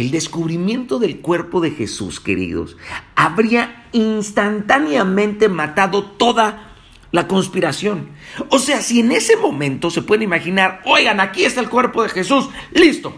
El 0.00 0.10
descubrimiento 0.10 0.98
del 0.98 1.18
cuerpo 1.18 1.60
de 1.60 1.72
Jesús, 1.72 2.20
queridos, 2.20 2.78
habría 3.14 3.84
instantáneamente 3.92 5.50
matado 5.50 6.04
toda 6.04 6.72
la 7.12 7.28
conspiración. 7.28 8.08
O 8.48 8.58
sea, 8.58 8.80
si 8.80 9.00
en 9.00 9.12
ese 9.12 9.36
momento 9.36 9.90
se 9.90 10.00
pueden 10.00 10.22
imaginar, 10.22 10.80
oigan, 10.86 11.20
aquí 11.20 11.44
está 11.44 11.60
el 11.60 11.68
cuerpo 11.68 12.02
de 12.02 12.08
Jesús, 12.08 12.48
listo, 12.72 13.14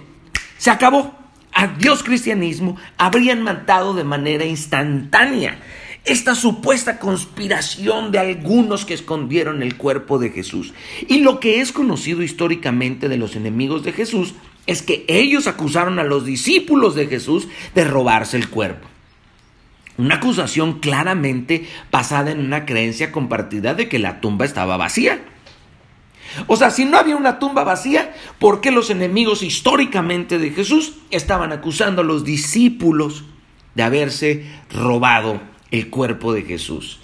se 0.59 0.71
acabó. 0.71 1.17
Adiós 1.53 2.03
cristianismo, 2.03 2.77
habrían 2.99 3.43
matado 3.43 3.95
de 3.95 4.03
manera 4.03 4.45
instantánea 4.45 5.61
esta 6.05 6.35
supuesta 6.35 6.99
conspiración 6.99 8.11
de 8.11 8.19
algunos 8.19 8.85
que 8.85 8.95
escondieron 8.95 9.63
el 9.63 9.77
cuerpo 9.77 10.19
de 10.19 10.31
Jesús. 10.31 10.75
Y 11.07 11.21
lo 11.21 11.39
que 11.39 11.61
es 11.61 11.71
conocido 11.71 12.23
históricamente 12.23 13.09
de 13.09 13.19
los 13.19 13.37
enemigos 13.37 13.85
de 13.85 13.93
Jesús 13.93 14.35
es 14.67 14.83
que 14.83 15.05
ellos 15.09 15.47
acusaron 15.47 15.99
a 15.99 16.05
los 16.05 16.25
discípulos 16.25 16.95
de 16.95 17.07
Jesús 17.07 17.49
de 17.75 17.85
robarse 17.85 18.37
el 18.37 18.49
cuerpo. 18.49 18.89
Una 19.99 20.17
acusación 20.17 20.81
claramente 20.81 21.69
basada 21.91 22.31
en 22.31 22.41
una 22.41 22.65
creencia 22.65 23.13
compartida 23.13 23.75
de 23.75 23.89
que 23.89 23.99
la 23.99 24.21
tumba 24.21 24.45
estaba 24.45 24.77
vacía. 24.77 25.23
O 26.47 26.57
sea, 26.57 26.71
si 26.71 26.87
no 26.87 26.97
había 26.97 27.17
una 27.17 27.39
tumba 27.39 27.63
vacía, 27.63 28.15
¿por 28.39 28.61
qué 28.61 28.71
los 28.71 28.89
enemigos 28.89 29.43
históricamente 29.43 30.39
de 30.39 30.51
Jesús 30.51 30.95
estaban 31.11 31.53
acusando 31.53 32.01
a 32.01 32.05
los 32.05 32.25
discípulos 32.25 33.25
de 33.75 33.83
haberse 33.83 34.47
robado 34.71 35.41
el 35.71 35.91
cuerpo 35.91 36.33
de 36.33 36.43
Jesús? 36.43 37.01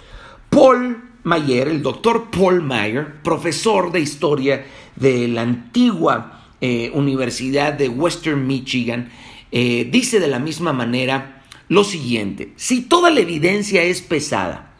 Paul 0.49 1.03
Mayer, 1.23 1.67
el 1.67 1.83
doctor 1.83 2.31
Paul 2.31 2.63
Mayer, 2.63 3.21
profesor 3.21 3.91
de 3.91 3.99
historia 3.99 4.65
de 4.95 5.27
la 5.27 5.43
antigua 5.43 6.38
eh, 6.61 6.91
Universidad 6.93 7.73
de 7.73 7.89
Western 7.89 8.45
Michigan, 8.45 9.09
eh, 9.51 9.87
dice 9.89 10.19
de 10.19 10.27
la 10.27 10.39
misma 10.39 10.73
manera 10.73 11.43
lo 11.69 11.83
siguiente, 11.83 12.51
si 12.55 12.81
toda 12.81 13.11
la 13.11 13.19
evidencia 13.19 13.83
es 13.83 14.01
pesada, 14.01 14.73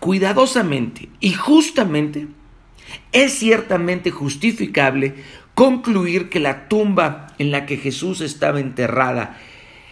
cuidadosamente 0.00 1.08
y 1.20 1.32
justamente, 1.32 2.26
es 3.12 3.38
ciertamente 3.38 4.10
justificable 4.10 5.14
concluir 5.54 6.28
que 6.28 6.40
la 6.40 6.68
tumba 6.68 7.28
en 7.38 7.50
la 7.50 7.66
que 7.66 7.76
Jesús 7.76 8.20
estaba 8.20 8.60
enterrada, 8.60 9.38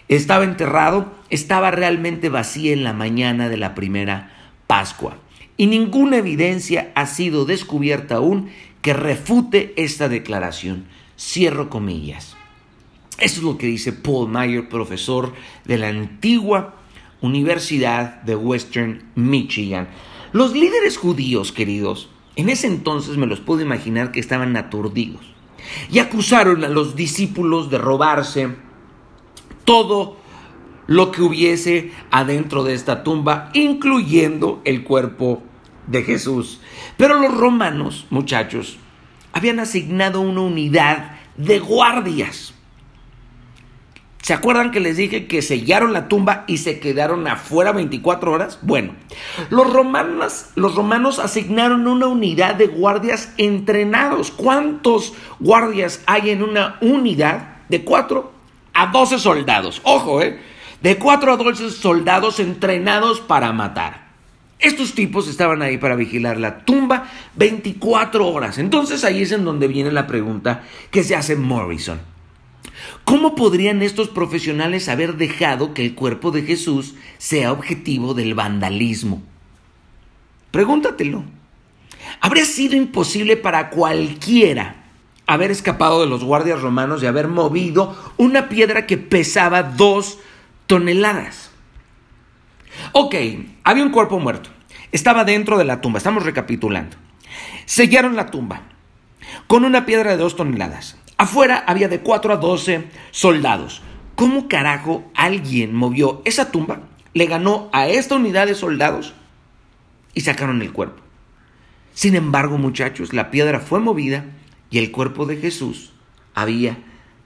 estaba 0.09 0.43
enterrado, 0.43 1.13
estaba 1.29 1.71
realmente 1.71 2.29
vacía 2.29 2.73
en 2.73 2.83
la 2.83 2.93
mañana 2.93 3.47
de 3.47 3.57
la 3.57 3.73
primera 3.73 4.31
Pascua. 4.67 5.17
Y 5.55 5.67
ninguna 5.67 6.17
evidencia 6.17 6.91
ha 6.95 7.05
sido 7.05 7.45
descubierta 7.45 8.15
aún 8.15 8.49
que 8.81 8.93
refute 8.93 9.73
esta 9.77 10.09
declaración. 10.09 10.85
Cierro 11.21 11.69
comillas. 11.69 12.35
Eso 13.19 13.37
es 13.37 13.43
lo 13.43 13.57
que 13.59 13.67
dice 13.67 13.93
Paul 13.93 14.29
Meyer, 14.29 14.67
profesor 14.67 15.33
de 15.65 15.77
la 15.77 15.89
antigua 15.89 16.73
Universidad 17.21 18.23
de 18.23 18.35
Western 18.35 19.03
Michigan. 19.13 19.87
Los 20.33 20.53
líderes 20.53 20.97
judíos, 20.97 21.51
queridos, 21.51 22.09
en 22.35 22.49
ese 22.49 22.65
entonces 22.65 23.17
me 23.17 23.27
los 23.27 23.39
puedo 23.39 23.61
imaginar 23.61 24.11
que 24.11 24.19
estaban 24.19 24.57
aturdidos 24.57 25.21
y 25.91 25.99
acusaron 25.99 26.63
a 26.63 26.69
los 26.69 26.95
discípulos 26.95 27.69
de 27.69 27.77
robarse 27.77 28.55
todo 29.63 30.17
lo 30.87 31.11
que 31.11 31.21
hubiese 31.21 31.91
adentro 32.09 32.63
de 32.63 32.73
esta 32.73 33.03
tumba, 33.03 33.51
incluyendo 33.53 34.59
el 34.65 34.83
cuerpo 34.83 35.43
de 35.85 36.01
Jesús. 36.01 36.59
Pero 36.97 37.19
los 37.19 37.37
romanos, 37.37 38.07
muchachos, 38.09 38.79
habían 39.33 39.59
asignado 39.59 40.21
una 40.21 40.41
unidad 40.41 41.17
de 41.37 41.59
guardias 41.59 42.53
¿Se 44.21 44.35
acuerdan 44.35 44.69
que 44.69 44.79
les 44.79 44.97
dije 44.97 45.25
que 45.25 45.41
sellaron 45.41 45.93
la 45.93 46.07
tumba 46.07 46.43
y 46.45 46.57
se 46.57 46.79
quedaron 46.79 47.27
afuera 47.27 47.71
24 47.71 48.31
horas? 48.31 48.59
Bueno, 48.61 48.93
los 49.49 49.73
romanos, 49.73 50.45
los 50.55 50.75
romanos 50.75 51.17
asignaron 51.17 51.87
una 51.87 52.05
unidad 52.05 52.53
de 52.53 52.67
guardias 52.67 53.33
entrenados. 53.37 54.29
¿Cuántos 54.29 55.13
guardias 55.39 56.03
hay 56.05 56.29
en 56.29 56.43
una 56.43 56.77
unidad? 56.81 57.47
De 57.67 57.83
4 57.83 58.31
a 58.73 58.87
12 58.87 59.17
soldados. 59.17 59.81
Ojo, 59.83 60.21
¿eh? 60.21 60.39
De 60.83 60.99
4 60.99 61.33
a 61.33 61.37
12 61.37 61.71
soldados 61.71 62.39
entrenados 62.39 63.21
para 63.21 63.51
matar. 63.53 64.10
Estos 64.61 64.93
tipos 64.93 65.27
estaban 65.27 65.63
ahí 65.63 65.79
para 65.79 65.95
vigilar 65.95 66.37
la 66.37 66.59
tumba 66.63 67.09
24 67.35 68.27
horas. 68.27 68.59
Entonces 68.59 69.03
ahí 69.03 69.23
es 69.23 69.31
en 69.31 69.43
donde 69.43 69.67
viene 69.67 69.91
la 69.91 70.05
pregunta 70.05 70.63
que 70.91 71.03
se 71.03 71.15
hace 71.15 71.35
Morrison. 71.35 71.99
¿Cómo 73.03 73.35
podrían 73.35 73.81
estos 73.81 74.09
profesionales 74.09 74.87
haber 74.87 75.17
dejado 75.17 75.73
que 75.73 75.83
el 75.83 75.95
cuerpo 75.95 76.29
de 76.31 76.43
Jesús 76.43 76.93
sea 77.17 77.51
objetivo 77.51 78.13
del 78.13 78.35
vandalismo? 78.35 79.23
Pregúntatelo. 80.51 81.23
¿Habría 82.19 82.45
sido 82.45 82.75
imposible 82.75 83.37
para 83.37 83.69
cualquiera 83.71 84.75
haber 85.25 85.49
escapado 85.49 86.01
de 86.01 86.07
los 86.07 86.23
guardias 86.23 86.61
romanos 86.61 87.01
y 87.01 87.07
haber 87.07 87.27
movido 87.27 87.95
una 88.17 88.49
piedra 88.49 88.85
que 88.85 88.97
pesaba 88.97 89.63
dos 89.63 90.19
toneladas? 90.67 91.50
Ok, 92.91 93.15
había 93.63 93.83
un 93.83 93.91
cuerpo 93.91 94.19
muerto. 94.19 94.49
Estaba 94.91 95.23
dentro 95.23 95.57
de 95.57 95.65
la 95.65 95.81
tumba. 95.81 95.97
Estamos 95.97 96.23
recapitulando. 96.23 96.97
Sellaron 97.65 98.15
la 98.15 98.27
tumba 98.27 98.63
con 99.47 99.65
una 99.65 99.85
piedra 99.85 100.11
de 100.11 100.17
dos 100.17 100.35
toneladas. 100.35 100.97
Afuera 101.17 101.63
había 101.67 101.87
de 101.87 101.99
4 101.99 102.33
a 102.33 102.37
12 102.37 102.87
soldados. 103.11 103.81
¿Cómo 104.15 104.47
carajo 104.47 105.09
alguien 105.15 105.73
movió 105.73 106.21
esa 106.25 106.51
tumba, 106.51 106.81
le 107.13 107.25
ganó 107.25 107.69
a 107.73 107.87
esta 107.87 108.15
unidad 108.15 108.47
de 108.47 108.55
soldados 108.55 109.13
y 110.13 110.21
sacaron 110.21 110.61
el 110.61 110.73
cuerpo? 110.73 111.01
Sin 111.93 112.15
embargo, 112.15 112.57
muchachos, 112.57 113.13
la 113.13 113.31
piedra 113.31 113.59
fue 113.59 113.79
movida 113.79 114.25
y 114.69 114.77
el 114.77 114.91
cuerpo 114.91 115.25
de 115.25 115.37
Jesús 115.37 115.93
había 116.33 116.77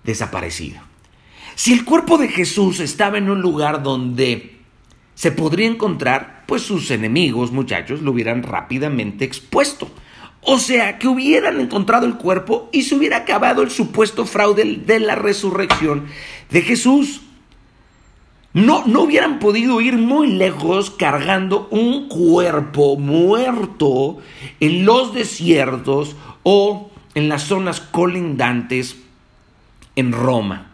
desaparecido. 0.04 0.82
Si 1.56 1.72
el 1.72 1.86
cuerpo 1.86 2.18
de 2.18 2.28
Jesús 2.28 2.80
estaba 2.80 3.18
en 3.18 3.30
un 3.30 3.42
lugar 3.42 3.82
donde 3.82 4.55
se 5.16 5.32
podría 5.32 5.68
encontrar, 5.68 6.44
pues 6.46 6.62
sus 6.62 6.92
enemigos, 6.92 7.52
muchachos, 7.52 8.02
lo 8.02 8.12
hubieran 8.12 8.44
rápidamente 8.44 9.26
expuesto. 9.26 9.90
O 10.42 10.60
sea, 10.60 11.00
que 11.00 11.08
hubieran 11.08 11.60
encontrado 11.60 12.06
el 12.06 12.16
cuerpo 12.16 12.70
y 12.72 12.84
se 12.84 12.96
hubiera 12.96 13.18
acabado 13.18 13.64
el 13.64 13.72
supuesto 13.72 14.26
fraude 14.26 14.64
de 14.86 15.00
la 15.00 15.16
resurrección 15.16 16.06
de 16.52 16.62
Jesús. 16.62 17.22
No, 18.54 18.86
no 18.86 19.02
hubieran 19.02 19.40
podido 19.40 19.82
ir 19.82 19.98
muy 19.98 20.28
lejos 20.28 20.92
cargando 20.92 21.68
un 21.72 22.08
cuerpo 22.08 22.96
muerto 22.96 24.20
en 24.60 24.86
los 24.86 25.14
desiertos 25.14 26.16
o 26.44 26.92
en 27.16 27.28
las 27.28 27.44
zonas 27.44 27.82
colindantes 27.82 28.98
en 29.96 30.12
Roma. 30.12 30.68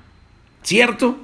¿Cierto? 0.63 1.17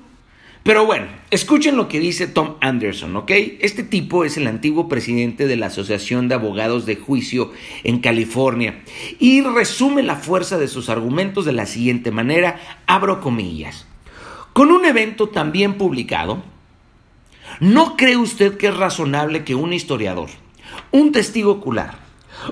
Pero 0.67 0.85
bueno, 0.85 1.05
escuchen 1.31 1.77
lo 1.77 1.87
que 1.87 2.01
dice 2.01 2.27
Tom 2.27 2.55
Anderson, 2.59 3.15
¿ok? 3.15 3.31
Este 3.61 3.83
tipo 3.83 4.25
es 4.25 4.35
el 4.35 4.47
antiguo 4.47 4.89
presidente 4.89 5.47
de 5.47 5.55
la 5.55 5.67
Asociación 5.67 6.27
de 6.27 6.35
Abogados 6.35 6.85
de 6.85 6.97
Juicio 6.97 7.53
en 7.85 7.99
California 7.99 8.83
y 9.17 9.39
resume 9.43 10.03
la 10.03 10.17
fuerza 10.17 10.57
de 10.57 10.67
sus 10.67 10.89
argumentos 10.89 11.45
de 11.45 11.53
la 11.53 11.67
siguiente 11.67 12.11
manera, 12.11 12.59
abro 12.85 13.21
comillas. 13.21 13.87
Con 14.51 14.71
un 14.71 14.83
evento 14.83 15.29
también 15.29 15.75
publicado, 15.75 16.43
¿no 17.61 17.95
cree 17.95 18.17
usted 18.17 18.57
que 18.57 18.67
es 18.67 18.75
razonable 18.75 19.45
que 19.45 19.55
un 19.55 19.71
historiador, 19.71 20.27
un 20.91 21.13
testigo 21.13 21.51
ocular, 21.51 21.97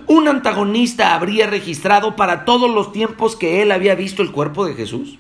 un 0.07 0.29
antagonista 0.29 1.15
habría 1.15 1.47
registrado 1.47 2.15
para 2.15 2.45
todos 2.45 2.73
los 2.73 2.93
tiempos 2.93 3.35
que 3.35 3.61
él 3.61 3.73
había 3.73 3.93
visto 3.93 4.21
el 4.21 4.31
cuerpo 4.31 4.65
de 4.65 4.73
Jesús? 4.73 5.19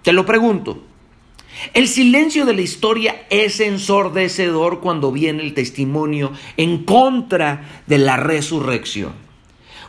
Te 0.00 0.14
lo 0.14 0.24
pregunto. 0.24 0.93
El 1.72 1.88
silencio 1.88 2.46
de 2.46 2.54
la 2.54 2.62
historia 2.62 3.26
es 3.30 3.60
ensordecedor 3.60 4.80
cuando 4.80 5.12
viene 5.12 5.42
el 5.42 5.54
testimonio 5.54 6.32
en 6.56 6.84
contra 6.84 7.82
de 7.86 7.98
la 7.98 8.16
resurrección. 8.16 9.12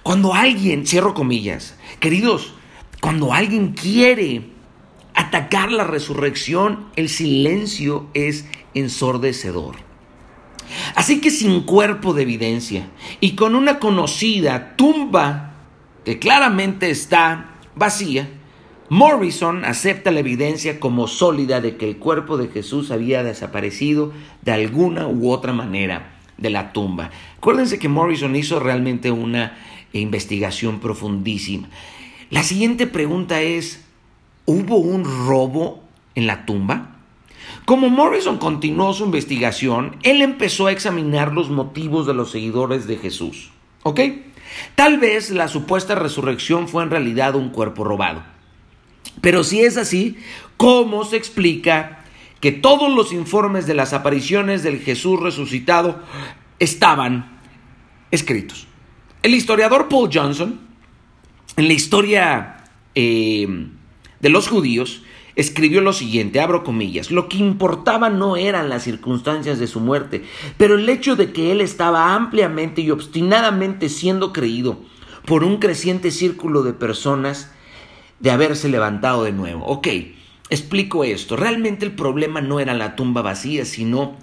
Cuando 0.04 0.34
alguien, 0.34 0.86
cierro 0.86 1.14
comillas, 1.14 1.76
queridos, 2.00 2.54
cuando 3.02 3.34
alguien 3.34 3.74
quiere 3.74 4.44
atacar 5.16 5.72
la 5.72 5.84
resurrección, 5.84 6.88
el 6.96 7.10
silencio 7.10 8.08
es 8.14 8.46
ensordecedor. 8.74 9.78
Así 10.96 11.22
que 11.22 11.32
sin 11.32 11.62
cuerpo 11.62 12.14
de 12.14 12.24
evidencia 12.24 12.90
y 13.20 13.36
con 13.36 13.56
una 13.56 13.80
conocida 13.80 14.76
tumba 14.76 15.54
que 16.04 16.20
claramente 16.20 16.90
está 16.90 17.56
vacía, 17.76 18.30
Morrison 18.90 19.66
acepta 19.66 20.12
la 20.12 20.20
evidencia 20.20 20.80
como 20.80 21.08
sólida 21.08 21.60
de 21.60 21.76
que 21.76 21.88
el 21.90 21.98
cuerpo 21.98 22.38
de 22.38 22.50
Jesús 22.50 22.92
había 22.92 23.24
desaparecido 23.24 24.14
de 24.44 24.52
alguna 24.52 25.08
u 25.08 25.32
otra 25.32 25.54
manera 25.54 26.20
de 26.38 26.52
la 26.52 26.72
tumba. 26.72 27.10
Acuérdense 27.38 27.80
que 27.80 27.90
Morrison 27.90 28.36
hizo 28.36 28.60
realmente 28.60 29.10
una 29.10 29.58
investigación 29.92 30.80
profundísima. 30.80 31.68
La 32.30 32.44
siguiente 32.44 32.86
pregunta 32.86 33.42
es, 33.42 33.84
¿hubo 34.46 34.78
un 34.78 35.04
robo 35.04 35.84
en 36.14 36.28
la 36.28 36.46
tumba? 36.46 36.92
Como 37.66 37.90
Morrison 37.90 38.38
continuó 38.38 38.94
su 38.94 39.06
investigación, 39.06 39.96
él 40.04 40.22
empezó 40.22 40.68
a 40.68 40.72
examinar 40.72 41.34
los 41.34 41.50
motivos 41.50 42.06
de 42.06 42.14
los 42.14 42.30
seguidores 42.30 42.86
de 42.86 42.98
Jesús. 42.98 43.52
¿Ok? 43.82 44.00
Tal 44.76 45.00
vez 45.00 45.32
la 45.32 45.48
supuesta 45.48 45.96
resurrección 45.96 46.68
fue 46.68 46.84
en 46.84 46.92
realidad 46.92 47.36
un 47.36 47.50
cuerpo 47.50 47.84
robado. 47.84 48.35
Pero 49.22 49.44
si 49.44 49.62
es 49.62 49.78
así, 49.78 50.18
¿cómo 50.58 51.06
se 51.06 51.18
explica 51.18 52.04
que 52.40 52.52
todos 52.52 52.94
los 52.94 53.12
informes 53.12 53.66
de 53.66 53.74
las 53.74 53.94
apariciones 53.94 54.64
del 54.64 54.80
Jesús 54.80 55.20
resucitado 55.20 56.02
estaban 56.60 57.40
escritos? 58.12 58.68
El 59.24 59.34
historiador 59.34 59.88
Paul 59.90 60.10
Johnson, 60.14 60.60
en 61.58 61.68
la 61.68 61.74
historia 61.74 62.64
eh, 62.94 63.48
de 64.20 64.30
los 64.30 64.48
judíos, 64.48 65.02
escribió 65.36 65.82
lo 65.82 65.94
siguiente, 65.94 66.40
abro 66.40 66.64
comillas, 66.64 67.12
lo 67.12 67.28
que 67.28 67.38
importaba 67.38 68.10
no 68.10 68.38
eran 68.38 68.70
las 68.70 68.84
circunstancias 68.84 69.60
de 69.60 69.68
su 69.68 69.80
muerte, 69.80 70.24
pero 70.58 70.76
el 70.76 70.88
hecho 70.88 71.16
de 71.16 71.34
que 71.34 71.52
él 71.52 71.62
estaba 71.62 72.16
ampliamente 72.16 72.82
y 72.82 72.92
obstinadamente 72.92 73.90
siendo 73.90 74.32
creído 74.32 74.80
por 75.26 75.44
un 75.44 75.58
creciente 75.58 76.12
círculo 76.12 76.64
de 76.64 76.74
personas 76.74 77.52
de 78.20 78.32
haberse 78.32 78.70
levantado 78.70 79.24
de 79.24 79.32
nuevo. 79.32 79.66
Ok, 79.66 79.88
explico 80.50 81.04
esto. 81.04 81.36
Realmente 81.36 81.86
el 81.86 81.92
problema 81.92 82.42
no 82.42 82.60
era 82.60 82.74
la 82.74 82.96
tumba 82.96 83.22
vacía, 83.22 83.66
sino 83.66 84.16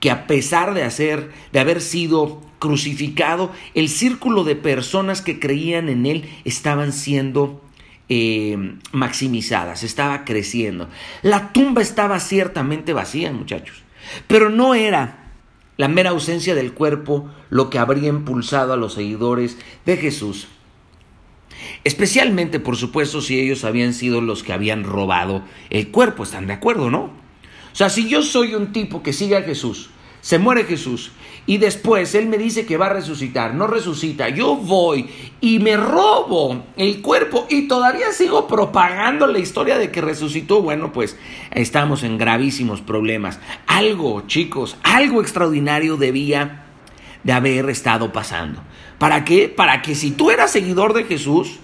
que 0.00 0.10
a 0.10 0.26
pesar 0.26 0.74
de 0.74 0.82
hacer, 0.82 1.30
de 1.52 1.60
haber 1.60 1.80
sido 1.80 2.42
crucificado, 2.58 3.52
el 3.74 3.88
círculo 3.88 4.44
de 4.44 4.56
personas 4.56 5.22
que 5.22 5.38
creían 5.38 5.88
en 5.88 6.06
él 6.06 6.28
estaban 6.44 6.92
siendo 6.92 7.62
eh, 8.08 8.74
maximizadas, 8.92 9.82
estaba 9.82 10.24
creciendo. 10.24 10.88
La 11.22 11.52
tumba 11.52 11.82
estaba 11.82 12.20
ciertamente 12.20 12.92
vacía, 12.92 13.32
muchachos, 13.32 13.82
pero 14.26 14.50
no 14.50 14.74
era 14.74 15.32
la 15.76 15.88
mera 15.88 16.10
ausencia 16.10 16.54
del 16.54 16.72
cuerpo 16.72 17.28
lo 17.50 17.68
que 17.68 17.78
habría 17.78 18.08
impulsado 18.08 18.72
a 18.72 18.76
los 18.76 18.94
seguidores 18.94 19.58
de 19.84 19.96
Jesús 19.96 20.48
Especialmente, 21.84 22.60
por 22.60 22.76
supuesto, 22.76 23.20
si 23.20 23.38
ellos 23.38 23.64
habían 23.64 23.94
sido 23.94 24.20
los 24.20 24.42
que 24.42 24.52
habían 24.52 24.84
robado 24.84 25.42
el 25.70 25.88
cuerpo. 25.88 26.22
¿Están 26.22 26.46
de 26.46 26.54
acuerdo, 26.54 26.90
no? 26.90 27.00
O 27.02 27.78
sea, 27.78 27.90
si 27.90 28.08
yo 28.08 28.22
soy 28.22 28.54
un 28.54 28.72
tipo 28.72 29.02
que 29.02 29.12
sigue 29.12 29.36
a 29.36 29.42
Jesús, 29.42 29.90
se 30.26 30.38
muere 30.38 30.64
Jesús 30.64 31.12
y 31.46 31.58
después 31.58 32.14
Él 32.16 32.26
me 32.26 32.38
dice 32.38 32.66
que 32.66 32.76
va 32.76 32.86
a 32.86 32.92
resucitar, 32.92 33.54
no 33.54 33.68
resucita, 33.68 34.28
yo 34.28 34.56
voy 34.56 35.08
y 35.40 35.60
me 35.60 35.76
robo 35.76 36.64
el 36.76 37.00
cuerpo 37.00 37.46
y 37.48 37.68
todavía 37.68 38.10
sigo 38.12 38.48
propagando 38.48 39.28
la 39.28 39.38
historia 39.38 39.78
de 39.78 39.92
que 39.92 40.00
resucitó, 40.00 40.62
bueno, 40.62 40.92
pues 40.92 41.16
estamos 41.52 42.02
en 42.02 42.18
gravísimos 42.18 42.80
problemas. 42.80 43.38
Algo, 43.68 44.22
chicos, 44.26 44.76
algo 44.82 45.20
extraordinario 45.20 45.96
debía 45.96 46.65
de 47.26 47.32
haber 47.32 47.68
estado 47.70 48.12
pasando. 48.12 48.62
¿Para 48.98 49.24
qué? 49.24 49.48
Para 49.48 49.82
que 49.82 49.96
si 49.96 50.12
tú 50.12 50.30
eras 50.30 50.52
seguidor 50.52 50.94
de 50.94 51.02
Jesús, 51.02 51.58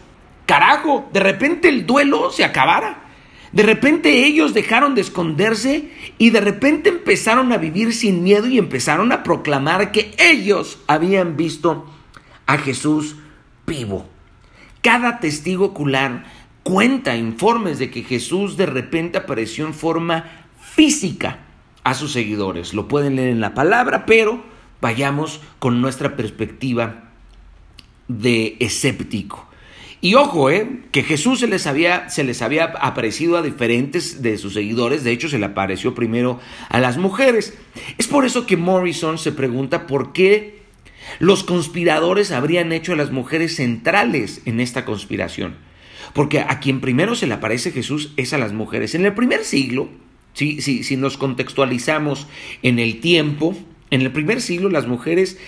carajo, 0.45 1.09
de 1.13 1.21
repente 1.21 1.69
el 1.69 1.87
duelo 1.87 2.33
se 2.33 2.45
acabara. 2.45 3.05
De 3.53 3.63
repente 3.63 4.27
ellos 4.27 4.55
dejaron 4.55 4.97
de 4.97 5.03
esconderse 5.03 5.89
y 6.19 6.31
de 6.31 6.41
repente 6.41 6.89
empezaron 6.89 7.53
a 7.53 7.59
vivir 7.59 7.95
sin 7.95 8.25
miedo 8.25 8.49
y 8.49 8.59
empezaron 8.59 9.13
a 9.13 9.23
proclamar 9.23 9.93
que 9.93 10.13
ellos 10.19 10.81
habían 10.89 11.37
visto 11.37 11.87
a 12.47 12.59
Jesús 12.59 13.15
vivo. 13.65 14.09
Cada 14.81 15.21
testigo 15.21 15.67
ocular 15.67 16.25
cuenta 16.65 17.15
informes 17.15 17.79
de 17.79 17.89
que 17.89 18.03
Jesús 18.03 18.57
de 18.57 18.67
repente 18.67 19.19
apareció 19.19 19.65
en 19.65 19.75
forma 19.75 20.25
física 20.61 21.39
a 21.85 21.95
sus 21.95 22.13
seguidores. 22.13 22.75
Lo 22.75 22.89
pueden 22.89 23.15
leer 23.15 23.29
en 23.29 23.41
la 23.41 23.55
palabra, 23.55 24.07
pero 24.07 24.51
vayamos 24.83 25.41
con 25.61 25.81
nuestra 25.81 26.17
perspectiva 26.17 27.05
de 28.09 28.57
escéptico. 28.59 29.49
Y 30.01 30.17
ojo, 30.17 30.51
eh, 30.51 30.81
que 30.91 31.05
Jesús 31.05 31.39
se 31.39 31.47
les, 31.47 31.69
había, 31.69 32.11
se 32.11 32.25
les 32.25 32.43
había 32.43 32.65
aparecido 32.65 33.37
a 33.37 33.43
diferentes 33.43 34.23
de 34.23 34.37
sus 34.37 34.55
seguidores, 34.55 35.05
de 35.05 35.13
hecho 35.13 35.29
se 35.29 35.39
le 35.39 35.47
apareció 35.47 35.95
primero 35.95 36.41
a 36.69 36.81
las 36.81 36.99
mujeres. 36.99 37.57
Es 37.97 38.09
por 38.09 38.27
eso 38.27 38.45
que 38.45 38.57
Morrison 38.57 39.19
se 39.19 39.31
pregunta 39.31 39.87
por 39.87 40.13
qué 40.13 40.63
los 41.21 41.45
conspiradores 41.45 42.33
habrían 42.33 42.73
hecho 42.73 42.93
a 42.93 42.97
las 42.97 43.13
mujeres 43.13 43.55
centrales 43.55 44.43
en 44.47 44.59
esta 44.59 44.85
conspiración. 44.85 45.55
Porque 46.13 46.41
a 46.41 46.59
quien 46.59 46.81
primero 46.81 47.15
se 47.15 47.29
le 47.29 47.35
aparece 47.35 47.71
Jesús 47.71 48.13
es 48.17 48.33
a 48.33 48.39
las 48.39 48.53
mujeres. 48.53 48.97
En 48.97 49.07
el 49.07 49.15
primer 49.15 49.45
siglo, 49.45 49.89
si, 50.33 50.61
si, 50.61 50.83
si 50.83 50.97
nos 50.97 51.17
contextualizamos 51.17 52.27
en 52.63 52.81
el 52.81 52.99
tiempo, 52.99 53.57
en 53.93 54.01
el 54.01 54.11
primer 54.11 54.41
siglo 54.41 54.69
las 54.69 54.89
mujeres 54.89 55.39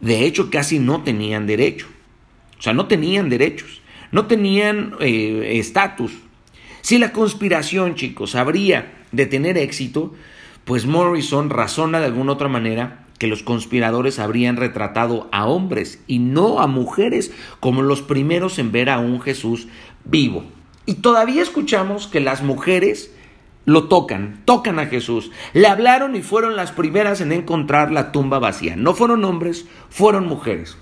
de 0.00 0.24
hecho 0.24 0.50
casi 0.50 0.80
no 0.80 1.04
tenían 1.04 1.46
derecho. 1.46 1.86
O 2.58 2.62
sea, 2.62 2.72
no 2.72 2.88
tenían 2.88 3.28
derechos 3.28 3.80
no 4.12 4.26
tenían 4.26 4.94
eh, 5.00 5.58
estatus. 5.58 6.12
si 6.82 6.98
la 6.98 7.12
conspiración, 7.12 7.94
chicos, 7.94 8.34
habría 8.34 8.92
de 9.12 9.26
tener 9.26 9.58
éxito, 9.58 10.14
pues 10.64 10.86
Morrison 10.86 11.50
razona 11.50 12.00
de 12.00 12.06
alguna 12.06 12.32
otra 12.32 12.48
manera 12.48 13.06
que 13.18 13.26
los 13.26 13.42
conspiradores 13.42 14.18
habrían 14.18 14.56
retratado 14.56 15.28
a 15.30 15.46
hombres 15.46 16.02
y 16.06 16.20
no 16.20 16.60
a 16.60 16.66
mujeres 16.66 17.32
como 17.60 17.82
los 17.82 18.00
primeros 18.02 18.58
en 18.58 18.72
ver 18.72 18.88
a 18.88 18.98
un 18.98 19.20
Jesús 19.20 19.68
vivo. 20.04 20.44
Y 20.86 20.94
todavía 20.94 21.42
escuchamos 21.42 22.06
que 22.06 22.20
las 22.20 22.42
mujeres 22.42 23.14
lo 23.70 23.84
tocan, 23.84 24.42
tocan 24.46 24.80
a 24.80 24.86
Jesús. 24.86 25.30
Le 25.52 25.68
hablaron 25.68 26.16
y 26.16 26.22
fueron 26.22 26.56
las 26.56 26.72
primeras 26.72 27.20
en 27.20 27.30
encontrar 27.30 27.92
la 27.92 28.10
tumba 28.10 28.40
vacía. 28.40 28.74
No 28.74 28.94
fueron 28.94 29.24
hombres, 29.24 29.64
fueron 29.90 30.26
mujeres. 30.26 30.76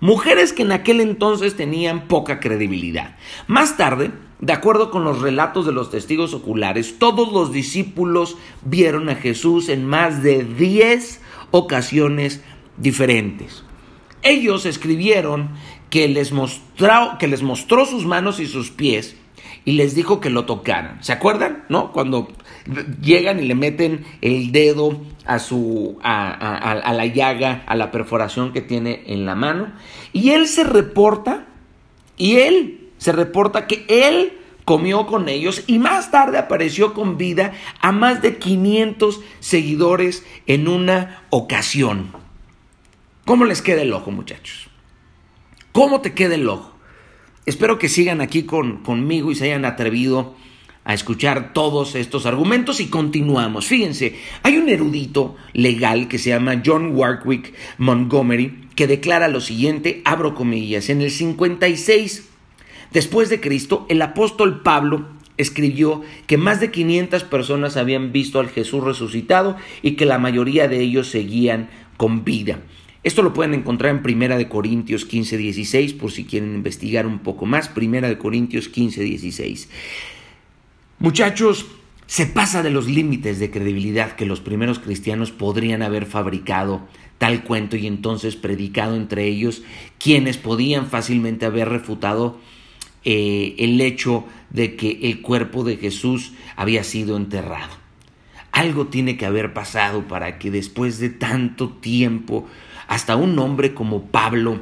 Mujeres 0.00 0.54
que 0.54 0.62
en 0.62 0.72
aquel 0.72 1.02
entonces 1.02 1.54
tenían 1.54 2.08
poca 2.08 2.40
credibilidad. 2.40 3.16
Más 3.46 3.76
tarde, 3.76 4.10
de 4.40 4.52
acuerdo 4.54 4.90
con 4.90 5.04
los 5.04 5.20
relatos 5.20 5.66
de 5.66 5.72
los 5.72 5.90
testigos 5.90 6.32
oculares, 6.32 6.98
todos 6.98 7.30
los 7.30 7.52
discípulos 7.52 8.38
vieron 8.64 9.10
a 9.10 9.16
Jesús 9.16 9.68
en 9.68 9.84
más 9.84 10.22
de 10.22 10.44
10 10.44 11.20
ocasiones 11.50 12.42
diferentes. 12.78 13.64
Ellos 14.22 14.64
escribieron 14.64 15.50
que 15.90 16.08
les, 16.08 16.32
mostró, 16.32 17.18
que 17.18 17.28
les 17.28 17.42
mostró 17.42 17.84
sus 17.84 18.06
manos 18.06 18.40
y 18.40 18.46
sus 18.46 18.70
pies 18.70 19.14
y 19.64 19.72
les 19.72 19.94
dijo 19.94 20.20
que 20.20 20.30
lo 20.30 20.44
tocaran. 20.44 21.02
¿Se 21.02 21.12
acuerdan? 21.12 21.64
¿No? 21.68 21.92
Cuando 21.92 22.28
llegan 23.00 23.40
y 23.40 23.46
le 23.46 23.54
meten 23.54 24.04
el 24.20 24.52
dedo 24.52 25.00
a 25.24 25.38
su 25.38 25.98
a, 26.02 26.92
la 26.92 27.06
llaga, 27.06 27.62
a 27.66 27.76
la 27.76 27.90
perforación 27.90 28.52
que 28.52 28.60
tiene 28.60 29.04
en 29.06 29.24
la 29.24 29.34
mano, 29.34 29.72
y 30.12 30.30
él 30.30 30.48
se 30.48 30.64
reporta 30.64 31.46
y 32.16 32.36
él 32.36 32.90
se 32.98 33.12
reporta 33.12 33.66
que 33.66 33.84
él 33.88 34.38
comió 34.64 35.06
con 35.06 35.28
ellos 35.28 35.64
y 35.66 35.78
más 35.78 36.10
tarde 36.10 36.38
apareció 36.38 36.94
con 36.94 37.16
vida 37.16 37.52
a 37.80 37.92
más 37.92 38.22
de 38.22 38.38
500 38.38 39.20
seguidores 39.40 40.24
en 40.46 40.68
una 40.68 41.24
ocasión. 41.30 42.12
¿Cómo 43.24 43.44
les 43.44 43.62
queda 43.62 43.82
el 43.82 43.92
ojo, 43.92 44.10
muchachos? 44.10 44.68
¿Cómo 45.72 46.00
te 46.00 46.12
queda 46.12 46.34
el 46.34 46.48
ojo? 46.48 46.71
Espero 47.44 47.78
que 47.78 47.88
sigan 47.88 48.20
aquí 48.20 48.44
con, 48.44 48.78
conmigo 48.78 49.32
y 49.32 49.34
se 49.34 49.46
hayan 49.46 49.64
atrevido 49.64 50.36
a 50.84 50.94
escuchar 50.94 51.52
todos 51.52 51.94
estos 51.94 52.26
argumentos 52.26 52.80
y 52.80 52.86
continuamos. 52.86 53.66
Fíjense, 53.66 54.16
hay 54.42 54.58
un 54.58 54.68
erudito 54.68 55.36
legal 55.52 56.08
que 56.08 56.18
se 56.18 56.30
llama 56.30 56.62
John 56.64 56.94
Warwick 56.94 57.52
Montgomery 57.78 58.68
que 58.76 58.86
declara 58.86 59.28
lo 59.28 59.40
siguiente, 59.40 60.02
abro 60.04 60.34
comillas, 60.34 60.88
en 60.88 61.02
el 61.02 61.10
56 61.10 62.28
después 62.92 63.28
de 63.28 63.40
Cristo, 63.40 63.86
el 63.88 64.02
apóstol 64.02 64.62
Pablo 64.62 65.08
escribió 65.36 66.02
que 66.26 66.36
más 66.36 66.60
de 66.60 66.70
500 66.70 67.24
personas 67.24 67.76
habían 67.76 68.12
visto 68.12 68.38
al 68.38 68.50
Jesús 68.50 68.84
resucitado 68.84 69.56
y 69.82 69.92
que 69.92 70.06
la 70.06 70.18
mayoría 70.18 70.68
de 70.68 70.80
ellos 70.80 71.08
seguían 71.08 71.68
con 71.96 72.24
vida. 72.24 72.60
Esto 73.02 73.22
lo 73.22 73.32
pueden 73.32 73.54
encontrar 73.54 73.94
en 73.94 74.02
Primera 74.02 74.36
de 74.38 74.48
Corintios 74.48 75.04
15, 75.04 75.36
16, 75.36 75.92
por 75.94 76.12
si 76.12 76.24
quieren 76.24 76.54
investigar 76.54 77.06
un 77.06 77.18
poco 77.18 77.46
más. 77.46 77.68
Primera 77.68 78.08
de 78.08 78.18
Corintios 78.18 78.68
15, 78.68 79.02
16. 79.02 79.68
Muchachos, 81.00 81.66
se 82.06 82.26
pasa 82.26 82.62
de 82.62 82.70
los 82.70 82.86
límites 82.86 83.40
de 83.40 83.50
credibilidad 83.50 84.12
que 84.12 84.26
los 84.26 84.40
primeros 84.40 84.78
cristianos 84.78 85.32
podrían 85.32 85.82
haber 85.82 86.06
fabricado 86.06 86.86
tal 87.18 87.44
cuento 87.44 87.76
y 87.76 87.86
entonces 87.86 88.36
predicado 88.36 88.96
entre 88.96 89.26
ellos, 89.26 89.62
quienes 89.98 90.38
podían 90.38 90.88
fácilmente 90.88 91.46
haber 91.46 91.68
refutado 91.68 92.38
eh, 93.04 93.54
el 93.58 93.80
hecho 93.80 94.24
de 94.50 94.76
que 94.76 94.98
el 95.02 95.22
cuerpo 95.22 95.64
de 95.64 95.76
Jesús 95.76 96.32
había 96.56 96.84
sido 96.84 97.16
enterrado. 97.16 97.74
Algo 98.50 98.88
tiene 98.88 99.16
que 99.16 99.24
haber 99.24 99.54
pasado 99.54 100.06
para 100.08 100.38
que 100.38 100.50
después 100.50 100.98
de 100.98 101.10
tanto 101.10 101.70
tiempo 101.70 102.46
hasta 102.92 103.16
un 103.16 103.38
hombre 103.38 103.72
como 103.72 104.02
Pablo 104.02 104.60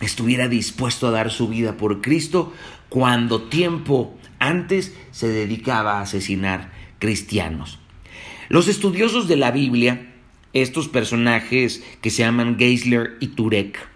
estuviera 0.00 0.48
dispuesto 0.48 1.06
a 1.06 1.10
dar 1.10 1.30
su 1.30 1.48
vida 1.48 1.76
por 1.76 2.00
Cristo 2.00 2.50
cuando 2.88 3.42
tiempo 3.42 4.16
antes 4.38 4.96
se 5.10 5.28
dedicaba 5.28 5.98
a 5.98 6.00
asesinar 6.00 6.72
cristianos. 6.98 7.78
Los 8.48 8.68
estudiosos 8.68 9.28
de 9.28 9.36
la 9.36 9.50
Biblia, 9.50 10.14
estos 10.54 10.88
personajes 10.88 11.84
que 12.00 12.08
se 12.08 12.22
llaman 12.22 12.56
Geisler 12.58 13.18
y 13.20 13.26
Turek, 13.28 13.86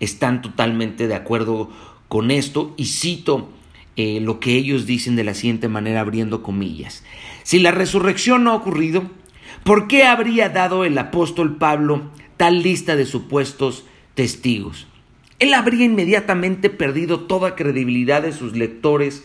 están 0.00 0.42
totalmente 0.42 1.08
de 1.08 1.14
acuerdo 1.14 1.70
con 2.08 2.30
esto 2.30 2.74
y 2.76 2.84
cito 2.84 3.50
eh, 3.96 4.20
lo 4.20 4.38
que 4.38 4.52
ellos 4.52 4.84
dicen 4.84 5.16
de 5.16 5.24
la 5.24 5.32
siguiente 5.32 5.68
manera 5.68 6.00
abriendo 6.00 6.42
comillas. 6.42 7.04
Si 7.42 7.58
la 7.58 7.70
resurrección 7.70 8.44
no 8.44 8.50
ha 8.50 8.56
ocurrido, 8.56 9.10
¿por 9.64 9.88
qué 9.88 10.04
habría 10.04 10.50
dado 10.50 10.84
el 10.84 10.98
apóstol 10.98 11.56
Pablo 11.56 12.10
tal 12.38 12.62
lista 12.62 12.96
de 12.96 13.04
supuestos 13.04 13.84
testigos. 14.14 14.86
Él 15.38 15.52
habría 15.52 15.84
inmediatamente 15.84 16.70
perdido 16.70 17.20
toda 17.20 17.54
credibilidad 17.54 18.22
de 18.22 18.32
sus 18.32 18.56
lectores 18.56 19.24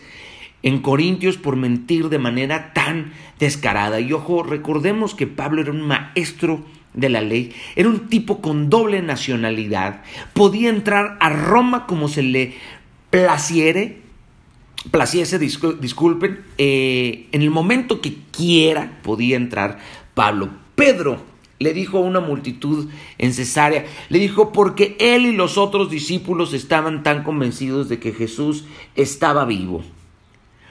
en 0.61 0.79
Corintios 0.79 1.37
por 1.37 1.55
mentir 1.55 2.09
de 2.09 2.19
manera 2.19 2.73
tan 2.73 3.13
descarada. 3.39 3.99
Y 3.99 4.11
ojo, 4.13 4.43
recordemos 4.43 5.15
que 5.15 5.27
Pablo 5.27 5.61
era 5.61 5.71
un 5.71 5.81
maestro 5.81 6.65
de 6.93 7.09
la 7.09 7.21
ley, 7.21 7.53
era 7.75 7.89
un 7.89 8.07
tipo 8.07 8.41
con 8.41 8.69
doble 8.69 9.01
nacionalidad, 9.01 10.03
podía 10.33 10.69
entrar 10.69 11.17
a 11.19 11.29
Roma 11.29 11.87
como 11.87 12.07
se 12.07 12.21
le 12.21 12.53
placiere, 13.09 13.97
placiese, 14.91 15.39
disculpen, 15.39 16.41
eh, 16.59 17.27
en 17.31 17.41
el 17.41 17.49
momento 17.49 17.99
que 17.99 18.15
quiera 18.31 18.99
podía 19.01 19.37
entrar 19.37 19.79
Pablo. 20.13 20.49
Pedro 20.75 21.32
le 21.63 21.73
dijo 21.73 21.97
a 21.97 22.01
una 22.01 22.19
multitud 22.19 22.89
en 23.17 23.33
Cesarea, 23.33 23.85
le 24.09 24.19
dijo 24.19 24.51
porque 24.51 24.95
él 24.99 25.25
y 25.25 25.31
los 25.31 25.57
otros 25.57 25.89
discípulos 25.89 26.53
estaban 26.53 27.03
tan 27.03 27.23
convencidos 27.23 27.89
de 27.89 27.99
que 27.99 28.11
Jesús 28.11 28.65
estaba 28.95 29.45
vivo. 29.45 29.83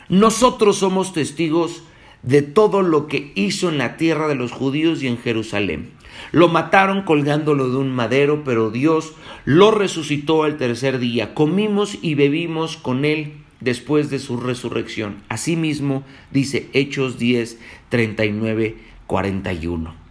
Nosotros 0.09 0.77
somos 0.77 1.13
testigos 1.13 1.83
de 2.23 2.43
todo 2.43 2.83
lo 2.83 3.07
que 3.07 3.33
hizo 3.35 3.69
en 3.69 3.79
la 3.79 3.97
tierra 3.97 4.29
de 4.29 4.35
los 4.35 4.53
judíos 4.53 5.03
y 5.03 5.09
en 5.09 5.19
Jerusalén. 5.19 5.91
Lo 6.31 6.49
mataron 6.49 7.03
colgándolo 7.03 7.71
de 7.71 7.77
un 7.77 7.91
madero, 7.91 8.45
pero 8.45 8.71
Dios 8.71 9.15
lo 9.45 9.71
resucitó 9.71 10.45
al 10.45 10.57
tercer 10.57 10.99
día. 10.99 11.35
Comimos 11.35 11.99
y 12.01 12.15
bebimos 12.15 12.77
con 12.77 13.05
él 13.05 13.35
después 13.61 14.11
de 14.11 14.19
su 14.19 14.37
resurrección. 14.37 15.23
Asimismo, 15.29 16.05
dice 16.31 16.69
Hechos 16.73 17.19
10, 17.19 17.59
39, 17.89 18.77
41. 19.07 20.02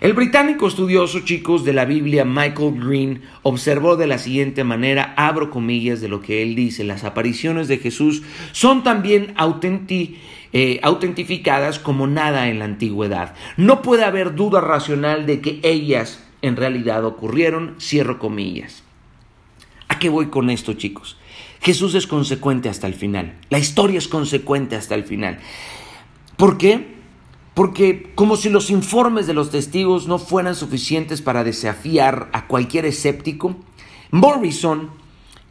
El 0.00 0.12
británico 0.12 0.66
estudioso, 0.66 1.20
chicos, 1.20 1.64
de 1.64 1.72
la 1.72 1.84
Biblia, 1.84 2.24
Michael 2.24 2.80
Green, 2.80 3.22
observó 3.42 3.96
de 3.96 4.06
la 4.06 4.18
siguiente 4.18 4.64
manera, 4.64 5.14
abro 5.16 5.50
comillas 5.50 6.00
de 6.00 6.08
lo 6.08 6.20
que 6.20 6.42
él 6.42 6.54
dice, 6.56 6.84
las 6.84 7.04
apariciones 7.04 7.68
de 7.68 7.78
Jesús 7.78 8.22
son 8.52 8.82
también 8.82 9.34
eh, 10.52 10.80
autentificadas 10.82 11.78
como 11.78 12.06
nada 12.06 12.48
en 12.48 12.58
la 12.58 12.64
antigüedad. 12.64 13.34
No 13.56 13.82
puede 13.82 14.04
haber 14.04 14.34
duda 14.34 14.60
racional 14.60 15.26
de 15.26 15.40
que 15.40 15.60
ellas 15.62 16.22
en 16.42 16.56
realidad 16.56 17.04
ocurrieron, 17.04 17.76
cierro 17.80 18.18
comillas. 18.18 18.82
¿A 19.88 19.98
qué 19.98 20.08
voy 20.08 20.26
con 20.26 20.50
esto, 20.50 20.74
chicos? 20.74 21.16
Jesús 21.60 21.94
es 21.94 22.06
consecuente 22.06 22.68
hasta 22.68 22.86
el 22.86 22.94
final. 22.94 23.34
La 23.48 23.58
historia 23.58 23.98
es 23.98 24.08
consecuente 24.08 24.76
hasta 24.76 24.94
el 24.94 25.04
final. 25.04 25.38
¿Por 26.36 26.58
qué? 26.58 26.93
Porque 27.54 28.10
como 28.14 28.36
si 28.36 28.50
los 28.50 28.70
informes 28.70 29.26
de 29.26 29.34
los 29.34 29.50
testigos 29.50 30.08
no 30.08 30.18
fueran 30.18 30.56
suficientes 30.56 31.22
para 31.22 31.44
desafiar 31.44 32.28
a 32.32 32.46
cualquier 32.48 32.84
escéptico, 32.84 33.56
Morrison 34.10 34.90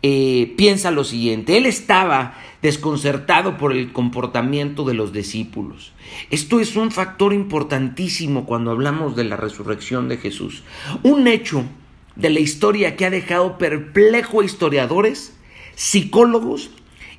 eh, 0.01 0.53
piensa 0.57 0.91
lo 0.91 1.05
siguiente, 1.05 1.57
él 1.57 1.65
estaba 1.65 2.33
desconcertado 2.61 3.57
por 3.57 3.71
el 3.71 3.93
comportamiento 3.93 4.83
de 4.83 4.93
los 4.93 5.13
discípulos. 5.13 5.93
Esto 6.29 6.59
es 6.59 6.75
un 6.75 6.91
factor 6.91 7.33
importantísimo 7.33 8.45
cuando 8.45 8.71
hablamos 8.71 9.15
de 9.15 9.23
la 9.23 9.37
resurrección 9.37 10.09
de 10.09 10.17
Jesús. 10.17 10.63
Un 11.03 11.27
hecho 11.27 11.63
de 12.17 12.29
la 12.29 12.41
historia 12.41 12.97
que 12.97 13.05
ha 13.05 13.09
dejado 13.09 13.57
perplejo 13.57 14.41
a 14.41 14.45
historiadores, 14.45 15.37
psicólogos 15.75 16.69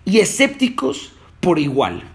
y 0.05 0.19
escépticos 0.19 1.13
por 1.41 1.59
igual. 1.59 2.14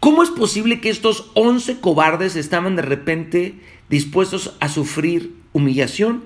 ¿Cómo 0.00 0.22
es 0.22 0.30
posible 0.30 0.80
que 0.80 0.90
estos 0.90 1.30
once 1.34 1.80
cobardes 1.80 2.36
estaban 2.36 2.76
de 2.76 2.82
repente 2.82 3.60
dispuestos 3.88 4.54
a 4.60 4.68
sufrir 4.68 5.36
humillación, 5.52 6.22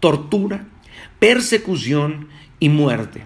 tortura, 0.00 0.66
persecución 1.18 2.28
y 2.58 2.68
muerte. 2.68 3.24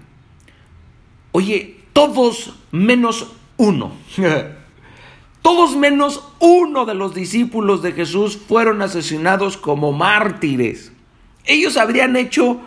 Oye, 1.33 1.77
todos 1.93 2.55
menos 2.71 3.33
uno. 3.57 3.93
todos 5.43 5.77
menos 5.77 6.23
uno 6.39 6.87
de 6.87 6.95
los 6.95 7.15
discípulos 7.15 7.83
de 7.83 7.93
Jesús 7.93 8.37
fueron 8.37 8.83
asesinados 8.83 9.57
como 9.57 9.93
mártires. 9.93 10.93
Ellos 11.45 11.77
habrían 11.77 12.17
hecho 12.17 12.61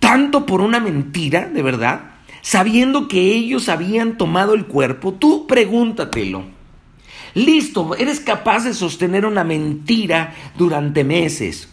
tanto 0.00 0.44
por 0.44 0.60
una 0.60 0.80
mentira, 0.80 1.48
de 1.48 1.62
verdad, 1.62 2.12
sabiendo 2.42 3.08
que 3.08 3.32
ellos 3.32 3.68
habían 3.68 4.18
tomado 4.18 4.54
el 4.54 4.66
cuerpo. 4.66 5.14
Tú 5.14 5.46
pregúntatelo. 5.46 6.57
Listo, 7.34 7.94
eres 7.96 8.20
capaz 8.20 8.64
de 8.64 8.74
sostener 8.74 9.26
una 9.26 9.44
mentira 9.44 10.34
durante 10.56 11.04
meses 11.04 11.68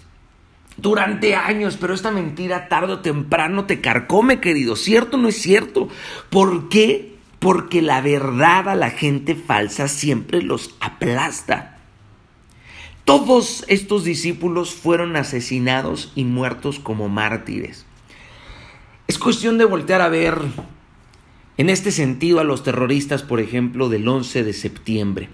durante 0.77 1.35
años, 1.35 1.77
pero 1.79 1.93
esta 1.93 2.11
mentira 2.11 2.67
tarde 2.67 2.93
o 2.93 2.99
temprano 2.99 3.65
te 3.65 3.81
carcome, 3.81 4.39
querido. 4.39 4.75
¿Cierto 4.75 5.17
o 5.17 5.19
no 5.19 5.29
es 5.29 5.41
cierto? 5.41 5.87
¿Por 6.29 6.69
qué? 6.69 7.15
Porque 7.39 7.81
la 7.81 8.01
verdad 8.01 8.69
a 8.69 8.75
la 8.75 8.89
gente 8.89 9.35
falsa 9.35 9.87
siempre 9.87 10.41
los 10.41 10.75
aplasta. 10.79 11.77
Todos 13.05 13.63
estos 13.67 14.03
discípulos 14.03 14.73
fueron 14.73 15.15
asesinados 15.15 16.11
y 16.15 16.23
muertos 16.23 16.79
como 16.79 17.07
mártires. 17.07 17.85
Es 19.07 19.19
cuestión 19.19 19.59
de 19.59 19.65
voltear 19.65 20.01
a 20.01 20.09
ver 20.09 20.39
en 21.57 21.69
este 21.69 21.91
sentido 21.91 22.39
a 22.39 22.43
los 22.43 22.63
terroristas, 22.63 23.21
por 23.21 23.39
ejemplo, 23.39 23.89
del 23.89 24.07
11 24.07 24.43
de 24.43 24.53
septiembre. 24.53 25.29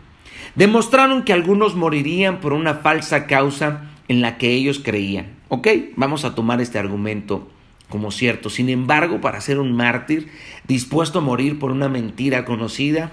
Demostraron 0.56 1.24
que 1.24 1.34
algunos 1.34 1.76
morirían 1.76 2.40
por 2.40 2.54
una 2.54 2.76
falsa 2.76 3.26
causa 3.28 3.90
en 4.08 4.22
la 4.22 4.38
que 4.38 4.52
ellos 4.52 4.82
creían. 4.84 5.28
Ok, 5.48 5.68
vamos 5.96 6.26
a 6.26 6.36
tomar 6.36 6.60
este 6.60 6.80
argumento 6.80 7.50
como 7.90 8.12
cierto. 8.12 8.50
Sin 8.50 8.70
embargo, 8.70 9.22
para 9.22 9.42
ser 9.42 9.60
un 9.60 9.76
mártir 9.76 10.30
dispuesto 10.68 11.20
a 11.20 11.22
morir 11.22 11.60
por 11.60 11.72
una 11.72 11.90
mentira 11.90 12.46
conocida, 12.46 13.12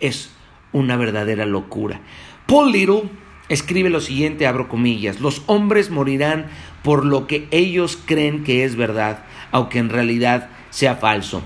es 0.00 0.30
una 0.72 0.96
verdadera 0.96 1.46
locura. 1.46 2.00
Paul 2.46 2.72
Little 2.72 3.02
escribe 3.48 3.90
lo 3.90 4.00
siguiente, 4.00 4.46
abro 4.46 4.68
comillas, 4.68 5.20
los 5.20 5.42
hombres 5.46 5.90
morirán 5.90 6.46
por 6.82 7.04
lo 7.04 7.26
que 7.26 7.46
ellos 7.50 7.98
creen 8.04 8.44
que 8.44 8.64
es 8.64 8.76
verdad, 8.76 9.24
aunque 9.52 9.78
en 9.78 9.88
realidad 9.90 10.50
sea 10.70 10.96
falso. 10.96 11.42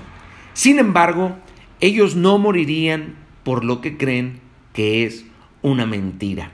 Sin 0.53 0.79
embargo, 0.79 1.37
ellos 1.79 2.15
no 2.15 2.37
morirían 2.37 3.15
por 3.43 3.63
lo 3.63 3.81
que 3.81 3.97
creen 3.97 4.41
que 4.73 5.05
es 5.05 5.25
una 5.61 5.85
mentira. 5.85 6.51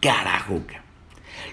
Carajo. 0.00 0.62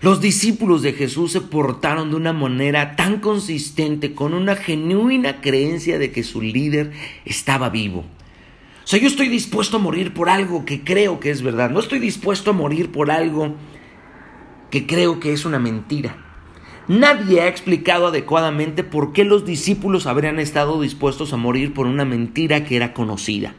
Los 0.01 0.19
discípulos 0.19 0.81
de 0.81 0.93
Jesús 0.93 1.31
se 1.31 1.41
portaron 1.41 2.09
de 2.09 2.15
una 2.15 2.33
manera 2.33 2.95
tan 2.95 3.19
consistente, 3.19 4.13
con 4.13 4.33
una 4.33 4.55
genuina 4.55 5.41
creencia 5.41 5.99
de 5.99 6.11
que 6.11 6.23
su 6.23 6.41
líder 6.41 6.91
estaba 7.25 7.69
vivo. 7.69 8.05
O 8.83 8.87
sea, 8.87 8.99
yo 8.99 9.07
estoy 9.07 9.29
dispuesto 9.29 9.77
a 9.77 9.79
morir 9.79 10.13
por 10.13 10.29
algo 10.29 10.65
que 10.65 10.83
creo 10.83 11.19
que 11.19 11.29
es 11.29 11.43
verdad. 11.43 11.69
No 11.69 11.79
estoy 11.79 11.99
dispuesto 11.99 12.49
a 12.49 12.53
morir 12.53 12.91
por 12.91 13.11
algo 13.11 13.55
que 14.71 14.87
creo 14.87 15.19
que 15.19 15.33
es 15.33 15.45
una 15.45 15.59
mentira. 15.59 16.17
Nadie 16.87 17.41
ha 17.41 17.47
explicado 17.47 18.07
adecuadamente 18.07 18.83
por 18.83 19.13
qué 19.13 19.23
los 19.23 19.45
discípulos 19.45 20.07
habrían 20.07 20.39
estado 20.39 20.81
dispuestos 20.81 21.31
a 21.31 21.37
morir 21.37 21.73
por 21.73 21.85
una 21.85 22.05
mentira 22.05 22.65
que 22.65 22.75
era 22.75 22.93
conocida. 22.93 23.53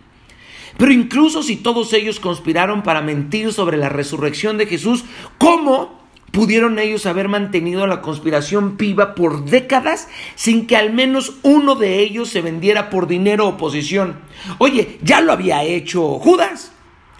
Pero 0.82 0.94
incluso 0.94 1.44
si 1.44 1.54
todos 1.54 1.92
ellos 1.92 2.18
conspiraron 2.18 2.82
para 2.82 3.02
mentir 3.02 3.52
sobre 3.52 3.76
la 3.76 3.88
resurrección 3.88 4.58
de 4.58 4.66
Jesús, 4.66 5.04
¿cómo 5.38 6.02
pudieron 6.32 6.80
ellos 6.80 7.06
haber 7.06 7.28
mantenido 7.28 7.86
la 7.86 8.02
conspiración 8.02 8.76
viva 8.76 9.14
por 9.14 9.44
décadas 9.44 10.08
sin 10.34 10.66
que 10.66 10.76
al 10.76 10.92
menos 10.92 11.34
uno 11.44 11.76
de 11.76 12.00
ellos 12.00 12.30
se 12.30 12.42
vendiera 12.42 12.90
por 12.90 13.06
dinero 13.06 13.46
o 13.46 13.56
posición. 13.56 14.16
Oye, 14.58 14.98
ya 15.02 15.20
lo 15.20 15.30
había 15.30 15.62
hecho 15.62 16.18
Judas. 16.18 16.72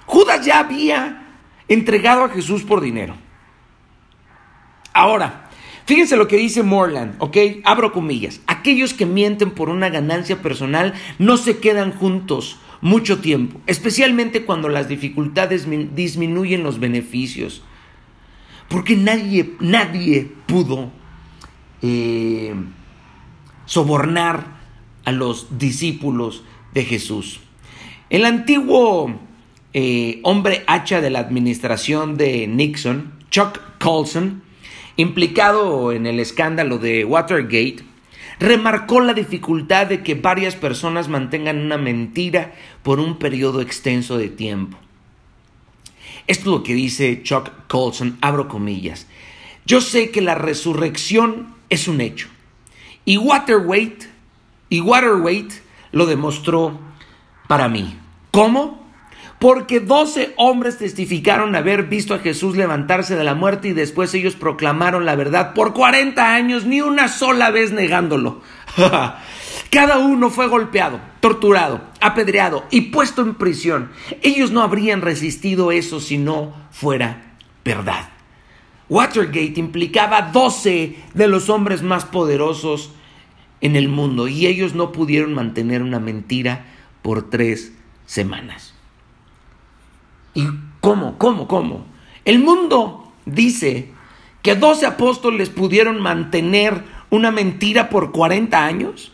Judas 0.07 0.45
ya 0.45 0.59
había 0.59 1.37
entregado 1.69 2.25
a 2.25 2.31
Jesús 2.31 2.65
por 2.65 2.81
dinero. 2.81 3.15
Ahora, 4.93 5.51
fíjense 5.87 6.17
lo 6.17 6.27
que 6.27 6.37
dice 6.37 6.65
Morland, 6.65 7.15
¿ok? 7.21 7.37
Abro 7.63 7.93
comillas. 7.93 8.41
Aquellos 8.49 8.93
que 8.93 9.07
mienten 9.07 9.53
por 9.53 9.69
una 9.69 9.89
ganancia 9.89 10.43
personal 10.43 10.95
no 11.21 11.37
se 11.37 11.59
quedan 11.59 11.93
juntos 11.93 12.59
mucho 12.83 13.21
tiempo, 13.21 13.61
especialmente 13.67 14.45
cuando 14.45 14.69
las 14.69 14.89
dificultades 14.89 15.67
disminuyen 15.95 16.63
los 16.63 16.79
beneficios 16.79 17.63
porque 18.73 18.97
nadie, 18.97 19.53
nadie 19.61 20.33
pudo 20.47 20.91
eh, 21.83 22.55
sobornar 23.67 24.47
a 25.05 25.13
los 25.13 25.59
discípulos 25.59 26.43
de 26.73 26.85
Jesús. 26.85 27.41
El 28.09 28.25
antiguo 28.25 29.15
eh, 29.75 30.21
hombre 30.23 30.65
hacha 30.67 31.03
de 31.03 31.11
la 31.11 31.19
administración 31.19 32.17
de 32.17 32.47
Nixon, 32.47 33.13
Chuck 33.31 33.61
Colson, 33.79 34.43
implicado 34.97 35.93
en 35.93 36.07
el 36.07 36.19
escándalo 36.19 36.79
de 36.79 37.05
Watergate, 37.05 37.85
remarcó 38.43 39.01
la 39.01 39.15
dificultad 39.15 39.87
de 39.87 40.03
que 40.03 40.15
varias 40.15 40.57
personas 40.57 41.09
mantengan 41.09 41.59
una 41.59 41.79
mentira 41.79 42.53
por 42.83 43.01
un 43.01 43.19
periodo 43.19 43.61
extenso 43.61 44.19
de 44.19 44.29
tiempo. 44.29 44.77
Esto 46.27 46.43
es 46.43 46.47
lo 46.47 46.63
que 46.63 46.75
dice 46.75 47.23
Chuck 47.23 47.51
Colson, 47.69 48.19
abro 48.21 48.49
comillas. 48.49 49.07
Yo 49.65 49.81
sé 49.81 50.11
que 50.11 50.21
la 50.21 50.35
resurrección 50.35 51.55
es 51.69 51.89
un 51.89 52.01
hecho. 52.01 52.29
Y 53.05 53.17
Waterweight, 53.17 54.05
y 54.69 54.81
Waterweight 54.81 55.53
lo 55.93 56.07
demostró 56.07 56.79
para 57.49 57.69
mí. 57.69 57.97
¿Cómo? 58.31 58.82
Porque 59.43 59.81
doce 59.81 60.35
hombres 60.37 60.79
testificaron 60.79 61.57
haber 61.57 61.89
visto 61.89 62.15
a 62.15 62.21
Jesús 62.21 62.57
levantarse 62.57 63.17
de 63.17 63.25
la 63.25 63.35
muerte 63.35 63.67
y 63.67 63.73
después 63.73 64.15
ellos 64.15 64.37
proclamaron 64.37 65.05
la 65.05 65.17
verdad 65.17 65.53
por 65.53 65.73
40 65.73 66.33
años, 66.33 66.65
ni 66.65 66.81
una 66.81 67.09
sola 67.09 67.51
vez 67.51 67.73
negándolo. 67.73 68.41
Cada 69.71 69.99
uno 69.99 70.31
fue 70.31 70.47
golpeado, 70.47 71.01
torturado, 71.19 71.81
apedreado 72.01 72.67
y 72.71 72.83
puesto 72.93 73.23
en 73.23 73.35
prisión. 73.35 73.91
Ellos 74.23 74.53
no 74.53 74.63
habrían 74.63 75.03
resistido 75.03 75.73
eso 75.73 75.99
si 75.99 76.19
no 76.19 76.55
fuera 76.71 77.35
verdad. 77.65 78.11
Watergate 78.89 79.55
implicaba 79.57 80.23
12 80.23 80.99
de 81.15 81.27
los 81.27 81.51
hombres 81.51 81.83
más 81.83 82.05
poderosos 82.05 82.93
en 83.61 83.75
el 83.75 83.89
mundo 83.89 84.29
y 84.29 84.47
ellos 84.47 84.77
no 84.77 84.93
pudieron 84.93 85.35
mantener 85.35 85.83
una 85.83 85.99
mentira 85.99 86.67
por 87.03 87.29
tres 87.29 87.73
semanas. 88.07 88.72
¿Y 90.35 90.47
cómo? 90.81 91.19
¿Cómo? 91.19 91.49
¿Cómo? 91.49 91.87
El 92.25 92.39
mundo 92.39 93.13
dice 93.27 93.93
que 94.43 94.55
12 94.55 94.87
apóstoles 94.87 95.51
pudieron 95.51 96.01
mantener 96.01 96.85
una 97.11 97.31
mentira 97.31 97.89
por 97.91 98.13
40 98.13 98.65
años. 98.65 99.13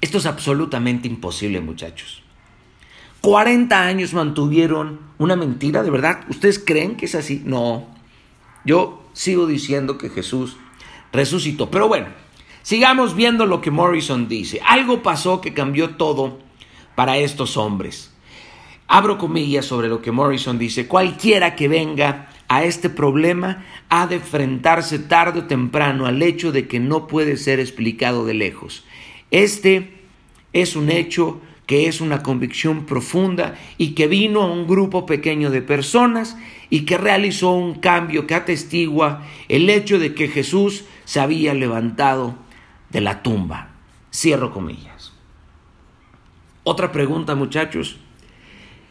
Esto 0.00 0.18
es 0.18 0.26
absolutamente 0.26 1.08
imposible, 1.08 1.60
muchachos. 1.60 2.22
40 3.20 3.80
años 3.80 4.14
mantuvieron 4.14 5.00
una 5.18 5.34
mentira, 5.34 5.82
¿de 5.82 5.90
verdad? 5.90 6.20
¿Ustedes 6.28 6.58
creen 6.58 6.96
que 6.96 7.06
es 7.06 7.14
así? 7.14 7.42
No. 7.44 7.86
Yo 8.64 9.02
sigo 9.12 9.46
diciendo 9.46 9.98
que 9.98 10.08
Jesús 10.08 10.56
resucitó. 11.12 11.70
Pero 11.70 11.88
bueno, 11.88 12.08
sigamos 12.62 13.16
viendo 13.16 13.46
lo 13.46 13.60
que 13.60 13.72
Morrison 13.72 14.28
dice. 14.28 14.60
Algo 14.64 15.02
pasó 15.02 15.40
que 15.40 15.54
cambió 15.54 15.96
todo 15.96 16.38
para 16.94 17.16
estos 17.18 17.56
hombres. 17.56 18.14
Abro 18.88 19.18
comillas 19.18 19.66
sobre 19.66 19.88
lo 19.88 20.00
que 20.00 20.12
Morrison 20.12 20.58
dice. 20.58 20.88
Cualquiera 20.88 21.54
que 21.54 21.68
venga 21.68 22.30
a 22.48 22.64
este 22.64 22.88
problema 22.88 23.64
ha 23.90 24.06
de 24.06 24.16
enfrentarse 24.16 24.98
tarde 24.98 25.40
o 25.40 25.44
temprano 25.44 26.06
al 26.06 26.22
hecho 26.22 26.52
de 26.52 26.66
que 26.66 26.80
no 26.80 27.06
puede 27.06 27.36
ser 27.36 27.60
explicado 27.60 28.24
de 28.24 28.32
lejos. 28.32 28.86
Este 29.30 29.92
es 30.54 30.74
un 30.74 30.90
hecho 30.90 31.38
que 31.66 31.86
es 31.86 32.00
una 32.00 32.22
convicción 32.22 32.86
profunda 32.86 33.58
y 33.76 33.90
que 33.90 34.06
vino 34.06 34.40
a 34.40 34.50
un 34.50 34.66
grupo 34.66 35.04
pequeño 35.04 35.50
de 35.50 35.60
personas 35.60 36.38
y 36.70 36.86
que 36.86 36.96
realizó 36.96 37.50
un 37.50 37.74
cambio 37.74 38.26
que 38.26 38.34
atestigua 38.34 39.22
el 39.50 39.68
hecho 39.68 39.98
de 39.98 40.14
que 40.14 40.28
Jesús 40.28 40.86
se 41.04 41.20
había 41.20 41.52
levantado 41.52 42.36
de 42.88 43.02
la 43.02 43.22
tumba. 43.22 43.68
Cierro 44.10 44.50
comillas. 44.50 45.12
Otra 46.64 46.90
pregunta, 46.90 47.34
muchachos, 47.34 47.98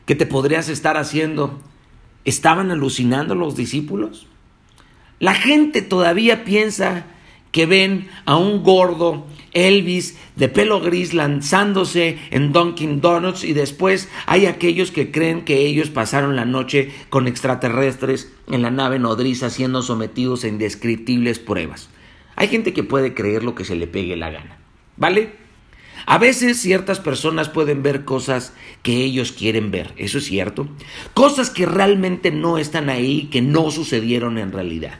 que 0.08 0.16
te 0.16 0.26
podrías 0.26 0.70
estar 0.70 0.98
haciendo. 0.98 1.60
¿Estaban 2.26 2.72
alucinando 2.72 3.36
los 3.36 3.56
discípulos? 3.56 4.26
La 5.20 5.36
gente 5.36 5.84
todavía 5.84 6.44
piensa 6.44 7.06
que 7.52 7.66
ven 7.66 8.10
a 8.26 8.36
un 8.36 8.64
gordo 8.64 9.28
Elvis 9.54 10.18
de 10.36 10.50
pelo 10.50 10.82
gris 10.82 11.14
lanzándose 11.14 12.20
en 12.32 12.54
Dunkin' 12.54 13.02
Donuts 13.02 13.44
y 13.44 13.54
después 13.54 14.10
hay 14.26 14.46
aquellos 14.46 14.92
que 14.92 15.12
creen 15.12 15.46
que 15.46 15.66
ellos 15.66 15.90
pasaron 15.90 16.36
la 16.36 16.46
noche 16.46 16.92
con 17.10 17.28
extraterrestres 17.28 18.32
en 18.48 18.62
la 18.62 18.72
nave 18.72 19.00
nodriza 19.00 19.50
siendo 19.50 19.82
sometidos 19.82 20.44
a 20.44 20.50
indescriptibles 20.50 21.40
pruebas. 21.40 21.90
Hay 22.36 22.50
gente 22.50 22.74
que 22.74 22.84
puede 22.84 23.14
creer 23.14 23.44
lo 23.44 23.56
que 23.56 23.66
se 23.66 23.76
le 23.76 23.88
pegue 23.88 24.16
la 24.16 24.30
gana, 24.30 24.60
¿vale? 24.96 25.47
A 26.06 26.18
veces 26.18 26.62
ciertas 26.62 27.00
personas 27.00 27.50
pueden 27.50 27.84
ver 27.84 28.06
cosas 28.06 28.54
que 28.84 29.04
ellos 29.04 29.32
quieren 29.32 29.72
ver, 29.72 29.94
eso 29.98 30.20
es 30.20 30.26
cierto, 30.26 30.68
cosas 31.14 31.50
que 31.50 31.66
realmente 31.66 32.32
no 32.32 32.58
están 32.58 32.90
ahí, 32.90 33.30
que 33.32 33.42
no 33.42 33.72
sucedieron 33.72 34.38
en 34.38 34.52
realidad. 34.52 35.00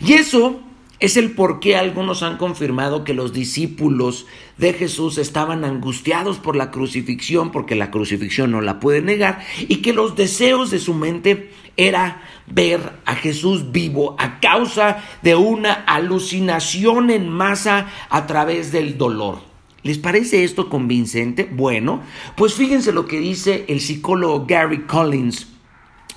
Y 0.00 0.14
eso 0.14 0.60
es 1.00 1.16
el 1.16 1.32
por 1.32 1.60
qué 1.60 1.76
algunos 1.76 2.22
han 2.22 2.36
confirmado 2.36 3.04
que 3.04 3.14
los 3.14 3.32
discípulos 3.32 4.26
de 4.58 4.74
Jesús 4.74 5.16
estaban 5.16 5.64
angustiados 5.64 6.38
por 6.38 6.56
la 6.56 6.70
crucifixión, 6.70 7.50
porque 7.52 7.74
la 7.74 7.90
crucifixión 7.90 8.50
no 8.50 8.60
la 8.60 8.80
puede 8.80 9.00
negar, 9.00 9.40
y 9.60 9.76
que 9.76 9.94
los 9.94 10.14
deseos 10.14 10.70
de 10.70 10.78
su 10.78 10.92
mente 10.92 11.52
era 11.76 12.22
ver 12.46 12.80
a 13.06 13.14
Jesús 13.14 13.72
vivo 13.72 14.14
a 14.18 14.40
causa 14.40 15.02
de 15.22 15.34
una 15.36 15.72
alucinación 15.72 17.10
en 17.10 17.30
masa 17.30 17.88
a 18.10 18.26
través 18.26 18.70
del 18.70 18.98
dolor. 18.98 19.49
¿Les 19.82 19.98
parece 19.98 20.44
esto 20.44 20.68
convincente? 20.68 21.48
Bueno, 21.50 22.02
pues 22.36 22.54
fíjense 22.54 22.92
lo 22.92 23.06
que 23.06 23.18
dice 23.18 23.64
el 23.68 23.80
psicólogo 23.80 24.46
Gary 24.46 24.82
Collins 24.82 25.48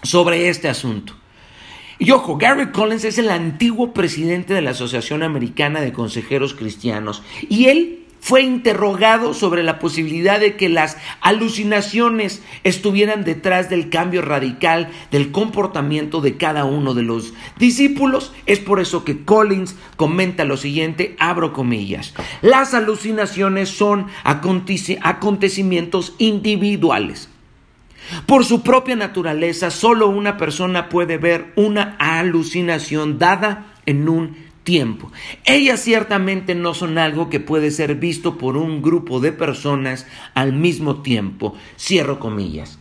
sobre 0.03 0.49
este 0.49 0.67
asunto. 0.67 1.15
Y 1.99 2.11
ojo, 2.11 2.37
Gary 2.37 2.71
Collins 2.71 3.05
es 3.05 3.17
el 3.17 3.29
antiguo 3.29 3.93
presidente 3.93 4.53
de 4.53 4.61
la 4.61 4.71
Asociación 4.71 5.23
Americana 5.23 5.79
de 5.79 5.93
Consejeros 5.93 6.53
Cristianos 6.53 7.23
y 7.47 7.65
él 7.65 8.02
fue 8.23 8.41
interrogado 8.41 9.33
sobre 9.33 9.63
la 9.63 9.79
posibilidad 9.79 10.39
de 10.39 10.55
que 10.55 10.69
las 10.69 10.95
alucinaciones 11.19 12.41
estuvieran 12.63 13.25
detrás 13.25 13.69
del 13.69 13.89
cambio 13.89 14.21
radical 14.21 14.89
del 15.11 15.33
comportamiento 15.33 16.21
de 16.21 16.37
cada 16.37 16.63
uno 16.63 16.93
de 16.93 17.03
los 17.03 17.33
discípulos. 17.59 18.31
Es 18.45 18.59
por 18.59 18.79
eso 18.79 19.03
que 19.03 19.25
Collins 19.25 19.75
comenta 19.97 20.45
lo 20.45 20.55
siguiente, 20.55 21.17
abro 21.19 21.51
comillas, 21.51 22.13
las 22.41 22.73
alucinaciones 22.73 23.67
son 23.67 24.07
acontecimientos 24.23 26.15
individuales 26.17 27.27
por 28.25 28.45
su 28.45 28.63
propia 28.63 28.95
naturaleza, 28.95 29.69
solo 29.69 30.07
una 30.07 30.37
persona 30.37 30.87
puede 30.87 31.17
ver 31.17 31.51
una 31.55 31.95
alucinación 31.99 33.17
dada 33.19 33.73
en 33.85 34.07
un 34.07 34.42
tiempo. 34.63 35.11
Ellas 35.45 35.81
ciertamente 35.81 36.55
no 36.55 36.73
son 36.73 36.97
algo 36.97 37.29
que 37.29 37.39
puede 37.39 37.71
ser 37.71 37.95
visto 37.95 38.37
por 38.37 38.57
un 38.57 38.81
grupo 38.81 39.19
de 39.19 39.31
personas 39.31 40.07
al 40.33 40.53
mismo 40.53 41.01
tiempo. 41.01 41.55
Cierro 41.77 42.19
comillas. 42.19 42.79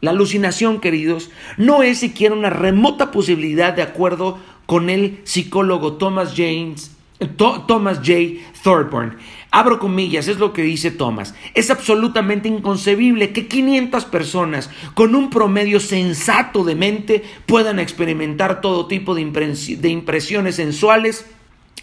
La 0.00 0.10
alucinación, 0.10 0.80
queridos, 0.80 1.30
no 1.56 1.82
es 1.82 1.98
siquiera 1.98 2.34
una 2.34 2.50
remota 2.50 3.10
posibilidad 3.12 3.72
de 3.72 3.82
acuerdo 3.82 4.38
con 4.66 4.90
el 4.90 5.20
psicólogo 5.24 5.94
Thomas 5.94 6.34
James, 6.36 6.96
Thomas 7.36 7.98
J. 7.98 8.40
Thorburn. 8.64 9.16
Abro 9.54 9.78
comillas, 9.78 10.28
es 10.28 10.38
lo 10.38 10.54
que 10.54 10.62
dice 10.62 10.90
Thomas. 10.90 11.34
Es 11.52 11.70
absolutamente 11.70 12.48
inconcebible 12.48 13.34
que 13.34 13.48
500 13.48 14.06
personas 14.06 14.70
con 14.94 15.14
un 15.14 15.28
promedio 15.28 15.78
sensato 15.78 16.64
de 16.64 16.74
mente 16.74 17.22
puedan 17.44 17.78
experimentar 17.78 18.62
todo 18.62 18.86
tipo 18.86 19.14
de, 19.14 19.20
impresiones 19.20 20.56
sensuales 20.56 21.26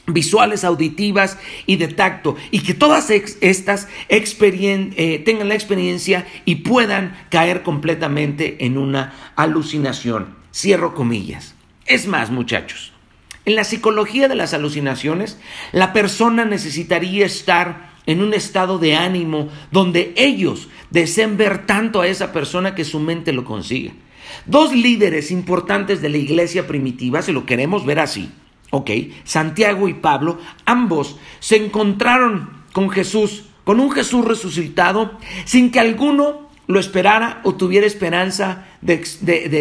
visuales, 0.07 0.63
auditivas 0.63 1.37
y 1.67 1.75
de 1.75 1.89
tacto, 1.89 2.35
y 2.49 2.61
que 2.61 2.73
todas 2.73 3.11
estas 3.11 3.87
eh, 4.09 5.21
tengan 5.23 5.47
la 5.47 5.53
experiencia 5.53 6.25
y 6.45 6.55
puedan 6.55 7.15
caer 7.29 7.61
completamente 7.61 8.65
en 8.65 8.79
una 8.79 9.13
alucinación. 9.35 10.33
Cierro 10.51 10.95
comillas. 10.95 11.53
Es 11.85 12.07
más, 12.07 12.31
muchachos, 12.31 12.93
en 13.49 13.55
la 13.55 13.63
psicología 13.63 14.27
de 14.27 14.35
las 14.35 14.53
alucinaciones, 14.53 15.39
la 15.71 15.91
persona 15.91 16.45
necesitaría 16.45 17.25
estar 17.25 17.89
en 18.05 18.21
un 18.21 18.35
estado 18.35 18.77
de 18.77 18.95
ánimo 18.95 19.49
donde 19.71 20.13
ellos 20.17 20.67
deseen 20.91 21.35
ver 21.35 21.65
tanto 21.65 22.01
a 22.01 22.07
esa 22.07 22.31
persona 22.31 22.75
que 22.75 22.85
su 22.85 22.99
mente 22.99 23.33
lo 23.33 23.45
consiga. 23.45 23.93
Dos 24.45 24.71
líderes 24.71 25.31
importantes 25.31 25.99
de 25.99 26.09
la 26.09 26.17
iglesia 26.17 26.67
primitiva, 26.67 27.23
si 27.23 27.31
lo 27.31 27.47
queremos 27.47 27.87
ver 27.87 27.99
así, 27.99 28.29
ok, 28.69 28.91
Santiago 29.23 29.89
y 29.89 29.95
Pablo, 29.95 30.37
ambos 30.65 31.17
se 31.39 31.55
encontraron 31.55 32.51
con 32.71 32.91
Jesús, 32.91 33.45
con 33.63 33.79
un 33.79 33.89
Jesús 33.91 34.25
resucitado, 34.25 35.17
sin 35.45 35.71
que 35.71 35.79
alguno 35.79 36.48
lo 36.69 36.79
esperara 36.79 37.41
o 37.43 37.55
tuviera 37.55 37.87
esperanza 37.87 38.67
de, 38.81 38.93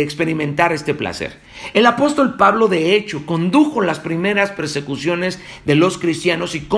experimentar 0.02 0.74
este 0.74 0.92
placer. 0.92 1.38
El 1.72 1.86
apóstol 1.86 2.36
Pablo, 2.36 2.68
de 2.68 2.94
hecho, 2.94 3.24
condujo 3.24 3.80
las 3.80 3.98
primeras 3.98 4.50
persecuciones 4.50 5.40
de 5.64 5.74
los 5.74 5.96
cristianos 5.96 6.54
y, 6.54 6.68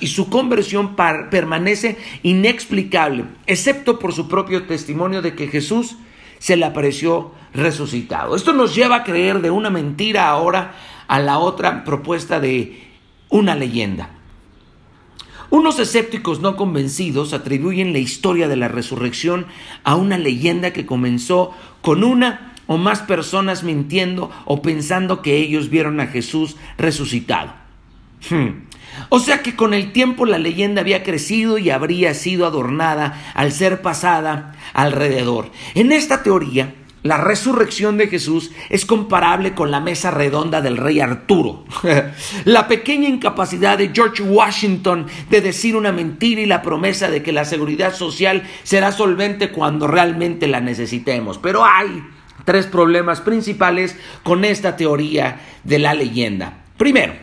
y 0.00 0.06
su 0.08 0.28
conversión 0.28 0.94
permanece 0.94 1.96
inexplicable, 2.22 3.24
excepto 3.46 3.98
por 3.98 4.12
su 4.12 4.28
propio 4.28 4.66
testimonio 4.66 5.22
de 5.22 5.34
que 5.34 5.48
Jesús 5.48 5.96
se 6.38 6.58
le 6.58 6.66
apareció 6.66 7.32
resucitado. 7.54 8.36
Esto 8.36 8.52
nos 8.52 8.74
lleva 8.74 8.96
a 8.96 9.04
creer 9.04 9.40
de 9.40 9.50
una 9.50 9.70
mentira 9.70 10.28
ahora 10.28 10.74
a 11.06 11.18
la 11.18 11.38
otra 11.38 11.84
propuesta 11.84 12.40
de 12.40 12.78
una 13.30 13.54
leyenda. 13.54 14.17
Unos 15.50 15.78
escépticos 15.78 16.40
no 16.40 16.56
convencidos 16.56 17.32
atribuyen 17.32 17.92
la 17.92 17.98
historia 17.98 18.48
de 18.48 18.56
la 18.56 18.68
resurrección 18.68 19.46
a 19.82 19.96
una 19.96 20.18
leyenda 20.18 20.72
que 20.72 20.84
comenzó 20.84 21.54
con 21.80 22.04
una 22.04 22.52
o 22.66 22.76
más 22.76 23.00
personas 23.00 23.62
mintiendo 23.62 24.30
o 24.44 24.60
pensando 24.60 25.22
que 25.22 25.38
ellos 25.38 25.70
vieron 25.70 26.00
a 26.00 26.06
Jesús 26.06 26.56
resucitado. 26.76 27.54
Hmm. 28.28 28.68
O 29.08 29.20
sea 29.20 29.42
que 29.42 29.56
con 29.56 29.74
el 29.74 29.92
tiempo 29.92 30.26
la 30.26 30.38
leyenda 30.38 30.82
había 30.82 31.02
crecido 31.02 31.56
y 31.56 31.70
habría 31.70 32.12
sido 32.14 32.46
adornada 32.46 33.32
al 33.34 33.52
ser 33.52 33.80
pasada 33.80 34.54
alrededor. 34.74 35.50
En 35.74 35.92
esta 35.92 36.22
teoría, 36.22 36.74
la 37.02 37.18
resurrección 37.18 37.96
de 37.96 38.08
Jesús 38.08 38.50
es 38.70 38.84
comparable 38.84 39.54
con 39.54 39.70
la 39.70 39.80
mesa 39.80 40.10
redonda 40.10 40.60
del 40.60 40.76
rey 40.76 41.00
Arturo. 41.00 41.64
la 42.44 42.66
pequeña 42.66 43.08
incapacidad 43.08 43.78
de 43.78 43.92
George 43.94 44.22
Washington 44.22 45.06
de 45.30 45.40
decir 45.40 45.76
una 45.76 45.92
mentira 45.92 46.40
y 46.40 46.46
la 46.46 46.62
promesa 46.62 47.08
de 47.08 47.22
que 47.22 47.32
la 47.32 47.44
seguridad 47.44 47.94
social 47.94 48.42
será 48.64 48.90
solvente 48.90 49.50
cuando 49.50 49.86
realmente 49.86 50.48
la 50.48 50.60
necesitemos. 50.60 51.38
Pero 51.38 51.64
hay 51.64 52.02
tres 52.44 52.66
problemas 52.66 53.20
principales 53.20 53.96
con 54.22 54.44
esta 54.44 54.76
teoría 54.76 55.40
de 55.64 55.78
la 55.78 55.94
leyenda. 55.94 56.64
Primero, 56.76 57.14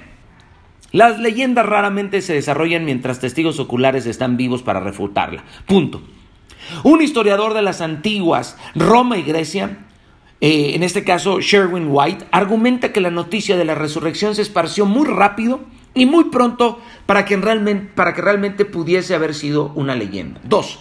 las 0.91 1.19
leyendas 1.19 1.65
raramente 1.65 2.21
se 2.21 2.34
desarrollan 2.34 2.86
mientras 2.86 3.19
testigos 3.19 3.59
oculares 3.59 4.05
están 4.05 4.38
vivos 4.38 4.63
para 4.63 4.80
refutarla. 4.80 5.43
Punto. 5.65 6.01
Un 6.84 7.01
historiador 7.01 7.53
de 7.53 7.61
las 7.61 7.82
antiguas 7.82 8.57
Roma 8.76 9.18
y 9.18 9.24
Grecia, 9.24 9.80
eh, 10.41 10.72
en 10.74 10.84
este 10.84 11.03
caso 11.03 11.39
Sherwin 11.39 11.88
White, 11.89 12.26
argumenta 12.32 12.91
que 12.91 13.01
la 13.01 13.11
noticia 13.11 13.57
de 13.57 13.66
la 13.66 13.76
resurrección 13.76 14.36
se 14.36 14.41
esparció 14.41 14.86
muy 14.86 15.07
rápido 15.07 15.61
y 15.93 16.05
muy 16.05 16.26
pronto 16.26 16.80
para 17.05 17.26
que 17.26 17.38
realmente, 17.38 17.91
para 17.95 18.13
que 18.13 18.22
realmente 18.22 18.66
pudiese 18.66 19.16
haber 19.16 19.34
sido 19.34 19.72
una 19.76 19.95
leyenda. 19.95 20.41
Dos, 20.43 20.80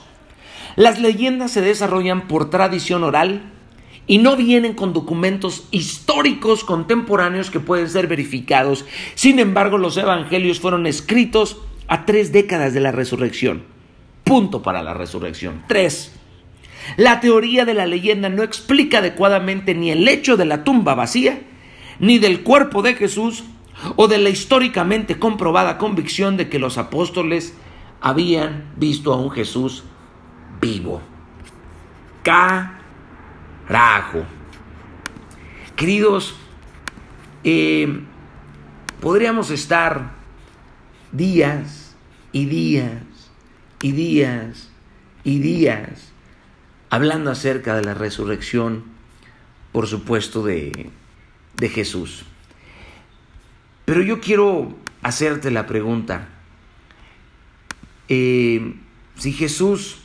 las 0.76 1.00
leyendas 1.00 1.52
se 1.52 1.60
desarrollan 1.60 2.26
por 2.26 2.50
tradición 2.50 3.04
oral 3.04 3.52
y 4.06 4.18
no 4.18 4.36
vienen 4.36 4.74
con 4.74 4.92
documentos 4.92 5.68
históricos 5.70 6.64
contemporáneos 6.64 7.50
que 7.50 7.60
pueden 7.60 7.88
ser 7.88 8.06
verificados. 8.06 8.84
Sin 9.14 9.38
embargo, 9.38 9.78
los 9.78 9.96
evangelios 9.96 10.60
fueron 10.60 10.86
escritos 10.86 11.58
a 11.86 12.04
tres 12.04 12.32
décadas 12.32 12.74
de 12.74 12.80
la 12.80 12.92
resurrección 12.92 13.73
punto 14.34 14.62
para 14.62 14.82
la 14.82 14.94
resurrección. 14.94 15.62
Tres, 15.68 16.10
la 16.96 17.20
teoría 17.20 17.64
de 17.64 17.72
la 17.72 17.86
leyenda 17.86 18.28
no 18.28 18.42
explica 18.42 18.98
adecuadamente 18.98 19.76
ni 19.76 19.92
el 19.92 20.08
hecho 20.08 20.36
de 20.36 20.44
la 20.44 20.64
tumba 20.64 20.96
vacía, 20.96 21.40
ni 22.00 22.18
del 22.18 22.42
cuerpo 22.42 22.82
de 22.82 22.94
Jesús, 22.94 23.44
o 23.94 24.08
de 24.08 24.18
la 24.18 24.30
históricamente 24.30 25.20
comprobada 25.20 25.78
convicción 25.78 26.36
de 26.36 26.48
que 26.48 26.58
los 26.58 26.78
apóstoles 26.78 27.54
habían 28.00 28.72
visto 28.74 29.12
a 29.12 29.18
un 29.18 29.30
Jesús 29.30 29.84
vivo. 30.60 31.00
Carajo. 32.24 34.24
Queridos, 35.76 36.34
eh, 37.44 38.00
podríamos 39.00 39.52
estar 39.52 40.10
días, 41.12 41.94
y 42.32 42.46
días 42.46 43.13
y 43.84 43.92
días 43.92 44.70
y 45.24 45.40
días 45.40 46.10
hablando 46.88 47.30
acerca 47.30 47.76
de 47.76 47.84
la 47.84 47.92
resurrección, 47.92 48.82
por 49.72 49.86
supuesto, 49.88 50.42
de, 50.42 50.88
de 51.58 51.68
Jesús. 51.68 52.24
Pero 53.84 54.00
yo 54.00 54.22
quiero 54.22 54.74
hacerte 55.02 55.50
la 55.50 55.66
pregunta, 55.66 56.28
eh, 58.08 58.74
si 59.18 59.34
Jesús 59.34 59.98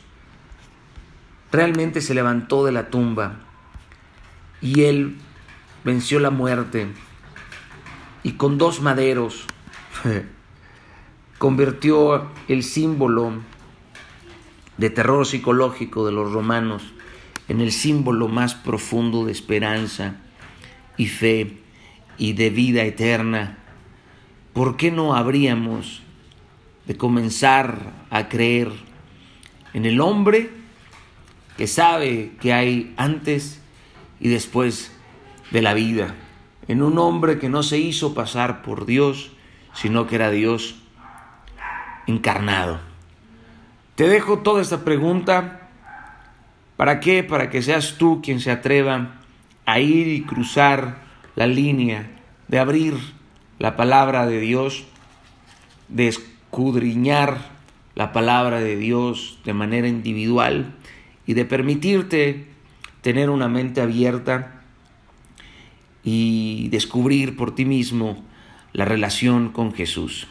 realmente 1.49 2.01
se 2.01 2.13
levantó 2.13 2.65
de 2.65 2.73
la 2.73 2.89
tumba 2.89 3.39
y 4.61 4.83
él 4.83 5.15
venció 5.85 6.19
la 6.19 6.31
muerte 6.31 6.87
y 8.23 8.33
con 8.33 8.57
dos 8.57 8.81
maderos 8.81 9.45
convirtió 11.37 12.27
el 12.49 12.63
símbolo 12.63 13.35
de 14.79 14.89
terror 14.89 15.25
psicológico 15.25 16.05
de 16.05 16.13
los 16.13 16.31
romanos 16.31 16.81
en 17.49 17.59
el 17.59 17.73
símbolo 17.73 18.29
más 18.29 18.55
profundo 18.55 19.25
de 19.25 19.33
esperanza 19.33 20.15
y 20.95 21.07
fe 21.07 21.57
y 22.17 22.31
de 22.31 22.49
vida 22.49 22.83
eterna, 22.83 23.57
¿por 24.53 24.77
qué 24.77 24.89
no 24.89 25.15
habríamos 25.15 26.01
de 26.85 26.95
comenzar 26.95 27.91
a 28.09 28.29
creer 28.29 28.71
en 29.73 29.85
el 29.85 29.99
hombre 29.99 30.49
que 31.57 31.67
sabe 31.67 32.31
que 32.39 32.53
hay 32.53 32.93
antes 32.95 33.61
y 34.21 34.29
después 34.29 34.95
de 35.51 35.61
la 35.61 35.73
vida, 35.73 36.15
en 36.69 36.81
un 36.81 36.97
hombre 36.99 37.37
que 37.37 37.49
no 37.49 37.63
se 37.63 37.79
hizo 37.79 38.13
pasar 38.13 38.61
por 38.61 38.85
Dios, 38.85 39.31
sino 39.73 40.07
que 40.07 40.15
era 40.15 40.31
Dios 40.31 40.75
encarnado. 42.07 42.88
Te 43.99 44.07
dejo 44.07 44.39
toda 44.39 44.61
esta 44.61 44.85
pregunta. 44.85 45.67
¿Para 46.77 47.01
qué? 47.01 47.21
Para 47.21 47.49
que 47.49 47.61
seas 47.61 47.95
tú 47.97 48.21
quien 48.23 48.39
se 48.39 48.49
atreva 48.49 49.19
a 49.65 49.81
ir 49.81 50.07
y 50.07 50.21
cruzar 50.21 50.99
la 51.35 51.47
línea 51.47 52.09
de 52.47 52.59
abrir 52.59 52.93
la 53.57 53.75
palabra 53.75 54.25
de 54.25 54.39
Dios, 54.39 54.85
de 55.89 56.07
escudriñar 56.07 57.39
la 57.93 58.13
palabra 58.13 58.61
de 58.61 58.77
Dios 58.77 59.39
de 59.43 59.53
manera 59.53 59.89
individual 59.89 60.75
y 61.27 61.33
de 61.33 61.43
permitirte 61.43 62.47
tener 63.01 63.29
una 63.29 63.49
mente 63.49 63.81
abierta 63.81 64.61
y 66.05 66.69
descubrir 66.69 67.35
por 67.35 67.53
ti 67.53 67.65
mismo 67.65 68.23
la 68.71 68.85
relación 68.85 69.49
con 69.49 69.73
Jesús. 69.73 70.29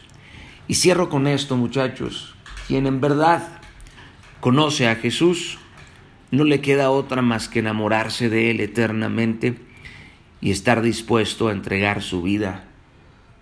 Y 0.67 0.73
cierro 0.73 1.07
con 1.07 1.27
esto, 1.27 1.55
muchachos. 1.55 2.33
Quien 2.67 2.87
en 2.87 2.99
verdad 2.99 3.58
conoce 4.39 4.87
a 4.87 4.95
Jesús, 4.95 5.57
no 6.31 6.43
le 6.43 6.61
queda 6.61 6.91
otra 6.91 7.21
más 7.21 7.49
que 7.49 7.59
enamorarse 7.59 8.29
de 8.29 8.51
Él 8.51 8.59
eternamente 8.59 9.57
y 10.41 10.51
estar 10.51 10.81
dispuesto 10.81 11.47
a 11.47 11.51
entregar 11.51 12.01
su 12.01 12.21
vida 12.21 12.65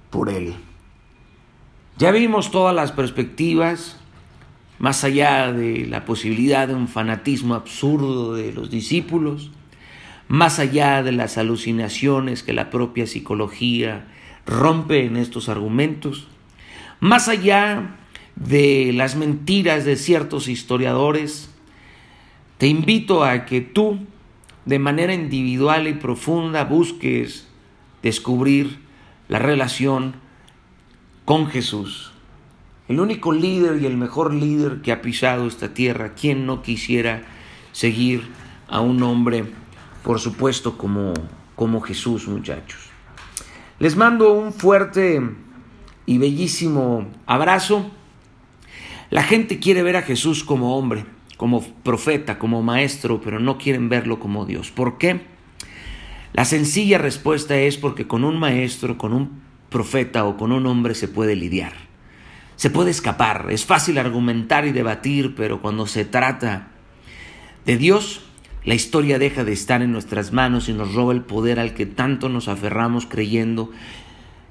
por 0.09 0.29
Él. 0.29 0.55
Ya 1.97 2.11
vimos 2.11 2.51
todas 2.51 2.75
las 2.75 2.91
perspectivas, 2.91 3.99
más 4.79 5.03
allá 5.03 5.51
de 5.51 5.87
la 5.87 6.05
posibilidad 6.05 6.67
de 6.67 6.75
un 6.75 6.87
fanatismo 6.87 7.55
absurdo 7.55 8.35
de 8.35 8.53
los 8.53 8.69
discípulos, 8.69 9.51
más 10.27 10.59
allá 10.59 11.03
de 11.03 11.11
las 11.11 11.37
alucinaciones 11.37 12.43
que 12.43 12.53
la 12.53 12.69
propia 12.69 13.07
psicología 13.07 14.05
rompe 14.45 15.05
en 15.05 15.17
estos 15.17 15.49
argumentos, 15.49 16.27
más 16.99 17.27
allá 17.27 17.95
de 18.39 18.91
las 18.93 19.15
mentiras 19.15 19.83
de 19.85 19.95
ciertos 19.95 20.47
historiadores, 20.47 21.49
te 22.57 22.67
invito 22.67 23.23
a 23.23 23.45
que 23.45 23.61
tú, 23.61 23.99
de 24.65 24.79
manera 24.79 25.13
individual 25.13 25.87
y 25.87 25.93
profunda, 25.93 26.63
busques 26.63 27.47
descubrir 28.03 28.79
la 29.27 29.39
relación 29.39 30.15
con 31.25 31.47
Jesús. 31.47 32.11
El 32.87 32.99
único 32.99 33.33
líder 33.33 33.81
y 33.81 33.85
el 33.85 33.97
mejor 33.97 34.33
líder 34.33 34.81
que 34.81 34.91
ha 34.91 35.01
pisado 35.01 35.47
esta 35.47 35.73
tierra, 35.73 36.13
quien 36.13 36.45
no 36.45 36.61
quisiera 36.61 37.23
seguir 37.73 38.29
a 38.69 38.79
un 38.79 39.03
hombre, 39.03 39.45
por 40.03 40.19
supuesto, 40.19 40.77
como, 40.77 41.13
como 41.55 41.81
Jesús, 41.81 42.27
muchachos. 42.27 42.89
Les 43.79 43.95
mando 43.95 44.33
un 44.33 44.53
fuerte 44.53 45.21
y 46.05 46.17
bellísimo 46.17 47.07
abrazo. 47.25 47.91
La 49.09 49.23
gente 49.23 49.59
quiere 49.59 49.83
ver 49.83 49.95
a 49.95 50.01
Jesús 50.01 50.43
como 50.43 50.77
hombre, 50.77 51.05
como 51.37 51.61
profeta, 51.61 52.37
como 52.39 52.61
maestro, 52.61 53.21
pero 53.21 53.39
no 53.39 53.57
quieren 53.57 53.89
verlo 53.89 54.19
como 54.19 54.45
Dios. 54.45 54.71
¿Por 54.71 54.97
qué? 54.97 55.21
La 56.33 56.45
sencilla 56.45 56.97
respuesta 56.97 57.57
es 57.57 57.77
porque 57.77 58.07
con 58.07 58.23
un 58.23 58.37
maestro, 58.37 58.97
con 58.97 59.13
un 59.13 59.41
profeta 59.69 60.25
o 60.25 60.37
con 60.37 60.51
un 60.51 60.65
hombre 60.65 60.93
se 60.93 61.07
puede 61.07 61.35
lidiar. 61.35 61.73
Se 62.57 62.69
puede 62.69 62.91
escapar. 62.91 63.47
Es 63.49 63.65
fácil 63.65 63.97
argumentar 63.97 64.65
y 64.65 64.71
debatir, 64.71 65.35
pero 65.35 65.61
cuando 65.61 65.87
se 65.87 66.05
trata 66.05 66.69
de 67.65 67.77
Dios, 67.77 68.23
la 68.65 68.75
historia 68.75 69.19
deja 69.19 69.43
de 69.43 69.53
estar 69.53 69.81
en 69.81 69.91
nuestras 69.93 70.33
manos 70.33 70.67
y 70.67 70.73
nos 70.73 70.93
roba 70.93 71.13
el 71.13 71.21
poder 71.21 71.59
al 71.59 71.73
que 71.73 71.85
tanto 71.85 72.27
nos 72.27 72.47
aferramos 72.47 73.05
creyendo 73.05 73.71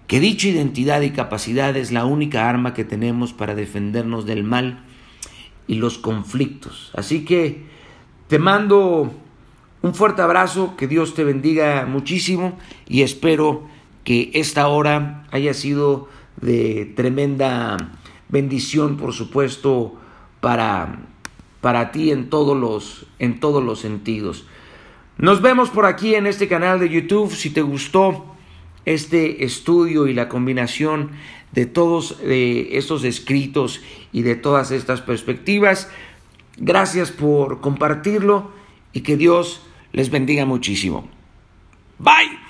que 0.06 0.20
dicha 0.20 0.48
identidad 0.48 1.00
y 1.02 1.10
capacidad 1.10 1.76
es 1.76 1.92
la 1.92 2.04
única 2.04 2.48
arma 2.48 2.74
que 2.74 2.84
tenemos 2.84 3.32
para 3.32 3.54
defendernos 3.54 4.26
del 4.26 4.44
mal 4.44 4.84
y 5.66 5.76
los 5.76 5.98
conflictos. 5.98 6.90
Así 6.94 7.24
que 7.24 7.64
te 8.28 8.38
mando 8.38 9.12
un 9.82 9.94
fuerte 9.94 10.22
abrazo, 10.22 10.76
que 10.76 10.86
Dios 10.86 11.14
te 11.14 11.24
bendiga 11.24 11.86
muchísimo 11.86 12.58
y 12.88 13.02
espero 13.02 13.66
que 14.04 14.30
esta 14.34 14.68
hora 14.68 15.26
haya 15.32 15.54
sido 15.54 16.08
de 16.40 16.92
tremenda 16.96 17.76
bendición, 18.28 18.96
por 18.96 19.12
supuesto, 19.12 19.94
para, 20.40 21.00
para 21.60 21.90
ti 21.90 22.12
en 22.12 22.30
todos, 22.30 22.56
los, 22.56 23.06
en 23.18 23.40
todos 23.40 23.62
los 23.64 23.80
sentidos. 23.80 24.46
Nos 25.18 25.40
vemos 25.40 25.70
por 25.70 25.86
aquí 25.86 26.14
en 26.14 26.26
este 26.26 26.46
canal 26.46 26.78
de 26.78 26.88
YouTube. 26.88 27.32
Si 27.32 27.50
te 27.50 27.62
gustó, 27.62 28.35
este 28.86 29.44
estudio 29.44 30.06
y 30.06 30.14
la 30.14 30.28
combinación 30.28 31.10
de 31.52 31.66
todos 31.66 32.18
estos 32.22 33.04
escritos 33.04 33.82
y 34.12 34.22
de 34.22 34.36
todas 34.36 34.70
estas 34.70 35.02
perspectivas. 35.02 35.90
Gracias 36.56 37.12
por 37.12 37.60
compartirlo 37.60 38.50
y 38.92 39.02
que 39.02 39.16
Dios 39.16 39.62
les 39.92 40.10
bendiga 40.10 40.46
muchísimo. 40.46 41.08
Bye. 41.98 42.45